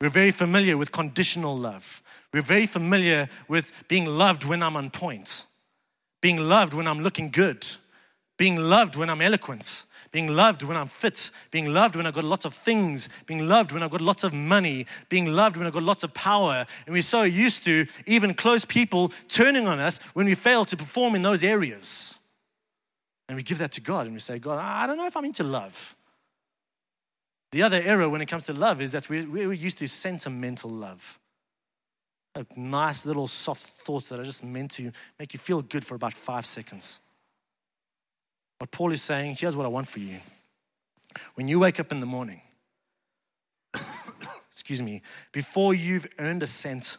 We're 0.00 0.08
very 0.08 0.32
familiar 0.32 0.76
with 0.76 0.90
conditional 0.90 1.56
love. 1.56 2.02
We're 2.32 2.42
very 2.42 2.66
familiar 2.66 3.28
with 3.46 3.84
being 3.88 4.06
loved 4.06 4.44
when 4.44 4.62
I'm 4.62 4.76
on 4.76 4.90
point 4.90 5.46
being 6.24 6.38
loved 6.38 6.72
when 6.72 6.86
I'm 6.86 7.02
looking 7.02 7.28
good, 7.30 7.66
being 8.38 8.56
loved 8.56 8.96
when 8.96 9.10
I'm 9.10 9.20
eloquent, 9.20 9.84
being 10.10 10.28
loved 10.28 10.62
when 10.62 10.74
I'm 10.74 10.86
fit, 10.86 11.30
being 11.50 11.70
loved 11.70 11.96
when 11.96 12.06
I've 12.06 12.14
got 12.14 12.24
lots 12.24 12.46
of 12.46 12.54
things, 12.54 13.10
being 13.26 13.46
loved 13.46 13.72
when 13.72 13.82
I've 13.82 13.90
got 13.90 14.00
lots 14.00 14.24
of 14.24 14.32
money, 14.32 14.86
being 15.10 15.26
loved 15.26 15.58
when 15.58 15.66
I've 15.66 15.74
got 15.74 15.82
lots 15.82 16.02
of 16.02 16.14
power. 16.14 16.64
And 16.86 16.94
we're 16.94 17.02
so 17.02 17.24
used 17.24 17.66
to 17.66 17.84
even 18.06 18.32
close 18.32 18.64
people 18.64 19.12
turning 19.28 19.68
on 19.68 19.78
us 19.80 19.98
when 20.14 20.24
we 20.24 20.34
fail 20.34 20.64
to 20.64 20.78
perform 20.78 21.14
in 21.14 21.20
those 21.20 21.44
areas. 21.44 22.18
And 23.28 23.36
we 23.36 23.42
give 23.42 23.58
that 23.58 23.72
to 23.72 23.82
God 23.82 24.06
and 24.06 24.14
we 24.14 24.20
say, 24.20 24.38
God, 24.38 24.58
I 24.58 24.86
don't 24.86 24.96
know 24.96 25.06
if 25.06 25.18
I'm 25.18 25.26
into 25.26 25.44
love. 25.44 25.94
The 27.52 27.64
other 27.64 27.82
error 27.84 28.08
when 28.08 28.22
it 28.22 28.28
comes 28.28 28.46
to 28.46 28.54
love 28.54 28.80
is 28.80 28.92
that 28.92 29.10
we're, 29.10 29.52
used 29.52 29.76
to 29.76 29.88
sentimental 29.88 30.70
love 30.70 31.18
nice 32.56 33.06
little 33.06 33.26
soft 33.26 33.62
thoughts 33.62 34.08
that 34.08 34.18
are 34.18 34.24
just 34.24 34.42
meant 34.42 34.72
to 34.72 34.90
make 35.18 35.32
you 35.32 35.38
feel 35.38 35.62
good 35.62 35.84
for 35.84 35.94
about 35.94 36.14
five 36.14 36.44
seconds. 36.44 37.00
But 38.58 38.70
Paul 38.70 38.92
is 38.92 39.02
saying, 39.02 39.36
here's 39.36 39.56
what 39.56 39.66
I 39.66 39.68
want 39.68 39.88
for 39.88 40.00
you. 40.00 40.18
When 41.34 41.48
you 41.48 41.60
wake 41.60 41.78
up 41.78 41.92
in 41.92 42.00
the 42.00 42.06
morning, 42.06 42.40
excuse 44.50 44.82
me, 44.82 45.02
before 45.32 45.74
you've 45.74 46.06
earned 46.18 46.42
a 46.42 46.46
cent, 46.46 46.96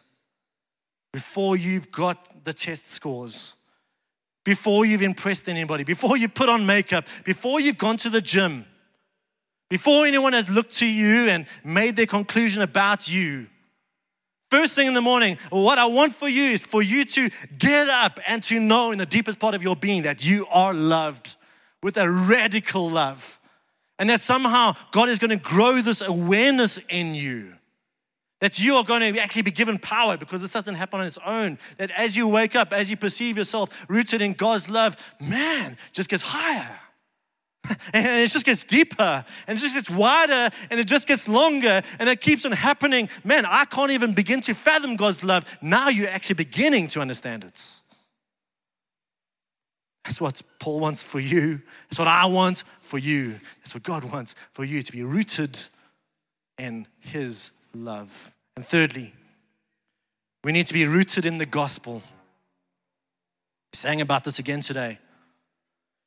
before 1.11 1.57
you've 1.57 1.91
got 1.91 2.43
the 2.43 2.53
test 2.53 2.89
scores, 2.91 3.55
before 4.43 4.85
you've 4.85 5.01
impressed 5.01 5.49
anybody, 5.49 5.83
before 5.83 6.17
you 6.17 6.29
put 6.29 6.49
on 6.49 6.65
makeup, 6.65 7.07
before 7.23 7.59
you've 7.59 7.77
gone 7.77 7.97
to 7.97 8.09
the 8.09 8.21
gym, 8.21 8.65
before 9.69 10.05
anyone 10.05 10.33
has 10.33 10.49
looked 10.49 10.75
to 10.75 10.85
you 10.85 11.27
and 11.29 11.47
made 11.63 11.95
their 11.95 12.05
conclusion 12.05 12.61
about 12.61 13.11
you, 13.11 13.47
First 14.55 14.73
thing 14.73 14.87
in 14.87 14.93
the 14.93 15.01
morning, 15.01 15.37
what 15.49 15.77
I 15.77 15.85
want 15.85 16.15
for 16.15 16.29
you 16.29 16.45
is 16.45 16.65
for 16.65 16.81
you 16.81 17.03
to 17.03 17.29
get 17.57 17.89
up 17.89 18.21
and 18.25 18.41
to 18.45 18.57
know 18.57 18.91
in 18.91 18.97
the 18.97 19.05
deepest 19.05 19.37
part 19.37 19.53
of 19.53 19.61
your 19.61 19.75
being 19.75 20.03
that 20.03 20.25
you 20.25 20.47
are 20.49 20.73
loved 20.73 21.35
with 21.83 21.97
a 21.97 22.09
radical 22.09 22.89
love. 22.89 23.37
And 23.99 24.09
that 24.09 24.21
somehow 24.21 24.75
God 24.91 25.09
is 25.09 25.19
going 25.19 25.37
to 25.37 25.43
grow 25.43 25.81
this 25.81 25.99
awareness 25.99 26.79
in 26.87 27.13
you 27.15 27.55
That 28.39 28.57
you 28.57 28.77
are 28.77 28.85
going 28.85 29.13
to 29.13 29.19
actually 29.19 29.41
be 29.41 29.51
given 29.51 29.77
power 29.77 30.15
because 30.15 30.41
this 30.41 30.53
doesn't 30.53 30.75
happen 30.75 31.01
on 31.01 31.05
its 31.05 31.19
own. 31.25 31.57
That 31.77 31.91
as 31.91 32.15
you 32.15 32.25
wake 32.29 32.55
up, 32.55 32.71
as 32.71 32.89
you 32.89 32.95
perceive 32.95 33.37
yourself 33.37 33.85
rooted 33.89 34.21
in 34.21 34.35
God's 34.35 34.69
love, 34.69 34.95
man, 35.19 35.75
just 35.91 36.09
gets 36.09 36.23
higher. 36.23 36.79
And 37.93 38.05
it 38.21 38.29
just 38.29 38.45
gets 38.45 38.63
deeper 38.63 39.23
and 39.47 39.57
it 39.57 39.61
just 39.61 39.75
gets 39.75 39.89
wider 39.89 40.49
and 40.69 40.79
it 40.79 40.87
just 40.87 41.07
gets 41.07 41.27
longer 41.27 41.81
and 41.99 42.09
it 42.09 42.19
keeps 42.19 42.45
on 42.45 42.51
happening. 42.51 43.09
Man, 43.23 43.45
I 43.45 43.65
can't 43.65 43.91
even 43.91 44.13
begin 44.13 44.41
to 44.41 44.53
fathom 44.53 44.95
God's 44.95 45.23
love. 45.23 45.57
Now 45.61 45.89
you're 45.89 46.09
actually 46.09 46.35
beginning 46.35 46.87
to 46.89 47.01
understand 47.01 47.43
it. 47.43 47.81
That's 50.03 50.21
what 50.21 50.41
Paul 50.59 50.79
wants 50.79 51.01
for 51.01 51.19
you. 51.19 51.61
That's 51.89 51.99
what 51.99 52.07
I 52.07 52.25
want 52.25 52.63
for 52.81 52.99
you. 52.99 53.39
That's 53.57 53.73
what 53.73 53.83
God 53.83 54.03
wants 54.03 54.35
for 54.53 54.63
you 54.63 54.83
to 54.83 54.91
be 54.91 55.03
rooted 55.03 55.59
in 56.57 56.87
His 56.99 57.51
love. 57.73 58.33
And 58.55 58.65
thirdly, 58.65 59.13
we 60.43 60.51
need 60.51 60.67
to 60.67 60.73
be 60.73 60.85
rooted 60.85 61.25
in 61.25 61.39
the 61.39 61.45
gospel. 61.45 62.03
We 63.73 63.77
sang 63.77 63.99
about 63.99 64.23
this 64.23 64.37
again 64.37 64.61
today. 64.61 64.99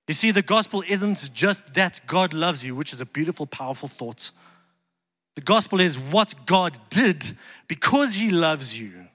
You 0.09 0.15
see, 0.15 0.31
the 0.31 0.43
gospel 0.43 0.83
isn't 0.89 1.31
just 1.35 1.75
that 1.75 2.01
God 2.07 2.33
loves 2.33 2.65
you, 2.65 2.75
which 2.75 2.95
is 2.95 3.01
a 3.03 3.07
beautiful, 3.07 3.47
powerful 3.47 3.89
thought. 3.89 4.31
The 5.37 5.43
gospel 5.43 5.81
is 5.81 5.99
what 5.99 6.35
God 6.47 6.79
did 6.89 7.25
because 7.69 8.15
He 8.15 8.31
loves 8.31 8.81
you. 8.81 9.07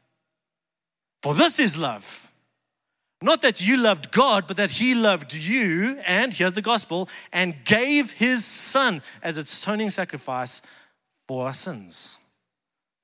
For 1.23 1.33
this 1.33 1.59
is 1.59 1.75
love. 1.75 2.31
Not 3.23 3.41
that 3.41 3.65
you 3.65 3.77
loved 3.77 4.11
God, 4.11 4.45
but 4.47 4.57
that 4.57 4.69
He 4.69 4.93
loved 4.93 5.33
you, 5.33 5.97
and 6.05 6.33
here's 6.33 6.53
the 6.53 6.61
gospel, 6.61 7.09
and 7.31 7.55
gave 7.65 8.11
His 8.11 8.45
Son 8.45 9.01
as 9.23 9.37
its 9.37 9.63
atoning 9.63 9.89
sacrifice 9.89 10.61
for 11.27 11.47
our 11.47 11.53
sins. 11.53 12.19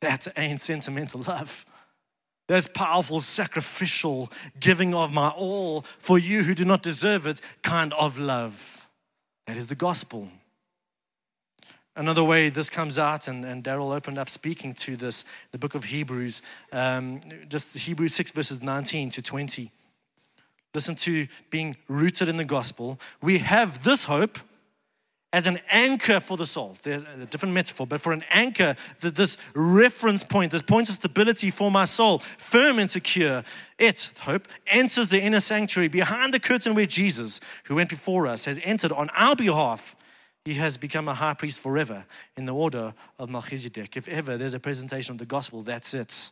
That 0.01 0.27
ain't 0.37 0.61
sentimental 0.61 1.21
love. 1.27 1.65
That's 2.49 2.67
powerful, 2.67 3.19
sacrificial, 3.19 4.31
giving 4.59 4.95
of 4.95 5.13
my 5.13 5.29
all 5.29 5.83
for 5.99 6.17
you 6.17 6.41
who 6.41 6.55
do 6.55 6.65
not 6.65 6.81
deserve 6.81 7.27
it 7.27 7.41
kind 7.61 7.93
of 7.93 8.17
love. 8.17 8.89
That 9.45 9.55
is 9.55 9.67
the 9.67 9.75
gospel. 9.75 10.29
Another 11.95 12.23
way 12.23 12.49
this 12.49 12.67
comes 12.67 12.97
out, 12.97 13.27
and, 13.27 13.45
and 13.45 13.63
Daryl 13.63 13.95
opened 13.95 14.17
up 14.17 14.29
speaking 14.29 14.73
to 14.73 14.95
this, 14.95 15.25
the 15.51 15.59
book 15.59 15.75
of 15.75 15.83
Hebrews, 15.83 16.41
um, 16.71 17.19
just 17.49 17.77
Hebrews 17.77 18.15
6, 18.15 18.31
verses 18.31 18.63
19 18.63 19.11
to 19.11 19.21
20. 19.21 19.69
Listen 20.73 20.95
to 20.95 21.27
being 21.51 21.77
rooted 21.87 22.29
in 22.29 22.37
the 22.37 22.45
gospel. 22.45 22.99
We 23.21 23.37
have 23.37 23.83
this 23.83 24.05
hope 24.05 24.39
as 25.31 25.45
an 25.45 25.59
anchor 25.69 26.19
for 26.19 26.37
the 26.37 26.45
soul. 26.45 26.75
There's 26.81 27.03
a 27.03 27.25
different 27.25 27.53
metaphor, 27.53 27.85
but 27.85 28.01
for 28.01 28.13
an 28.13 28.23
anchor, 28.31 28.75
this 29.01 29.37
reference 29.53 30.23
point, 30.23 30.51
this 30.51 30.63
point 30.63 30.89
of 30.89 30.95
stability 30.95 31.51
for 31.51 31.69
my 31.69 31.85
soul, 31.85 32.19
firm 32.19 32.79
and 32.79 32.89
secure, 32.89 33.43
it, 33.77 34.11
hope, 34.21 34.47
enters 34.67 35.09
the 35.09 35.21
inner 35.21 35.39
sanctuary 35.39 35.87
behind 35.87 36.33
the 36.33 36.39
curtain 36.39 36.73
where 36.73 36.87
Jesus, 36.87 37.39
who 37.65 37.75
went 37.75 37.89
before 37.89 38.25
us, 38.25 38.45
has 38.45 38.59
entered 38.63 38.91
on 38.91 39.09
our 39.11 39.35
behalf. 39.35 39.95
He 40.45 40.55
has 40.55 40.77
become 40.77 41.07
a 41.07 41.13
high 41.13 41.35
priest 41.35 41.59
forever 41.59 42.05
in 42.35 42.45
the 42.45 42.53
order 42.53 42.95
of 43.19 43.29
Melchizedek. 43.29 43.97
If 43.97 44.07
ever 44.07 44.35
there's 44.35 44.55
a 44.55 44.59
presentation 44.59 45.13
of 45.13 45.19
the 45.19 45.25
gospel, 45.25 45.61
that's 45.61 45.93
it. 45.93 46.31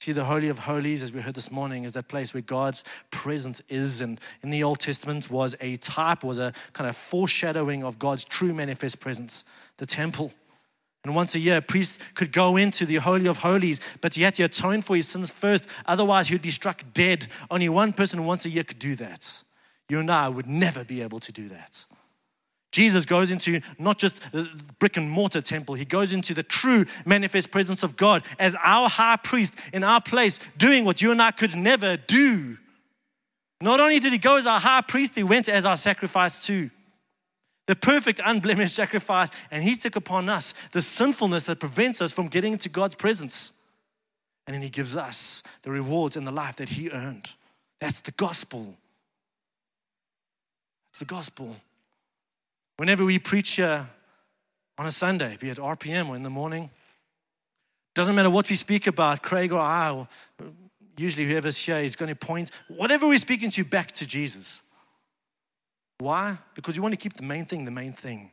See, 0.00 0.12
the 0.12 0.24
Holy 0.24 0.48
of 0.48 0.60
Holies, 0.60 1.02
as 1.02 1.12
we 1.12 1.20
heard 1.20 1.34
this 1.34 1.50
morning, 1.50 1.84
is 1.84 1.94
that 1.94 2.08
place 2.08 2.32
where 2.32 2.42
God's 2.42 2.84
presence 3.10 3.60
is. 3.68 4.00
And 4.00 4.20
in 4.42 4.50
the 4.50 4.62
Old 4.62 4.78
Testament 4.78 5.30
was 5.30 5.56
a 5.60 5.76
type, 5.76 6.22
was 6.22 6.38
a 6.38 6.52
kind 6.74 6.88
of 6.88 6.96
foreshadowing 6.96 7.82
of 7.82 7.98
God's 7.98 8.22
true 8.22 8.54
manifest 8.54 9.00
presence, 9.00 9.44
the 9.78 9.86
temple. 9.86 10.32
And 11.04 11.14
once 11.14 11.34
a 11.34 11.38
year, 11.38 11.58
a 11.58 11.62
priest 11.62 12.00
could 12.14 12.32
go 12.32 12.56
into 12.56 12.84
the 12.84 12.96
Holy 12.96 13.26
of 13.26 13.38
Holies, 13.38 13.80
but 14.00 14.14
he 14.14 14.22
had 14.22 14.34
to 14.34 14.42
atone 14.42 14.82
for 14.82 14.96
his 14.96 15.08
sins 15.08 15.30
first. 15.30 15.66
Otherwise, 15.86 16.28
he 16.28 16.34
would 16.34 16.42
be 16.42 16.50
struck 16.50 16.82
dead. 16.92 17.28
Only 17.50 17.68
one 17.68 17.92
person 17.92 18.24
once 18.24 18.44
a 18.44 18.50
year 18.50 18.64
could 18.64 18.78
do 18.78 18.96
that. 18.96 19.42
You 19.88 20.00
and 20.00 20.10
I 20.10 20.28
would 20.28 20.48
never 20.48 20.84
be 20.84 21.02
able 21.02 21.20
to 21.20 21.32
do 21.32 21.48
that. 21.48 21.84
Jesus 22.76 23.06
goes 23.06 23.30
into 23.30 23.62
not 23.78 23.98
just 23.98 24.32
the 24.32 24.46
brick 24.78 24.98
and 24.98 25.10
mortar 25.10 25.40
temple, 25.40 25.76
he 25.76 25.86
goes 25.86 26.12
into 26.12 26.34
the 26.34 26.42
true 26.42 26.84
manifest 27.06 27.50
presence 27.50 27.82
of 27.82 27.96
God 27.96 28.22
as 28.38 28.54
our 28.62 28.90
high 28.90 29.16
priest 29.16 29.54
in 29.72 29.82
our 29.82 29.98
place, 29.98 30.38
doing 30.58 30.84
what 30.84 31.00
you 31.00 31.10
and 31.10 31.22
I 31.22 31.30
could 31.30 31.56
never 31.56 31.96
do. 31.96 32.58
Not 33.62 33.80
only 33.80 33.98
did 33.98 34.12
he 34.12 34.18
go 34.18 34.36
as 34.36 34.46
our 34.46 34.60
high 34.60 34.82
priest, 34.82 35.14
he 35.14 35.22
went 35.22 35.48
as 35.48 35.64
our 35.64 35.78
sacrifice 35.78 36.38
too. 36.38 36.68
The 37.66 37.76
perfect, 37.76 38.20
unblemished 38.22 38.74
sacrifice, 38.82 39.30
and 39.50 39.64
he 39.64 39.74
took 39.74 39.96
upon 39.96 40.28
us 40.28 40.52
the 40.72 40.82
sinfulness 40.82 41.46
that 41.46 41.58
prevents 41.58 42.02
us 42.02 42.12
from 42.12 42.28
getting 42.28 42.52
into 42.52 42.68
God's 42.68 42.94
presence. 42.94 43.54
And 44.46 44.52
then 44.52 44.60
he 44.60 44.68
gives 44.68 44.94
us 44.94 45.42
the 45.62 45.70
rewards 45.70 46.14
and 46.14 46.26
the 46.26 46.30
life 46.30 46.56
that 46.56 46.68
he 46.68 46.90
earned. 46.90 47.30
That's 47.80 48.02
the 48.02 48.12
gospel. 48.12 48.76
It's 50.90 50.98
the 50.98 51.06
gospel. 51.06 51.56
Whenever 52.76 53.04
we 53.04 53.18
preach 53.18 53.52
here 53.52 53.88
on 54.78 54.86
a 54.86 54.92
Sunday, 54.92 55.36
be 55.40 55.50
it 55.50 55.58
RPM 55.58 56.08
or 56.08 56.16
in 56.16 56.22
the 56.22 56.30
morning, 56.30 56.70
doesn't 57.94 58.14
matter 58.14 58.28
what 58.28 58.50
we 58.50 58.56
speak 58.56 58.86
about, 58.86 59.22
Craig 59.22 59.52
or 59.52 59.60
I, 59.60 59.90
or 59.90 60.08
usually 60.98 61.26
whoever's 61.26 61.56
here 61.56 61.78
is 61.78 61.96
going 61.96 62.10
to 62.10 62.14
point 62.14 62.50
whatever 62.68 63.08
we're 63.08 63.18
speaking 63.18 63.50
to 63.50 63.64
back 63.64 63.92
to 63.92 64.06
Jesus. 64.06 64.62
Why? 65.98 66.36
Because 66.54 66.74
we 66.74 66.80
want 66.80 66.92
to 66.92 66.98
keep 66.98 67.14
the 67.14 67.22
main 67.22 67.46
thing 67.46 67.64
the 67.64 67.70
main 67.70 67.92
thing. 67.92 68.30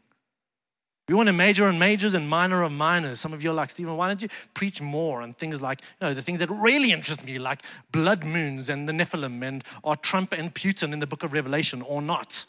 We 1.07 1.15
want 1.15 1.27
to 1.27 1.33
major 1.33 1.67
on 1.67 1.77
majors 1.79 2.13
and 2.13 2.29
minor 2.29 2.63
on 2.63 2.77
minors. 2.77 3.19
Some 3.19 3.33
of 3.33 3.43
you 3.43 3.51
are 3.51 3.53
like, 3.53 3.69
Stephen, 3.69 3.95
why 3.97 4.07
don't 4.07 4.21
you 4.21 4.29
preach 4.53 4.81
more 4.81 5.21
on 5.21 5.33
things 5.33 5.61
like, 5.61 5.81
you 5.81 6.07
know, 6.07 6.13
the 6.13 6.21
things 6.21 6.39
that 6.39 6.49
really 6.49 6.91
interest 6.91 7.25
me, 7.25 7.39
like 7.39 7.61
blood 7.91 8.23
moons 8.23 8.69
and 8.69 8.87
the 8.87 8.93
Nephilim 8.93 9.41
and 9.43 9.63
are 9.83 9.97
Trump 9.97 10.31
and 10.31 10.53
Putin 10.53 10.93
in 10.93 10.99
the 10.99 11.07
book 11.07 11.23
of 11.23 11.33
Revelation 11.33 11.81
or 11.81 12.01
not? 12.01 12.45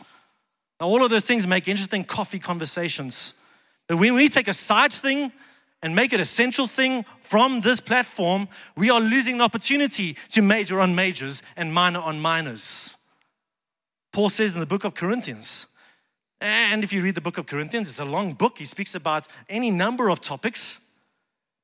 Now, 0.84 0.90
all 0.90 1.02
of 1.02 1.08
those 1.08 1.24
things 1.24 1.46
make 1.46 1.66
interesting 1.66 2.04
coffee 2.04 2.38
conversations. 2.38 3.32
But 3.86 3.96
when 3.96 4.12
we 4.12 4.28
take 4.28 4.48
a 4.48 4.52
side 4.52 4.92
thing 4.92 5.32
and 5.82 5.96
make 5.96 6.12
it 6.12 6.20
a 6.20 6.26
central 6.26 6.66
thing 6.66 7.06
from 7.22 7.62
this 7.62 7.80
platform, 7.80 8.48
we 8.76 8.90
are 8.90 9.00
losing 9.00 9.38
the 9.38 9.44
opportunity 9.44 10.14
to 10.32 10.42
major 10.42 10.80
on 10.80 10.94
majors 10.94 11.42
and 11.56 11.72
minor 11.72 12.00
on 12.00 12.20
minors. 12.20 12.98
Paul 14.12 14.28
says 14.28 14.52
in 14.52 14.60
the 14.60 14.66
book 14.66 14.84
of 14.84 14.92
Corinthians, 14.92 15.68
and 16.42 16.84
if 16.84 16.92
you 16.92 17.00
read 17.00 17.14
the 17.14 17.22
book 17.22 17.38
of 17.38 17.46
Corinthians, 17.46 17.88
it's 17.88 17.98
a 17.98 18.04
long 18.04 18.34
book. 18.34 18.58
He 18.58 18.66
speaks 18.66 18.94
about 18.94 19.26
any 19.48 19.70
number 19.70 20.10
of 20.10 20.20
topics. 20.20 20.80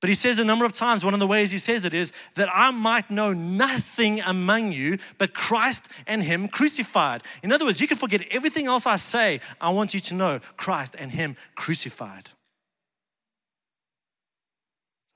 But 0.00 0.08
he 0.08 0.14
says 0.14 0.38
a 0.38 0.44
number 0.44 0.64
of 0.64 0.72
times, 0.72 1.04
one 1.04 1.12
of 1.12 1.20
the 1.20 1.26
ways 1.26 1.50
he 1.50 1.58
says 1.58 1.84
it 1.84 1.92
is 1.92 2.12
that 2.34 2.48
I 2.54 2.70
might 2.70 3.10
know 3.10 3.34
nothing 3.34 4.20
among 4.20 4.72
you 4.72 4.96
but 5.18 5.34
Christ 5.34 5.90
and 6.06 6.22
Him 6.22 6.48
crucified. 6.48 7.22
In 7.42 7.52
other 7.52 7.66
words, 7.66 7.80
you 7.80 7.86
can 7.86 7.98
forget 7.98 8.22
everything 8.30 8.66
else 8.66 8.86
I 8.86 8.96
say. 8.96 9.40
I 9.60 9.70
want 9.70 9.92
you 9.92 10.00
to 10.00 10.14
know 10.14 10.40
Christ 10.56 10.96
and 10.98 11.10
Him 11.10 11.36
crucified. 11.54 12.30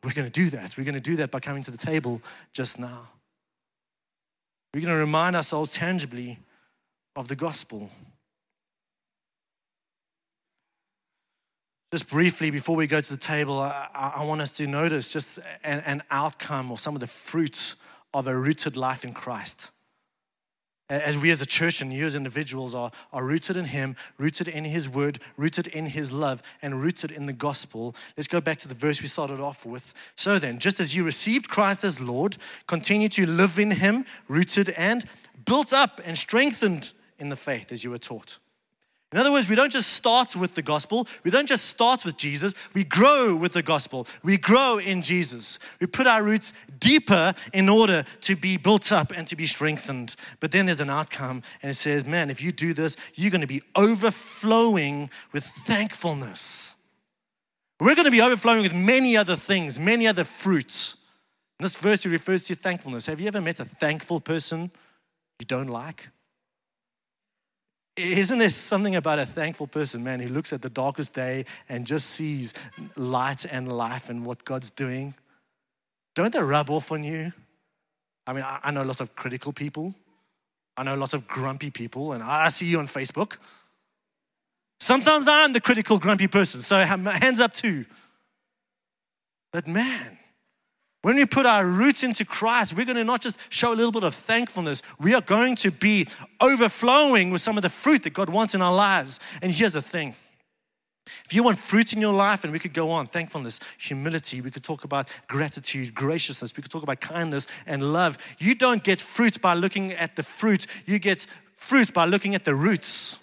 We're 0.02 0.12
going 0.12 0.30
to 0.30 0.32
do 0.32 0.50
that. 0.50 0.76
We're 0.76 0.84
going 0.84 0.94
to 0.94 1.00
do 1.00 1.16
that 1.16 1.30
by 1.30 1.40
coming 1.40 1.62
to 1.62 1.70
the 1.70 1.78
table 1.78 2.20
just 2.52 2.78
now. 2.78 3.08
We're 4.74 4.82
going 4.82 4.92
to 4.92 4.98
remind 4.98 5.34
ourselves 5.34 5.72
tangibly 5.72 6.40
of 7.16 7.28
the 7.28 7.36
gospel. 7.36 7.88
Just 11.94 12.10
briefly, 12.10 12.50
before 12.50 12.74
we 12.74 12.88
go 12.88 13.00
to 13.00 13.10
the 13.12 13.16
table, 13.16 13.60
I, 13.60 14.14
I 14.16 14.24
want 14.24 14.40
us 14.40 14.50
to 14.56 14.66
notice 14.66 15.12
just 15.12 15.38
an, 15.62 15.78
an 15.86 16.02
outcome 16.10 16.72
or 16.72 16.76
some 16.76 16.96
of 16.96 17.00
the 17.00 17.06
fruits 17.06 17.76
of 18.12 18.26
a 18.26 18.36
rooted 18.36 18.76
life 18.76 19.04
in 19.04 19.14
Christ 19.14 19.70
as 20.90 21.16
we 21.16 21.30
as 21.30 21.40
a 21.40 21.46
church 21.46 21.80
and 21.80 21.92
you 21.92 22.04
as 22.04 22.16
individuals 22.16 22.74
are, 22.74 22.90
are 23.12 23.24
rooted 23.24 23.56
in 23.56 23.66
Him, 23.66 23.94
rooted 24.18 24.48
in 24.48 24.64
His 24.64 24.88
word, 24.88 25.20
rooted 25.36 25.68
in 25.68 25.86
His 25.86 26.10
love, 26.10 26.42
and 26.62 26.82
rooted 26.82 27.12
in 27.12 27.26
the 27.26 27.32
gospel. 27.32 27.94
Let's 28.16 28.26
go 28.26 28.40
back 28.40 28.58
to 28.58 28.68
the 28.68 28.74
verse 28.74 29.00
we 29.00 29.06
started 29.06 29.38
off 29.38 29.64
with. 29.64 29.94
So 30.16 30.40
then, 30.40 30.58
just 30.58 30.80
as 30.80 30.96
you 30.96 31.04
received 31.04 31.48
Christ 31.48 31.84
as 31.84 32.00
Lord, 32.00 32.38
continue 32.66 33.08
to 33.10 33.24
live 33.24 33.56
in 33.56 33.70
Him, 33.70 34.04
rooted 34.26 34.70
and 34.70 35.04
built 35.44 35.72
up 35.72 36.00
and 36.04 36.18
strengthened 36.18 36.92
in 37.20 37.28
the 37.28 37.36
faith 37.36 37.70
as 37.70 37.84
you 37.84 37.90
were 37.90 37.98
taught 37.98 38.40
in 39.14 39.20
other 39.20 39.30
words, 39.30 39.48
we 39.48 39.54
don't 39.54 39.70
just 39.70 39.92
start 39.92 40.34
with 40.34 40.56
the 40.56 40.62
gospel, 40.62 41.06
we 41.22 41.30
don't 41.30 41.46
just 41.46 41.66
start 41.66 42.04
with 42.04 42.16
Jesus, 42.16 42.52
we 42.74 42.82
grow 42.82 43.36
with 43.36 43.52
the 43.52 43.62
gospel. 43.62 44.08
We 44.24 44.36
grow 44.36 44.78
in 44.78 45.02
Jesus. 45.02 45.60
We 45.80 45.86
put 45.86 46.08
our 46.08 46.20
roots 46.20 46.52
deeper 46.80 47.32
in 47.52 47.68
order 47.68 48.04
to 48.22 48.34
be 48.34 48.56
built 48.56 48.90
up 48.90 49.12
and 49.12 49.28
to 49.28 49.36
be 49.36 49.46
strengthened. 49.46 50.16
But 50.40 50.50
then 50.50 50.66
there's 50.66 50.80
an 50.80 50.90
outcome, 50.90 51.42
and 51.62 51.70
it 51.70 51.74
says, 51.74 52.04
man, 52.04 52.28
if 52.28 52.42
you 52.42 52.50
do 52.50 52.74
this, 52.74 52.96
you're 53.14 53.30
going 53.30 53.40
to 53.40 53.46
be 53.46 53.62
overflowing 53.76 55.10
with 55.32 55.44
thankfulness. 55.44 56.74
We're 57.78 57.94
going 57.94 58.06
to 58.06 58.10
be 58.10 58.20
overflowing 58.20 58.62
with 58.62 58.74
many 58.74 59.16
other 59.16 59.36
things, 59.36 59.78
many 59.78 60.08
other 60.08 60.24
fruits. 60.24 60.96
This 61.60 61.76
verse, 61.76 62.04
refers 62.04 62.42
to 62.46 62.56
thankfulness. 62.56 63.06
Have 63.06 63.20
you 63.20 63.28
ever 63.28 63.40
met 63.40 63.60
a 63.60 63.64
thankful 63.64 64.20
person 64.20 64.72
you 65.38 65.46
don't 65.46 65.68
like? 65.68 66.08
Isn't 67.96 68.38
there 68.38 68.50
something 68.50 68.96
about 68.96 69.20
a 69.20 69.26
thankful 69.26 69.68
person, 69.68 70.02
man, 70.02 70.18
who 70.18 70.28
looks 70.28 70.52
at 70.52 70.62
the 70.62 70.70
darkest 70.70 71.14
day 71.14 71.44
and 71.68 71.86
just 71.86 72.10
sees 72.10 72.52
light 72.96 73.44
and 73.44 73.70
life 73.70 74.10
and 74.10 74.26
what 74.26 74.44
God's 74.44 74.70
doing? 74.70 75.14
Don't 76.14 76.32
they 76.32 76.40
rub 76.40 76.70
off 76.70 76.90
on 76.90 77.04
you? 77.04 77.32
I 78.26 78.32
mean, 78.32 78.44
I 78.46 78.70
know 78.70 78.82
lots 78.82 79.00
of 79.00 79.14
critical 79.14 79.52
people. 79.52 79.94
I 80.76 80.82
know 80.82 80.96
lots 80.96 81.14
of 81.14 81.28
grumpy 81.28 81.70
people, 81.70 82.12
and 82.12 82.22
I 82.22 82.48
see 82.48 82.66
you 82.66 82.80
on 82.80 82.88
Facebook. 82.88 83.36
Sometimes 84.80 85.28
I'm 85.28 85.52
the 85.52 85.60
critical, 85.60 85.98
grumpy 85.98 86.26
person, 86.26 86.62
so 86.62 86.80
hands 86.80 87.40
up 87.40 87.54
too. 87.54 87.84
But 89.52 89.68
man, 89.68 90.18
when 91.04 91.16
we 91.16 91.26
put 91.26 91.44
our 91.44 91.66
roots 91.66 92.02
into 92.02 92.24
Christ, 92.24 92.74
we're 92.74 92.86
going 92.86 92.96
to 92.96 93.04
not 93.04 93.20
just 93.20 93.38
show 93.52 93.74
a 93.74 93.76
little 93.76 93.92
bit 93.92 94.04
of 94.04 94.14
thankfulness, 94.14 94.80
we 94.98 95.12
are 95.12 95.20
going 95.20 95.54
to 95.56 95.70
be 95.70 96.08
overflowing 96.40 97.30
with 97.30 97.42
some 97.42 97.58
of 97.58 97.62
the 97.62 97.68
fruit 97.68 98.04
that 98.04 98.14
God 98.14 98.30
wants 98.30 98.54
in 98.54 98.62
our 98.62 98.74
lives. 98.74 99.20
And 99.42 99.52
here's 99.52 99.74
the 99.74 99.82
thing 99.82 100.14
if 101.26 101.34
you 101.34 101.42
want 101.42 101.58
fruit 101.58 101.92
in 101.92 102.00
your 102.00 102.14
life, 102.14 102.42
and 102.42 102.54
we 102.54 102.58
could 102.58 102.72
go 102.72 102.90
on 102.90 103.04
thankfulness, 103.04 103.60
humility, 103.76 104.40
we 104.40 104.50
could 104.50 104.64
talk 104.64 104.84
about 104.84 105.10
gratitude, 105.28 105.94
graciousness, 105.94 106.56
we 106.56 106.62
could 106.62 106.72
talk 106.72 106.82
about 106.82 107.02
kindness 107.02 107.48
and 107.66 107.92
love. 107.92 108.16
You 108.38 108.54
don't 108.54 108.82
get 108.82 108.98
fruit 108.98 109.42
by 109.42 109.52
looking 109.52 109.92
at 109.92 110.16
the 110.16 110.22
fruit, 110.22 110.66
you 110.86 110.98
get 110.98 111.26
fruit 111.54 111.92
by 111.92 112.06
looking 112.06 112.34
at 112.34 112.46
the 112.46 112.54
roots. 112.54 113.18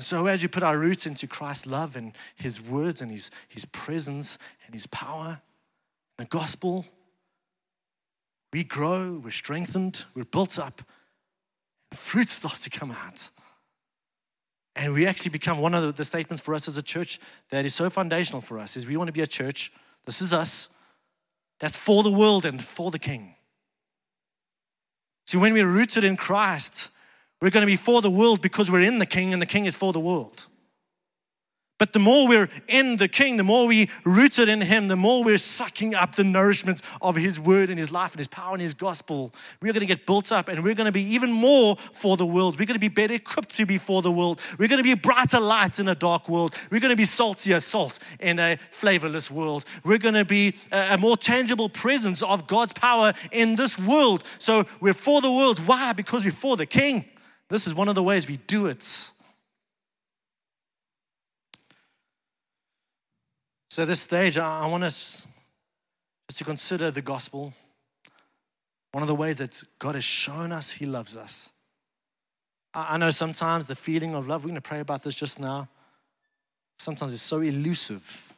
So, 0.00 0.26
as 0.26 0.42
you 0.42 0.48
put 0.48 0.62
our 0.62 0.78
roots 0.78 1.06
into 1.06 1.26
Christ's 1.26 1.66
love 1.66 1.96
and 1.96 2.12
His 2.36 2.60
words 2.60 3.02
and 3.02 3.10
His, 3.10 3.30
His 3.48 3.64
presence 3.64 4.38
and 4.66 4.74
His 4.74 4.86
power, 4.86 5.40
the 6.18 6.24
gospel, 6.24 6.86
we 8.52 8.64
grow, 8.64 9.20
we're 9.22 9.30
strengthened, 9.30 10.04
we're 10.14 10.24
built 10.24 10.58
up, 10.58 10.82
fruit 11.92 12.28
starts 12.28 12.62
to 12.64 12.70
come 12.70 12.90
out. 12.90 13.30
And 14.76 14.94
we 14.94 15.06
actually 15.06 15.30
become 15.30 15.58
one 15.58 15.74
of 15.74 15.96
the 15.96 16.04
statements 16.04 16.42
for 16.42 16.54
us 16.54 16.68
as 16.68 16.76
a 16.76 16.82
church 16.82 17.18
that 17.50 17.64
is 17.64 17.74
so 17.74 17.90
foundational 17.90 18.40
for 18.40 18.58
us 18.58 18.76
is 18.76 18.86
we 18.86 18.96
want 18.96 19.08
to 19.08 19.12
be 19.12 19.20
a 19.20 19.26
church, 19.26 19.72
this 20.06 20.22
is 20.22 20.32
us, 20.32 20.68
that's 21.58 21.76
for 21.76 22.02
the 22.02 22.10
world 22.10 22.44
and 22.44 22.62
for 22.62 22.90
the 22.90 22.98
king. 22.98 23.34
See, 25.26 25.38
when 25.38 25.52
we're 25.52 25.66
rooted 25.66 26.02
in 26.02 26.16
Christ, 26.16 26.90
we're 27.40 27.50
going 27.50 27.62
to 27.62 27.66
be 27.66 27.76
for 27.76 28.02
the 28.02 28.10
world 28.10 28.40
because 28.40 28.70
we're 28.70 28.80
in 28.82 28.98
the 28.98 29.06
king 29.06 29.32
and 29.32 29.40
the 29.40 29.46
king 29.46 29.66
is 29.66 29.74
for 29.74 29.92
the 29.92 30.00
world. 30.00 30.46
But 31.80 31.94
the 31.94 31.98
more 31.98 32.28
we're 32.28 32.50
in 32.68 32.96
the 32.96 33.08
King, 33.08 33.38
the 33.38 33.42
more 33.42 33.66
we 33.66 33.88
rooted 34.04 34.50
in 34.50 34.60
Him, 34.60 34.88
the 34.88 34.96
more 34.96 35.24
we're 35.24 35.38
sucking 35.38 35.94
up 35.94 36.14
the 36.14 36.24
nourishment 36.24 36.82
of 37.00 37.16
His 37.16 37.40
word 37.40 37.70
and 37.70 37.78
His 37.78 37.90
life 37.90 38.12
and 38.12 38.18
His 38.18 38.28
power 38.28 38.52
and 38.52 38.60
His 38.60 38.74
gospel. 38.74 39.32
We're 39.62 39.72
going 39.72 39.80
to 39.80 39.86
get 39.86 40.04
built 40.04 40.30
up 40.30 40.48
and 40.48 40.62
we're 40.62 40.74
going 40.74 40.84
to 40.88 40.92
be 40.92 41.14
even 41.14 41.32
more 41.32 41.76
for 41.76 42.18
the 42.18 42.26
world. 42.26 42.58
We're 42.58 42.66
going 42.66 42.74
to 42.74 42.78
be 42.78 42.88
better 42.88 43.14
equipped 43.14 43.56
to 43.56 43.64
be 43.64 43.78
for 43.78 44.02
the 44.02 44.12
world. 44.12 44.42
We're 44.58 44.68
going 44.68 44.82
to 44.82 44.84
be 44.84 44.92
brighter 44.92 45.40
lights 45.40 45.80
in 45.80 45.88
a 45.88 45.94
dark 45.94 46.28
world. 46.28 46.54
We're 46.70 46.80
going 46.80 46.92
to 46.92 46.96
be 46.96 47.06
saltier 47.06 47.60
salt 47.60 47.98
in 48.20 48.38
a 48.38 48.58
flavorless 48.70 49.30
world. 49.30 49.64
We're 49.82 49.96
going 49.96 50.16
to 50.16 50.26
be 50.26 50.56
a 50.70 50.98
more 50.98 51.16
tangible 51.16 51.70
presence 51.70 52.22
of 52.22 52.46
God's 52.46 52.74
power 52.74 53.14
in 53.32 53.56
this 53.56 53.78
world. 53.78 54.24
So 54.36 54.64
we're 54.82 54.92
for 54.92 55.22
the 55.22 55.32
world. 55.32 55.60
Why? 55.60 55.94
Because 55.94 56.26
we're 56.26 56.32
for 56.32 56.58
the 56.58 56.66
King. 56.66 57.06
This 57.50 57.66
is 57.66 57.74
one 57.74 57.88
of 57.88 57.96
the 57.96 58.02
ways 58.02 58.28
we 58.28 58.36
do 58.36 58.66
it. 58.66 58.82
So, 63.70 63.84
this 63.84 64.00
stage, 64.00 64.38
I 64.38 64.66
want 64.66 64.84
us 64.84 65.26
just 66.28 66.38
to 66.38 66.44
consider 66.44 66.90
the 66.90 67.02
gospel. 67.02 67.52
One 68.92 69.02
of 69.02 69.08
the 69.08 69.14
ways 69.14 69.38
that 69.38 69.62
God 69.78 69.96
has 69.96 70.04
shown 70.04 70.52
us 70.52 70.72
He 70.72 70.86
loves 70.86 71.16
us. 71.16 71.52
I 72.72 72.98
know 72.98 73.10
sometimes 73.10 73.66
the 73.66 73.74
feeling 73.74 74.14
of 74.14 74.28
love, 74.28 74.44
we're 74.44 74.50
going 74.50 74.54
to 74.54 74.60
pray 74.60 74.78
about 74.78 75.02
this 75.02 75.16
just 75.16 75.40
now. 75.40 75.68
Sometimes 76.78 77.12
it's 77.12 77.22
so 77.22 77.40
elusive. 77.40 78.32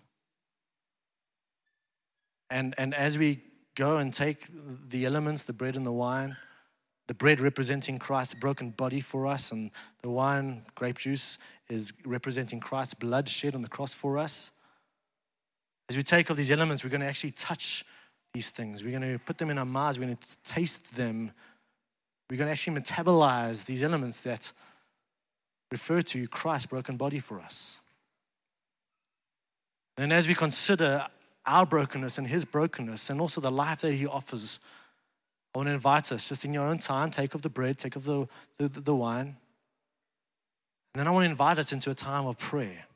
And, 2.49 2.75
and 2.79 2.95
as 2.95 3.19
we 3.19 3.41
go 3.75 3.99
and 3.99 4.13
take 4.13 4.41
the 4.89 5.05
elements, 5.05 5.45
the 5.45 5.53
bread 5.53 5.77
and 5.77 5.85
the 5.85 5.93
wine, 5.93 6.37
the 7.09 7.15
bread 7.15 7.41
representing 7.41 7.99
Christ's 7.99 8.35
broken 8.35 8.71
body 8.71 9.01
for 9.01 9.27
us, 9.27 9.53
and 9.53 9.71
the 10.03 10.11
wine, 10.11 10.63
grape 10.75 10.99
juice, 10.99 11.39
is 11.69 11.93
representing 12.05 12.61
Christ's 12.61 12.95
blood 12.95 13.29
shed 13.29 13.55
on 13.55 13.63
the 13.63 13.69
cross 13.69 13.93
for 13.93 14.19
us. 14.19 14.51
As 15.89 15.97
we 15.97 16.03
take 16.03 16.31
all 16.31 16.37
these 16.37 16.51
elements, 16.51 16.85
we're 16.85 16.91
going 16.91 17.01
to 17.01 17.07
actually 17.07 17.33
touch 17.33 17.85
these 18.33 18.51
things. 18.51 18.83
We're 18.83 18.99
going 18.99 19.13
to 19.13 19.19
put 19.19 19.39
them 19.39 19.51
in 19.51 19.59
our 19.59 19.67
mouths. 19.67 19.99
We're 19.99 20.07
going 20.07 20.17
to 20.17 20.43
taste 20.43 20.97
them. 20.97 21.33
We're 22.31 22.39
going 22.39 22.47
to 22.47 22.53
actually 22.53 22.81
metabolize 22.81 23.67
these 23.67 23.83
elements 23.83 24.23
that 24.23 24.53
refer 25.71 26.03
to 26.03 26.29
Christ's 26.29 26.67
broken 26.67 26.97
body 26.97 27.19
for 27.19 27.41
us. 27.41 27.81
And 29.99 30.13
as 30.13 30.27
we 30.27 30.35
consider 30.35 31.07
our 31.45 31.67
brokenness 31.67 32.19
and 32.19 32.27
his 32.27 32.45
brokenness 32.45 33.11
and 33.11 33.21
also 33.21 33.41
the 33.41 33.51
life 33.51 33.81
that 33.83 33.93
he 33.93 34.07
offers, 34.07 34.61
I 35.55 35.59
want 35.59 35.69
to 35.69 35.73
invite 35.73 36.11
us 36.13 36.29
just 36.29 36.45
in 36.45 36.55
your 36.55 36.67
own 36.67 36.79
time, 36.79 37.11
take 37.11 37.35
of 37.35 37.43
the 37.43 37.51
bread, 37.51 37.79
take 37.79 37.97
of 37.97 38.05
the, 38.05 38.27
the, 38.57 38.69
the 38.69 38.95
wine. 38.95 39.37
And 40.95 41.01
then 41.01 41.07
I 41.07 41.11
want 41.11 41.25
to 41.25 41.31
invite 41.31 41.59
us 41.59 41.73
into 41.73 41.91
a 41.91 41.95
time 41.95 42.27
of 42.27 42.39
prayer 42.39 42.87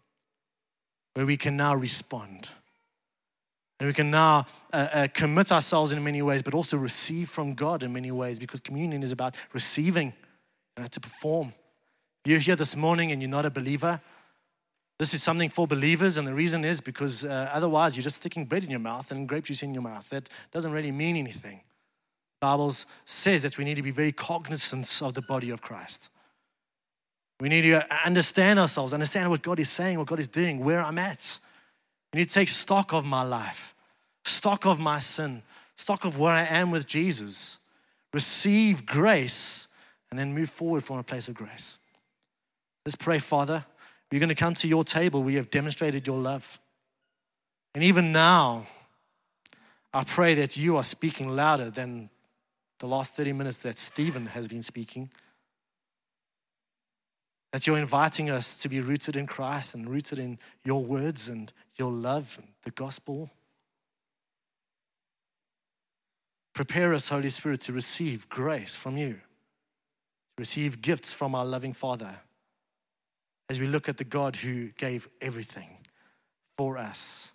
where 1.15 1.27
we 1.27 1.37
can 1.37 1.57
now 1.57 1.75
respond. 1.75 2.51
And 3.79 3.87
we 3.87 3.93
can 3.93 4.11
now 4.11 4.47
uh, 4.73 4.89
uh, 4.93 5.09
commit 5.13 5.53
ourselves 5.53 5.93
in 5.93 6.03
many 6.03 6.23
ways, 6.23 6.43
but 6.43 6.55
also 6.55 6.79
receive 6.79 7.29
from 7.29 7.55
God 7.55 7.83
in 7.83 7.93
many 7.93 8.11
ways 8.11 8.39
because 8.39 8.61
communion 8.61 9.03
is 9.03 9.13
about 9.13 9.37
receiving 9.53 10.15
and 10.77 10.91
to 10.93 11.01
perform. 11.01 11.53
You're 12.25 12.39
here 12.39 12.57
this 12.57 12.75
morning 12.75 13.13
and 13.13 13.21
you're 13.21 13.31
not 13.31 13.45
a 13.45 13.51
believer. 13.51 14.01
This 14.99 15.13
is 15.13 15.23
something 15.23 15.51
for 15.51 15.67
believers, 15.67 16.17
and 16.17 16.27
the 16.27 16.33
reason 16.33 16.65
is 16.65 16.81
because 16.81 17.23
uh, 17.23 17.51
otherwise 17.53 17.97
you're 17.97 18.03
just 18.03 18.17
sticking 18.17 18.47
bread 18.47 18.65
in 18.65 18.71
your 18.71 18.81
mouth 18.81 19.11
and 19.11 19.29
grape 19.29 19.45
juice 19.45 19.63
in 19.63 19.75
your 19.75 19.83
mouth. 19.83 20.09
That 20.09 20.29
doesn't 20.53 20.73
really 20.73 20.91
mean 20.91 21.17
anything. 21.17 21.61
Bible 22.47 22.73
says 23.07 23.43
that 23.43 23.59
we 23.59 23.65
need 23.65 23.75
to 23.75 23.83
be 23.83 23.91
very 23.91 24.13
cognizant 24.13 25.03
of 25.03 25.15
the 25.15 25.23
body 25.23 25.51
of 25.51 25.61
Christ. 25.63 26.11
We 27.41 27.49
need 27.49 27.63
to 27.63 27.85
understand 28.05 28.61
ourselves, 28.61 28.93
understand 28.93 29.31
what 29.31 29.43
God 29.43 29.59
is 29.59 29.69
saying, 29.69 29.99
what 29.99 30.07
God 30.07 30.21
is 30.21 30.29
doing, 30.29 30.65
where 30.65 30.81
I'm 30.81 30.97
at. 30.97 31.41
I 32.13 32.19
need 32.19 32.29
to 32.29 32.35
take 32.35 32.49
stock 32.49 32.93
of 32.93 33.05
my 33.05 33.25
life, 33.25 33.75
stock 34.25 34.65
of 34.65 34.79
my 34.79 35.01
sin, 35.01 35.43
stock 35.75 36.05
of 36.05 36.21
where 36.21 36.31
I 36.31 36.45
am 36.45 36.71
with 36.71 36.87
Jesus, 36.87 37.59
receive 38.13 38.87
grace, 38.87 39.67
and 40.11 40.17
then 40.17 40.33
move 40.33 40.49
forward 40.49 40.85
from 40.85 40.99
a 40.99 41.03
place 41.03 41.27
of 41.27 41.35
grace. 41.35 41.79
Let's 42.85 42.95
pray, 42.95 43.19
Father. 43.19 43.65
We're 44.13 44.21
going 44.21 44.29
to 44.29 44.37
come 44.37 44.55
to 44.55 44.69
your 44.69 44.85
table. 44.85 45.25
We 45.25 45.35
have 45.35 45.51
demonstrated 45.51 46.07
your 46.07 46.19
love. 46.19 46.61
And 47.75 47.83
even 47.83 48.13
now, 48.13 48.69
I 49.93 50.05
pray 50.05 50.35
that 50.35 50.57
you 50.57 50.77
are 50.77 50.85
speaking 50.85 51.35
louder 51.35 51.71
than 51.71 52.09
the 52.79 52.87
last 52.87 53.15
30 53.15 53.33
minutes 53.33 53.59
that 53.59 53.79
Stephen 53.79 54.27
has 54.27 54.49
been 54.49 54.63
speaking. 54.63 55.11
That 57.53 57.67
you're 57.67 57.79
inviting 57.79 58.29
us 58.29 58.59
to 58.59 58.69
be 58.69 58.81
rooted 58.81 59.17
in 59.17 59.27
Christ 59.27 59.75
and 59.75 59.89
rooted 59.89 60.19
in 60.19 60.39
your 60.65 60.85
words 60.85 61.29
and 61.29 61.53
your 61.77 61.91
love 61.91 62.37
and 62.39 62.49
the 62.65 62.71
gospel. 62.71 63.31
Prepare 66.55 66.95
us, 66.95 67.09
Holy 67.09 67.29
Spirit, 67.29 67.61
to 67.63 67.73
receive 67.73 68.29
grace 68.29 68.77
from 68.77 68.97
you, 68.97 69.13
to 69.13 69.21
receive 70.39 70.83
gifts 70.83 71.13
from 71.13 71.35
our 71.35 71.45
loving 71.45 71.73
Father 71.73 72.21
as 73.49 73.61
we 73.61 73.67
look 73.67 73.89
at 73.89 73.97
the 73.97 74.05
God 74.05 74.37
who 74.37 74.69
gave 74.71 75.09
everything 75.21 75.69
for 76.57 76.79
us. 76.79 77.33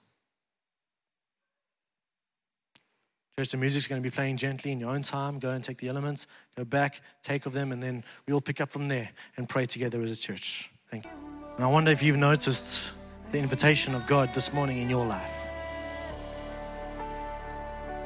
Church, 3.42 3.50
the 3.50 3.58
music's 3.58 3.88
going 3.88 4.00
to 4.00 4.08
be 4.08 4.14
playing 4.14 4.38
gently 4.38 4.72
in 4.72 4.80
your 4.80 4.92
own 4.92 5.02
time. 5.02 5.40
Go 5.40 5.50
and 5.50 5.64
take 5.64 5.80
the 5.80 5.88
elements, 5.88 6.28
go 6.56 6.64
back, 6.64 7.02
take 7.24 7.48
of 7.48 7.54
them, 7.54 7.72
and 7.72 7.82
then 7.82 8.04
we 8.28 8.36
all 8.36 8.40
pick 8.40 8.62
up 8.62 8.70
from 8.70 8.88
there 8.88 9.10
and 9.36 9.50
pray 9.50 9.66
together 9.66 10.00
as 10.04 10.12
a 10.12 10.16
church. 10.16 10.70
Thank 10.90 11.06
you. 11.06 11.12
And 11.56 11.66
I 11.66 11.68
wonder 11.68 11.90
if 11.90 12.04
you've 12.04 12.18
noticed 12.18 12.94
the 13.32 13.40
invitation 13.40 13.96
of 13.96 14.06
God 14.06 14.32
this 14.36 14.54
morning 14.54 14.78
in 14.78 14.92
your 14.92 15.08
life. 15.08 15.34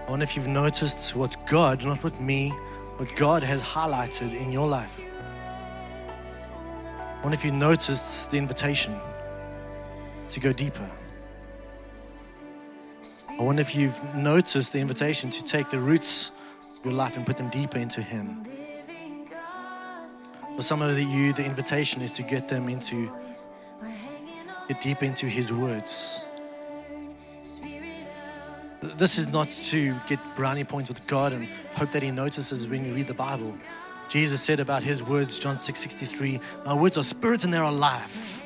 I 0.07 0.09
wonder 0.09 0.23
if 0.23 0.38
you've 0.38 0.47
noticed 0.47 1.17
what 1.17 1.36
God, 1.47 1.83
not 1.83 2.01
with 2.01 2.17
me, 2.21 2.51
what 2.95 3.13
God 3.17 3.43
has 3.43 3.61
highlighted 3.61 4.33
in 4.39 4.53
your 4.53 4.69
life. 4.69 5.01
I 6.31 7.19
wonder 7.21 7.36
if 7.36 7.43
you 7.43 7.51
noticed 7.51 8.31
the 8.31 8.38
invitation 8.38 8.95
to 10.29 10.39
go 10.39 10.53
deeper. 10.53 10.89
I 13.38 13.43
wonder 13.43 13.61
if 13.61 13.75
you've 13.75 14.01
noticed 14.15 14.73
the 14.73 14.79
invitation 14.79 15.29
to 15.29 15.43
take 15.43 15.69
the 15.69 15.79
roots 15.79 16.31
of 16.79 16.86
your 16.86 16.93
life 16.93 17.17
and 17.17 17.25
put 17.25 17.38
them 17.38 17.49
deeper 17.49 17.77
into 17.77 18.01
Him. 18.01 18.45
For 20.55 20.61
some 20.61 20.81
of 20.81 20.97
you, 20.97 21.33
the 21.33 21.43
invitation 21.43 22.01
is 22.01 22.11
to 22.11 22.23
get 22.23 22.47
them 22.47 22.69
into 22.69 23.11
get 24.67 24.81
deep 24.81 25.03
into 25.03 25.25
His 25.25 25.51
words. 25.51 26.23
This 28.81 29.17
is 29.17 29.27
not 29.27 29.49
to 29.49 29.95
get 30.07 30.19
brownie 30.36 30.63
points 30.63 30.89
with 30.89 31.05
God 31.07 31.33
and 31.33 31.47
hope 31.73 31.91
that 31.91 32.03
He 32.03 32.11
notices 32.11 32.67
when 32.67 32.86
you 32.86 32.93
read 32.93 33.07
the 33.07 33.13
Bible. 33.13 33.57
Jesus 34.07 34.41
said 34.41 34.59
about 34.59 34.83
his 34.83 35.01
words, 35.01 35.39
John 35.39 35.57
6 35.57 35.79
63, 35.79 36.39
My 36.65 36.73
words 36.73 36.97
are 36.97 37.03
spirit 37.03 37.43
and 37.43 37.53
they 37.53 37.57
are 37.57 37.71
life. 37.71 38.44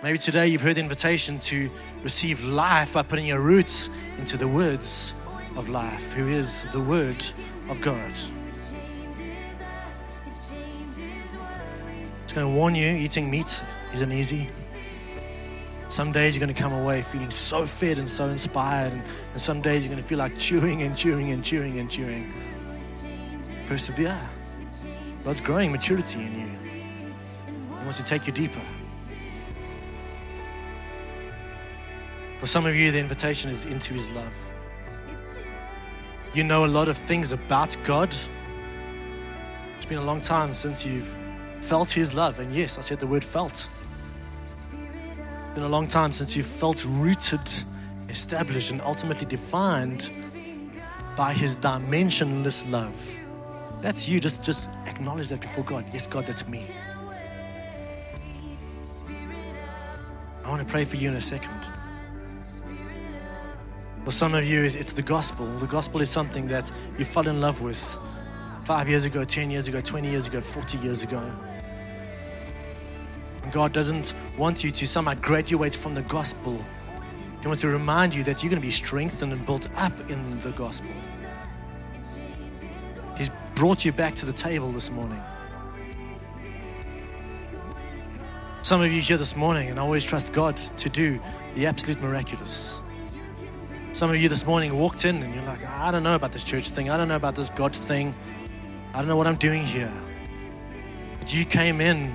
Maybe 0.00 0.16
today 0.16 0.46
you've 0.46 0.62
heard 0.62 0.76
the 0.76 0.80
invitation 0.80 1.40
to 1.40 1.68
receive 2.04 2.44
life 2.44 2.92
by 2.92 3.02
putting 3.02 3.26
your 3.26 3.40
roots 3.40 3.90
into 4.16 4.36
the 4.36 4.46
words 4.46 5.12
of 5.56 5.68
life, 5.68 6.12
who 6.12 6.28
is 6.28 6.68
the 6.70 6.80
Word 6.80 7.16
of 7.68 7.80
God. 7.80 8.12
Just 12.00 12.32
going 12.32 12.46
to 12.46 12.54
warn 12.56 12.76
you 12.76 12.86
eating 12.86 13.28
meat 13.28 13.60
isn't 13.92 14.12
easy. 14.12 14.48
Some 15.88 16.12
days 16.12 16.36
you're 16.36 16.46
going 16.46 16.54
to 16.54 16.62
come 16.62 16.72
away 16.72 17.02
feeling 17.02 17.30
so 17.30 17.66
fed 17.66 17.98
and 17.98 18.08
so 18.08 18.28
inspired, 18.28 18.92
and, 18.92 19.02
and 19.32 19.40
some 19.40 19.60
days 19.60 19.84
you're 19.84 19.92
going 19.92 20.00
to 20.02 20.08
feel 20.08 20.18
like 20.18 20.38
chewing 20.38 20.82
and 20.82 20.96
chewing 20.96 21.32
and 21.32 21.42
chewing 21.42 21.80
and 21.80 21.90
chewing. 21.90 22.32
Persevere. 23.66 24.16
God's 25.24 25.40
growing 25.40 25.72
maturity 25.72 26.24
in 26.24 26.38
you. 26.38 26.46
He 26.46 27.82
wants 27.82 27.96
to 27.96 28.04
take 28.04 28.28
you 28.28 28.32
deeper. 28.32 28.60
For 32.38 32.46
some 32.46 32.66
of 32.66 32.76
you, 32.76 32.92
the 32.92 33.00
invitation 33.00 33.50
is 33.50 33.64
into 33.64 33.94
His 33.94 34.10
love. 34.10 34.34
You 36.34 36.44
know 36.44 36.64
a 36.64 36.66
lot 36.66 36.88
of 36.88 36.96
things 36.96 37.32
about 37.32 37.76
God. 37.84 38.14
It's 39.76 39.86
been 39.86 39.98
a 39.98 40.04
long 40.04 40.20
time 40.20 40.52
since 40.52 40.86
you've 40.86 41.08
felt 41.60 41.90
His 41.90 42.14
love. 42.14 42.38
And 42.38 42.54
yes, 42.54 42.78
I 42.78 42.80
said 42.80 43.00
the 43.00 43.06
word 43.06 43.24
felt. 43.24 43.68
It's 44.42 44.64
been 45.54 45.64
a 45.64 45.68
long 45.68 45.88
time 45.88 46.12
since 46.12 46.36
you've 46.36 46.46
felt 46.46 46.84
rooted, 46.84 47.40
established, 48.08 48.70
and 48.70 48.80
ultimately 48.82 49.26
defined 49.26 50.10
by 51.16 51.32
His 51.32 51.56
dimensionless 51.56 52.70
love. 52.70 53.18
That's 53.82 54.08
you. 54.08 54.20
Just, 54.20 54.44
just 54.44 54.68
acknowledge 54.86 55.30
that 55.30 55.40
before 55.40 55.64
God. 55.64 55.84
Yes, 55.92 56.06
God, 56.06 56.24
that's 56.26 56.48
me. 56.48 56.66
I 60.44 60.48
want 60.48 60.62
to 60.62 60.68
pray 60.68 60.84
for 60.84 60.96
you 60.96 61.08
in 61.08 61.14
a 61.14 61.20
second. 61.20 61.67
For 64.08 64.12
some 64.12 64.34
of 64.34 64.42
you, 64.46 64.64
it's 64.64 64.94
the 64.94 65.02
gospel. 65.02 65.44
The 65.58 65.66
gospel 65.66 66.00
is 66.00 66.08
something 66.08 66.46
that 66.46 66.72
you 66.98 67.04
fell 67.04 67.28
in 67.28 67.42
love 67.42 67.60
with 67.60 67.98
five 68.64 68.88
years 68.88 69.04
ago, 69.04 69.22
10 69.22 69.50
years 69.50 69.68
ago, 69.68 69.82
20 69.82 70.08
years 70.08 70.26
ago, 70.26 70.40
40 70.40 70.78
years 70.78 71.02
ago. 71.02 71.30
And 73.42 73.52
God 73.52 73.74
doesn't 73.74 74.14
want 74.38 74.64
you 74.64 74.70
to 74.70 74.86
somehow 74.86 75.12
graduate 75.12 75.76
from 75.76 75.92
the 75.92 76.00
gospel. 76.00 76.58
He 77.42 77.48
wants 77.48 77.60
to 77.60 77.68
remind 77.68 78.14
you 78.14 78.22
that 78.22 78.42
you're 78.42 78.48
going 78.48 78.62
to 78.62 78.66
be 78.66 78.72
strengthened 78.72 79.30
and 79.30 79.44
built 79.44 79.68
up 79.76 79.92
in 80.08 80.40
the 80.40 80.52
gospel. 80.52 80.90
He's 83.18 83.28
brought 83.56 83.84
you 83.84 83.92
back 83.92 84.14
to 84.14 84.24
the 84.24 84.32
table 84.32 84.72
this 84.72 84.90
morning. 84.90 85.20
Some 88.62 88.80
of 88.80 88.90
you 88.90 89.02
here 89.02 89.18
this 89.18 89.36
morning, 89.36 89.68
and 89.68 89.78
I 89.78 89.82
always 89.82 90.02
trust 90.02 90.32
God 90.32 90.56
to 90.56 90.88
do 90.88 91.20
the 91.56 91.66
absolute 91.66 92.00
miraculous. 92.00 92.80
Some 93.98 94.10
of 94.10 94.16
you 94.16 94.28
this 94.28 94.46
morning 94.46 94.78
walked 94.78 95.04
in 95.04 95.20
and 95.24 95.34
you're 95.34 95.42
like, 95.42 95.66
I 95.66 95.90
don't 95.90 96.04
know 96.04 96.14
about 96.14 96.30
this 96.30 96.44
church 96.44 96.68
thing. 96.68 96.88
I 96.88 96.96
don't 96.96 97.08
know 97.08 97.16
about 97.16 97.34
this 97.34 97.50
God 97.50 97.74
thing. 97.74 98.14
I 98.94 98.98
don't 98.98 99.08
know 99.08 99.16
what 99.16 99.26
I'm 99.26 99.34
doing 99.34 99.64
here. 99.64 99.90
But 101.18 101.34
you 101.34 101.44
came 101.44 101.80
in 101.80 102.12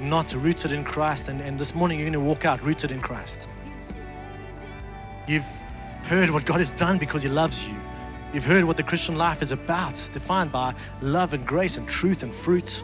not 0.00 0.32
rooted 0.32 0.72
in 0.72 0.82
Christ, 0.82 1.28
and, 1.28 1.42
and 1.42 1.58
this 1.58 1.74
morning 1.74 1.98
you're 1.98 2.08
going 2.08 2.24
to 2.24 2.26
walk 2.26 2.46
out 2.46 2.62
rooted 2.62 2.90
in 2.90 3.02
Christ. 3.02 3.50
You've 5.28 5.44
heard 6.04 6.30
what 6.30 6.46
God 6.46 6.56
has 6.56 6.72
done 6.72 6.96
because 6.96 7.22
He 7.22 7.28
loves 7.28 7.68
you. 7.68 7.74
You've 8.32 8.46
heard 8.46 8.64
what 8.64 8.78
the 8.78 8.82
Christian 8.82 9.16
life 9.16 9.42
is 9.42 9.52
about, 9.52 9.92
defined 10.14 10.50
by 10.50 10.74
love 11.02 11.34
and 11.34 11.46
grace 11.46 11.76
and 11.76 11.86
truth 11.86 12.22
and 12.22 12.32
fruit. 12.32 12.82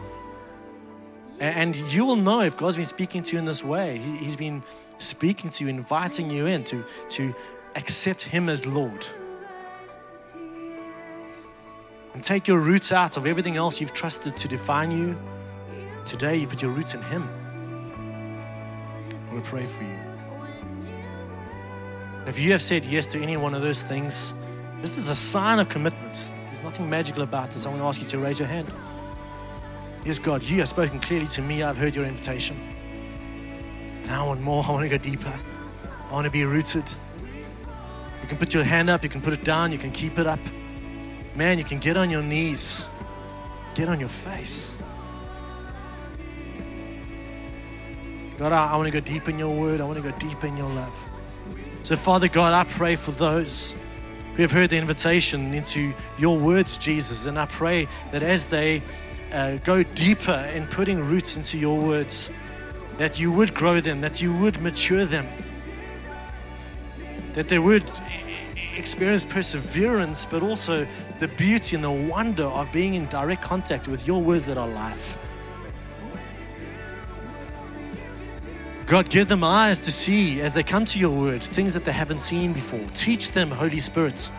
And 1.39 1.75
you 1.75 2.05
will 2.05 2.17
know 2.17 2.41
if 2.41 2.55
God's 2.55 2.75
been 2.75 2.85
speaking 2.85 3.23
to 3.23 3.33
you 3.33 3.39
in 3.39 3.45
this 3.45 3.63
way. 3.63 3.97
He's 3.97 4.35
been 4.35 4.61
speaking 4.99 5.49
to 5.49 5.63
you, 5.63 5.71
inviting 5.71 6.29
you 6.29 6.45
in 6.45 6.63
to, 6.65 6.85
to 7.09 7.33
accept 7.75 8.23
Him 8.23 8.49
as 8.49 8.65
Lord. 8.65 9.05
And 12.13 12.23
take 12.23 12.47
your 12.47 12.59
roots 12.59 12.91
out 12.91 13.17
of 13.17 13.25
everything 13.25 13.57
else 13.57 13.81
you've 13.81 13.93
trusted 13.93 14.35
to 14.37 14.47
define 14.47 14.91
you. 14.91 15.17
Today, 16.05 16.35
you 16.37 16.47
put 16.47 16.61
your 16.61 16.71
roots 16.71 16.93
in 16.93 17.01
Him. 17.03 17.27
I 19.09 19.33
want 19.33 19.43
to 19.43 19.49
pray 19.49 19.65
for 19.65 19.83
you. 19.83 19.97
If 22.27 22.39
you 22.39 22.51
have 22.51 22.61
said 22.61 22.85
yes 22.85 23.07
to 23.07 23.21
any 23.21 23.35
one 23.35 23.53
of 23.53 23.61
those 23.61 23.83
things, 23.83 24.39
this 24.81 24.97
is 24.97 25.09
a 25.09 25.15
sign 25.15 25.59
of 25.59 25.69
commitment. 25.69 26.13
There's 26.47 26.63
nothing 26.63 26.89
magical 26.89 27.23
about 27.23 27.49
this. 27.49 27.65
I 27.65 27.69
want 27.69 27.81
to 27.81 27.85
ask 27.85 28.01
you 28.01 28.07
to 28.07 28.17
raise 28.19 28.39
your 28.39 28.47
hand. 28.47 28.71
Yes, 30.05 30.19
God, 30.19 30.43
you 30.43 30.59
have 30.59 30.67
spoken 30.67 30.99
clearly 30.99 31.27
to 31.27 31.41
me. 31.41 31.63
I've 31.63 31.77
heard 31.77 31.95
your 31.95 32.05
invitation. 32.05 32.57
And 34.03 34.11
I 34.11 34.25
want 34.25 34.41
more. 34.41 34.63
I 34.63 34.71
want 34.71 34.83
to 34.83 34.89
go 34.89 34.97
deeper. 34.97 35.33
I 36.09 36.11
want 36.11 36.25
to 36.25 36.31
be 36.31 36.43
rooted. 36.45 36.83
You 38.23 38.29
can 38.29 38.37
put 38.37 38.53
your 38.53 38.63
hand 38.63 38.89
up, 38.89 39.03
you 39.03 39.09
can 39.09 39.21
put 39.21 39.33
it 39.33 39.43
down, 39.43 39.71
you 39.71 39.77
can 39.77 39.91
keep 39.91 40.17
it 40.17 40.25
up. 40.25 40.39
Man, 41.35 41.57
you 41.57 41.63
can 41.63 41.79
get 41.79 41.97
on 41.97 42.09
your 42.09 42.23
knees, 42.23 42.87
get 43.75 43.89
on 43.89 43.99
your 43.99 44.09
face. 44.09 44.77
God, 48.39 48.53
I, 48.53 48.71
I 48.71 48.75
want 48.77 48.91
to 48.91 48.99
go 48.99 49.05
deep 49.05 49.27
in 49.27 49.37
your 49.37 49.53
word, 49.53 49.81
I 49.81 49.83
want 49.83 49.97
to 49.97 50.03
go 50.03 50.17
deep 50.17 50.43
in 50.43 50.55
your 50.55 50.69
love. 50.69 51.09
So, 51.83 51.97
Father 51.97 52.29
God, 52.29 52.53
I 52.53 52.63
pray 52.63 52.95
for 52.95 53.11
those 53.11 53.75
who 54.35 54.41
have 54.41 54.51
heard 54.51 54.69
the 54.69 54.77
invitation 54.77 55.53
into 55.53 55.91
your 56.17 56.37
words, 56.39 56.77
Jesus, 56.77 57.25
and 57.25 57.37
I 57.37 57.45
pray 57.45 57.87
that 58.11 58.23
as 58.23 58.49
they 58.49 58.81
uh, 59.33 59.57
go 59.65 59.83
deeper 59.83 60.49
in 60.55 60.65
putting 60.67 60.99
roots 60.99 61.35
into 61.35 61.57
your 61.57 61.79
words, 61.79 62.31
that 62.97 63.19
you 63.19 63.33
would 63.33 63.53
grow 63.53 63.81
them, 63.81 63.99
that 64.01 64.21
you 64.21 64.33
would 64.37 64.61
mature 64.61 65.03
them, 65.05 65.27
that 67.33 67.49
they 67.49 67.59
would 67.59 67.83
experience 68.77 69.25
perseverance, 69.25 70.25
but 70.25 70.41
also 70.41 70.85
the 71.19 71.27
beauty 71.37 71.75
and 71.75 71.83
the 71.83 71.91
wonder 71.91 72.45
of 72.45 72.71
being 72.71 72.95
in 72.95 73.05
direct 73.07 73.41
contact 73.41 73.87
with 73.87 74.07
your 74.07 74.21
words 74.21 74.45
that 74.45 74.57
are 74.57 74.67
life. 74.67 75.19
God, 78.85 79.09
give 79.09 79.27
them 79.27 79.43
eyes 79.43 79.79
to 79.79 79.91
see 79.91 80.41
as 80.41 80.53
they 80.53 80.63
come 80.63 80.85
to 80.85 80.99
your 80.99 81.17
word 81.17 81.41
things 81.41 81.73
that 81.73 81.85
they 81.85 81.91
haven't 81.91 82.19
seen 82.19 82.53
before. 82.53 82.85
Teach 82.93 83.31
them, 83.31 83.49
Holy 83.49 83.79
Spirit. 83.79 84.29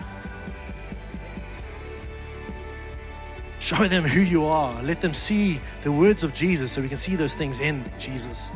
Show 3.59 3.84
them 3.88 4.05
who 4.05 4.20
you 4.20 4.45
are. 4.45 4.82
Let 4.82 5.01
them 5.01 5.14
see 5.14 5.59
the 5.82 5.90
words 5.90 6.22
of 6.22 6.34
Jesus 6.34 6.70
so 6.70 6.82
we 6.82 6.88
can 6.88 6.99
see 6.99 7.16
those 7.16 7.34
things 7.34 7.61
in 7.61 7.82
Jesus. 7.99 8.51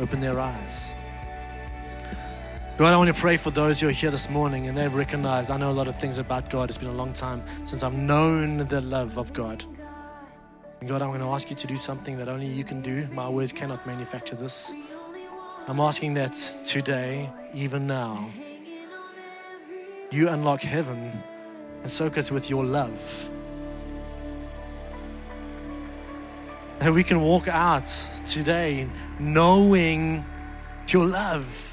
Open 0.00 0.20
their 0.20 0.40
eyes. 0.40 0.94
God, 2.78 2.94
I 2.94 2.96
want 2.96 3.14
to 3.14 3.20
pray 3.20 3.36
for 3.36 3.50
those 3.50 3.80
who 3.80 3.88
are 3.88 3.92
here 3.92 4.10
this 4.10 4.30
morning 4.30 4.66
and 4.66 4.76
they've 4.76 4.94
recognized 4.94 5.50
I 5.50 5.58
know 5.58 5.70
a 5.70 5.72
lot 5.72 5.88
of 5.88 5.96
things 5.96 6.16
about 6.16 6.48
God. 6.48 6.70
It's 6.70 6.78
been 6.78 6.88
a 6.88 6.94
long 6.94 7.12
time 7.12 7.38
since 7.66 7.82
I've 7.82 7.92
known 7.92 8.66
the 8.66 8.80
love 8.80 9.18
of 9.18 9.30
God. 9.34 9.62
And 10.80 10.88
God, 10.88 11.02
I'm 11.02 11.10
going 11.10 11.20
to 11.20 11.26
ask 11.26 11.50
you 11.50 11.54
to 11.56 11.66
do 11.66 11.76
something 11.76 12.16
that 12.16 12.28
only 12.30 12.46
you 12.46 12.64
can 12.64 12.80
do. 12.80 13.06
My 13.12 13.28
words 13.28 13.52
cannot 13.52 13.86
manufacture 13.86 14.36
this. 14.36 14.74
I'm 15.68 15.80
asking 15.80 16.14
that 16.14 16.32
today, 16.66 17.28
even 17.52 17.86
now, 17.86 18.30
you 20.10 20.30
unlock 20.30 20.62
heaven 20.62 21.12
and 21.82 21.90
soak 21.90 22.16
us 22.16 22.30
with 22.30 22.48
your 22.48 22.64
love. 22.64 23.28
That 26.78 26.94
we 26.94 27.04
can 27.04 27.20
walk 27.20 27.48
out 27.48 27.84
today 28.26 28.88
knowing 29.20 30.24
your 30.88 31.04
love 31.04 31.71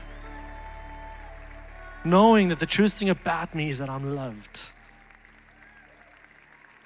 knowing 2.03 2.47
that 2.49 2.59
the 2.59 2.65
truest 2.65 2.97
thing 2.97 3.09
about 3.09 3.53
me 3.53 3.69
is 3.69 3.79
that 3.79 3.89
I'm 3.89 4.15
loved. 4.15 4.71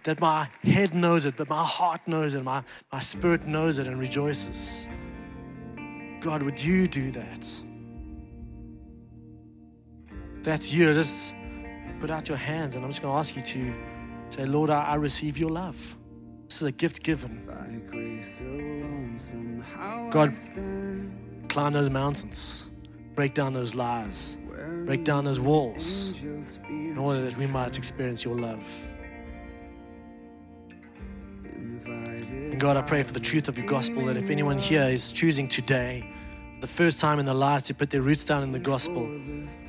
That 0.04 0.20
my 0.20 0.50
head 0.64 0.94
knows 0.94 1.26
it, 1.26 1.36
but 1.38 1.50
my 1.50 1.64
heart 1.64 2.02
knows 2.08 2.34
it, 2.34 2.44
my, 2.44 2.64
my 2.92 3.00
spirit 3.00 3.46
knows 3.46 3.78
it 3.78 3.88
and 3.88 4.00
rejoices. 4.00 4.88
God, 6.20 6.44
would 6.44 6.62
you 6.62 6.88
do 6.88 7.12
that? 7.12 7.48
If 10.38 10.44
that's 10.44 10.74
you, 10.74 10.92
just 10.94 11.34
put 12.00 12.10
out 12.10 12.28
your 12.28 12.38
hands 12.38 12.76
and 12.76 12.84
I'm 12.84 12.92
just 12.92 13.02
going 13.02 13.14
to 13.14 13.18
ask 13.18 13.36
you 13.36 13.42
to 13.42 13.74
say, 14.30 14.46
Lord, 14.46 14.70
I, 14.70 14.84
I 14.84 14.96
receive 14.96 15.38
your 15.38 15.52
love. 15.52 15.96
This 16.46 16.62
is 16.62 16.68
a 16.68 16.72
gift 16.72 17.04
given. 17.04 17.48
God, 20.12 20.36
climb 21.48 21.74
those 21.74 21.90
mountains, 21.90 22.70
break 23.16 23.34
down 23.34 23.54
those 23.54 23.74
lies 23.74 24.38
break 24.86 25.04
down 25.04 25.26
those 25.26 25.40
walls 25.40 26.22
in 26.22 26.98
order 26.98 27.22
that 27.30 27.38
we 27.38 27.48
might 27.48 27.78
experience 27.78 28.24
your 28.24 28.40
love. 28.40 28.64
And 31.86 32.60
God, 32.60 32.78
I 32.78 32.82
pray 32.82 33.04
for 33.04 33.14
the 33.14 33.20
truth 33.20 33.48
of 33.48 33.58
your 33.58 33.68
gospel 33.68 34.06
that 34.06 34.18
if 34.18 34.30
anyone 34.30 34.58
here 34.58 34.84
is 34.84 35.12
choosing 35.12 35.48
today, 35.48 36.08
the 36.62 36.68
first 36.68 37.02
time 37.02 37.20
in 37.20 37.26
their 37.26 37.36
lives 37.36 37.64
to 37.66 37.74
put 37.74 37.90
their 37.90 38.02
roots 38.02 38.24
down 38.26 38.44
in 38.44 38.52
the 38.52 38.60
gospel, 38.60 39.10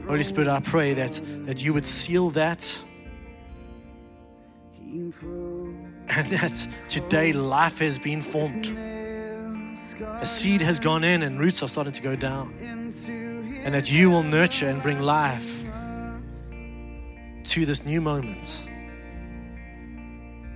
Holy 0.06 0.22
Spirit, 0.22 0.48
I 0.48 0.60
pray 0.60 0.94
that, 0.94 1.20
that 1.46 1.64
you 1.64 1.72
would 1.72 1.86
seal 1.86 2.30
that 2.30 2.82
And 6.08 6.28
that 6.28 6.68
today 6.88 7.32
life 7.32 7.78
has 7.78 7.98
been 7.98 8.22
formed. 8.22 8.66
A 10.20 10.26
seed 10.26 10.60
has 10.60 10.78
gone 10.78 11.02
in 11.02 11.22
and 11.22 11.40
roots 11.40 11.62
are 11.62 11.68
starting 11.68 11.92
to 11.92 12.02
go 12.02 12.14
down. 12.14 12.54
And 13.64 13.74
that 13.74 13.90
you 13.90 14.10
will 14.10 14.22
nurture 14.22 14.68
and 14.68 14.82
bring 14.82 15.00
life 15.00 15.64
to 17.44 17.66
this 17.66 17.84
new 17.84 18.00
moment. 18.00 18.68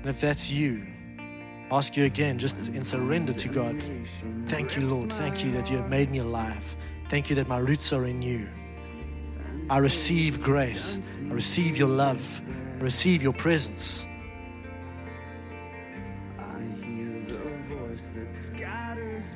And 0.01 0.07
if 0.07 0.21
that's 0.21 0.51
you, 0.51 0.87
ask 1.71 1.97
you 1.97 2.05
again, 2.05 2.39
just 2.39 2.69
in 2.69 2.85
surrender 2.85 3.33
to 3.33 3.49
God. 3.49 3.83
Thank 4.47 4.77
you, 4.77 4.87
Lord. 4.87 5.13
Thank 5.13 5.45
you 5.45 5.51
that 5.53 5.71
you 5.71 5.79
have 5.79 5.89
made 5.89 6.11
me 6.11 6.19
alive. 6.19 6.77
Thank 7.09 7.31
you 7.31 7.37
that 7.37 7.49
my 7.49 7.59
roots 7.59 7.93
are 7.93 8.05
in 8.05 8.23
you. 8.23 8.49
I 9.71 9.79
receive 9.79 10.43
grace. 10.43 11.19
I 11.31 11.33
receive 11.33 11.77
your 11.77 11.89
love. 11.89 12.41
I 12.79 12.83
receive 12.83 13.23
your 13.23 13.33
presence. 13.33 14.07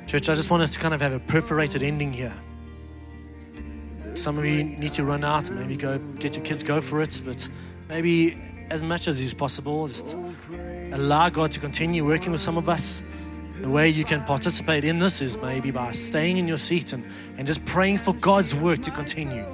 Church, 0.07 0.29
I 0.29 0.35
just 0.35 0.49
want 0.49 0.63
us 0.63 0.71
to 0.71 0.79
kind 0.79 0.93
of 0.93 1.01
have 1.01 1.13
a 1.13 1.19
perforated 1.19 1.83
ending 1.83 2.13
here. 2.13 2.33
Some 4.23 4.37
of 4.37 4.45
you 4.45 4.63
need 4.63 4.93
to 4.93 5.03
run 5.03 5.25
out 5.25 5.51
maybe 5.51 5.75
go 5.75 5.99
get 6.17 6.37
your 6.37 6.45
kids, 6.45 6.63
go 6.63 6.79
for 6.79 7.01
it, 7.01 7.21
but 7.25 7.49
maybe 7.89 8.37
as 8.69 8.81
much 8.81 9.09
as 9.09 9.19
is 9.19 9.33
possible, 9.33 9.85
just 9.85 10.15
allow 10.93 11.27
God 11.27 11.51
to 11.51 11.59
continue 11.59 12.05
working 12.05 12.31
with 12.31 12.39
some 12.39 12.55
of 12.55 12.69
us. 12.69 13.03
The 13.59 13.69
way 13.69 13.89
you 13.89 14.05
can 14.05 14.23
participate 14.23 14.85
in 14.85 14.97
this 14.97 15.21
is 15.21 15.37
maybe 15.41 15.71
by 15.71 15.91
staying 15.91 16.37
in 16.37 16.47
your 16.47 16.57
seat 16.57 16.93
and, 16.93 17.03
and 17.37 17.45
just 17.45 17.65
praying 17.65 17.97
for 17.97 18.13
God's 18.13 18.55
work 18.55 18.81
to 18.83 18.91
continue. 18.91 19.45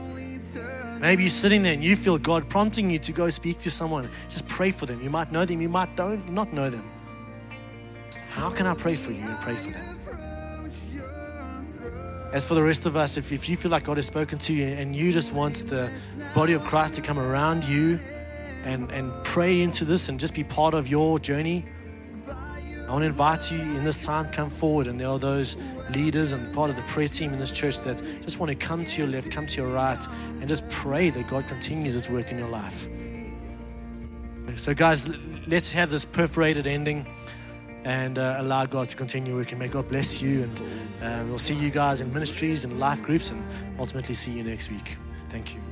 Maybe 1.00 1.24
you're 1.24 1.32
sitting 1.32 1.64
there 1.64 1.74
and 1.74 1.84
you 1.84 1.96
feel 1.96 2.20
God 2.20 2.48
prompting 2.48 2.92
you 2.92 3.00
to 3.00 3.12
go 3.12 3.28
speak 3.32 3.58
to 3.60 3.72
someone. 3.72 4.08
Just 4.30 4.48
pray 4.48 4.70
for 4.70 4.86
them. 4.86 5.02
You 5.02 5.10
might 5.10 5.32
know 5.32 5.46
them, 5.46 5.62
you 5.62 5.70
might 5.70 5.96
don't 5.96 6.30
not 6.30 6.54
know 6.54 6.70
them. 6.70 6.88
How 8.30 8.52
can 8.52 8.68
I 8.68 8.76
pray 8.76 8.94
for 8.94 9.12
you 9.12 9.24
and 9.24 9.40
pray 9.40 9.56
for 9.56 9.72
them? 9.72 9.89
As 12.32 12.46
for 12.46 12.54
the 12.54 12.62
rest 12.62 12.86
of 12.86 12.96
us, 12.96 13.18
if, 13.18 13.32
if 13.32 13.50
you 13.50 13.58
feel 13.58 13.72
like 13.72 13.86
God 13.86 13.98
has 13.98 14.06
spoken 14.06 14.38
to 14.40 14.54
you 14.54 14.68
and 14.68 14.96
you 14.96 15.12
just 15.12 15.34
want 15.34 15.66
the 15.68 15.90
body 16.36 16.54
of 16.54 16.64
Christ 16.64 16.94
to 16.96 17.02
come 17.02 17.18
around 17.18 17.64
you 17.64 18.00
and, 18.66 18.92
and 18.92 19.12
pray 19.24 19.62
into 19.62 19.84
this 19.84 20.10
and 20.10 20.20
just 20.20 20.36
be 20.36 20.44
part 20.44 20.76
of 20.76 20.88
your 20.88 21.18
journey, 21.18 21.66
I 22.28 22.92
want 22.92 23.02
to 23.02 23.08
invite 23.08 23.52
you 23.52 23.60
in 23.60 23.84
this 23.84 24.04
time, 24.04 24.32
come 24.32 24.52
forward. 24.52 24.86
And 24.86 25.00
there 25.00 25.08
are 25.08 25.18
those 25.18 25.58
leaders 25.96 26.32
and 26.32 26.54
part 26.54 26.70
of 26.70 26.76
the 26.76 26.84
prayer 26.84 27.08
team 27.08 27.34
in 27.34 27.40
this 27.40 27.52
church 27.52 27.80
that 27.82 28.02
just 28.22 28.40
want 28.40 28.52
to 28.52 28.56
come 28.56 28.86
to 28.86 29.02
your 29.02 29.10
left, 29.10 29.32
come 29.32 29.48
to 29.48 29.62
your 29.62 29.74
right, 29.74 30.04
and 30.40 30.48
just 30.48 30.68
pray 30.70 31.10
that 31.10 31.28
God 31.28 31.48
continues 31.48 31.94
His 31.94 32.10
work 32.10 32.32
in 32.32 32.38
your 32.38 32.50
life. 32.50 32.88
So, 34.56 34.74
guys, 34.74 35.08
let's 35.48 35.72
have 35.72 35.90
this 35.90 36.06
perforated 36.06 36.68
ending 36.68 37.06
and 37.84 38.18
uh, 38.18 38.38
allow 38.40 38.66
God 38.66 38.90
to 38.90 38.96
continue 38.98 39.36
working. 39.36 39.58
May 39.58 39.68
God 39.68 39.88
bless 39.90 40.22
you, 40.22 40.44
and 40.44 40.62
uh, 41.02 41.24
we'll 41.28 41.40
see 41.40 41.56
you 41.56 41.70
guys 41.70 42.02
in 42.02 42.14
ministries 42.14 42.64
and 42.64 42.80
life 42.80 43.02
groups, 43.04 43.32
and 43.32 43.44
ultimately 43.80 44.16
see 44.16 44.32
you 44.32 44.44
next 44.44 44.70
week. 44.70 44.98
Thank 45.30 45.54
you. 45.54 45.56
Thank 45.56 45.56
you. 45.56 45.69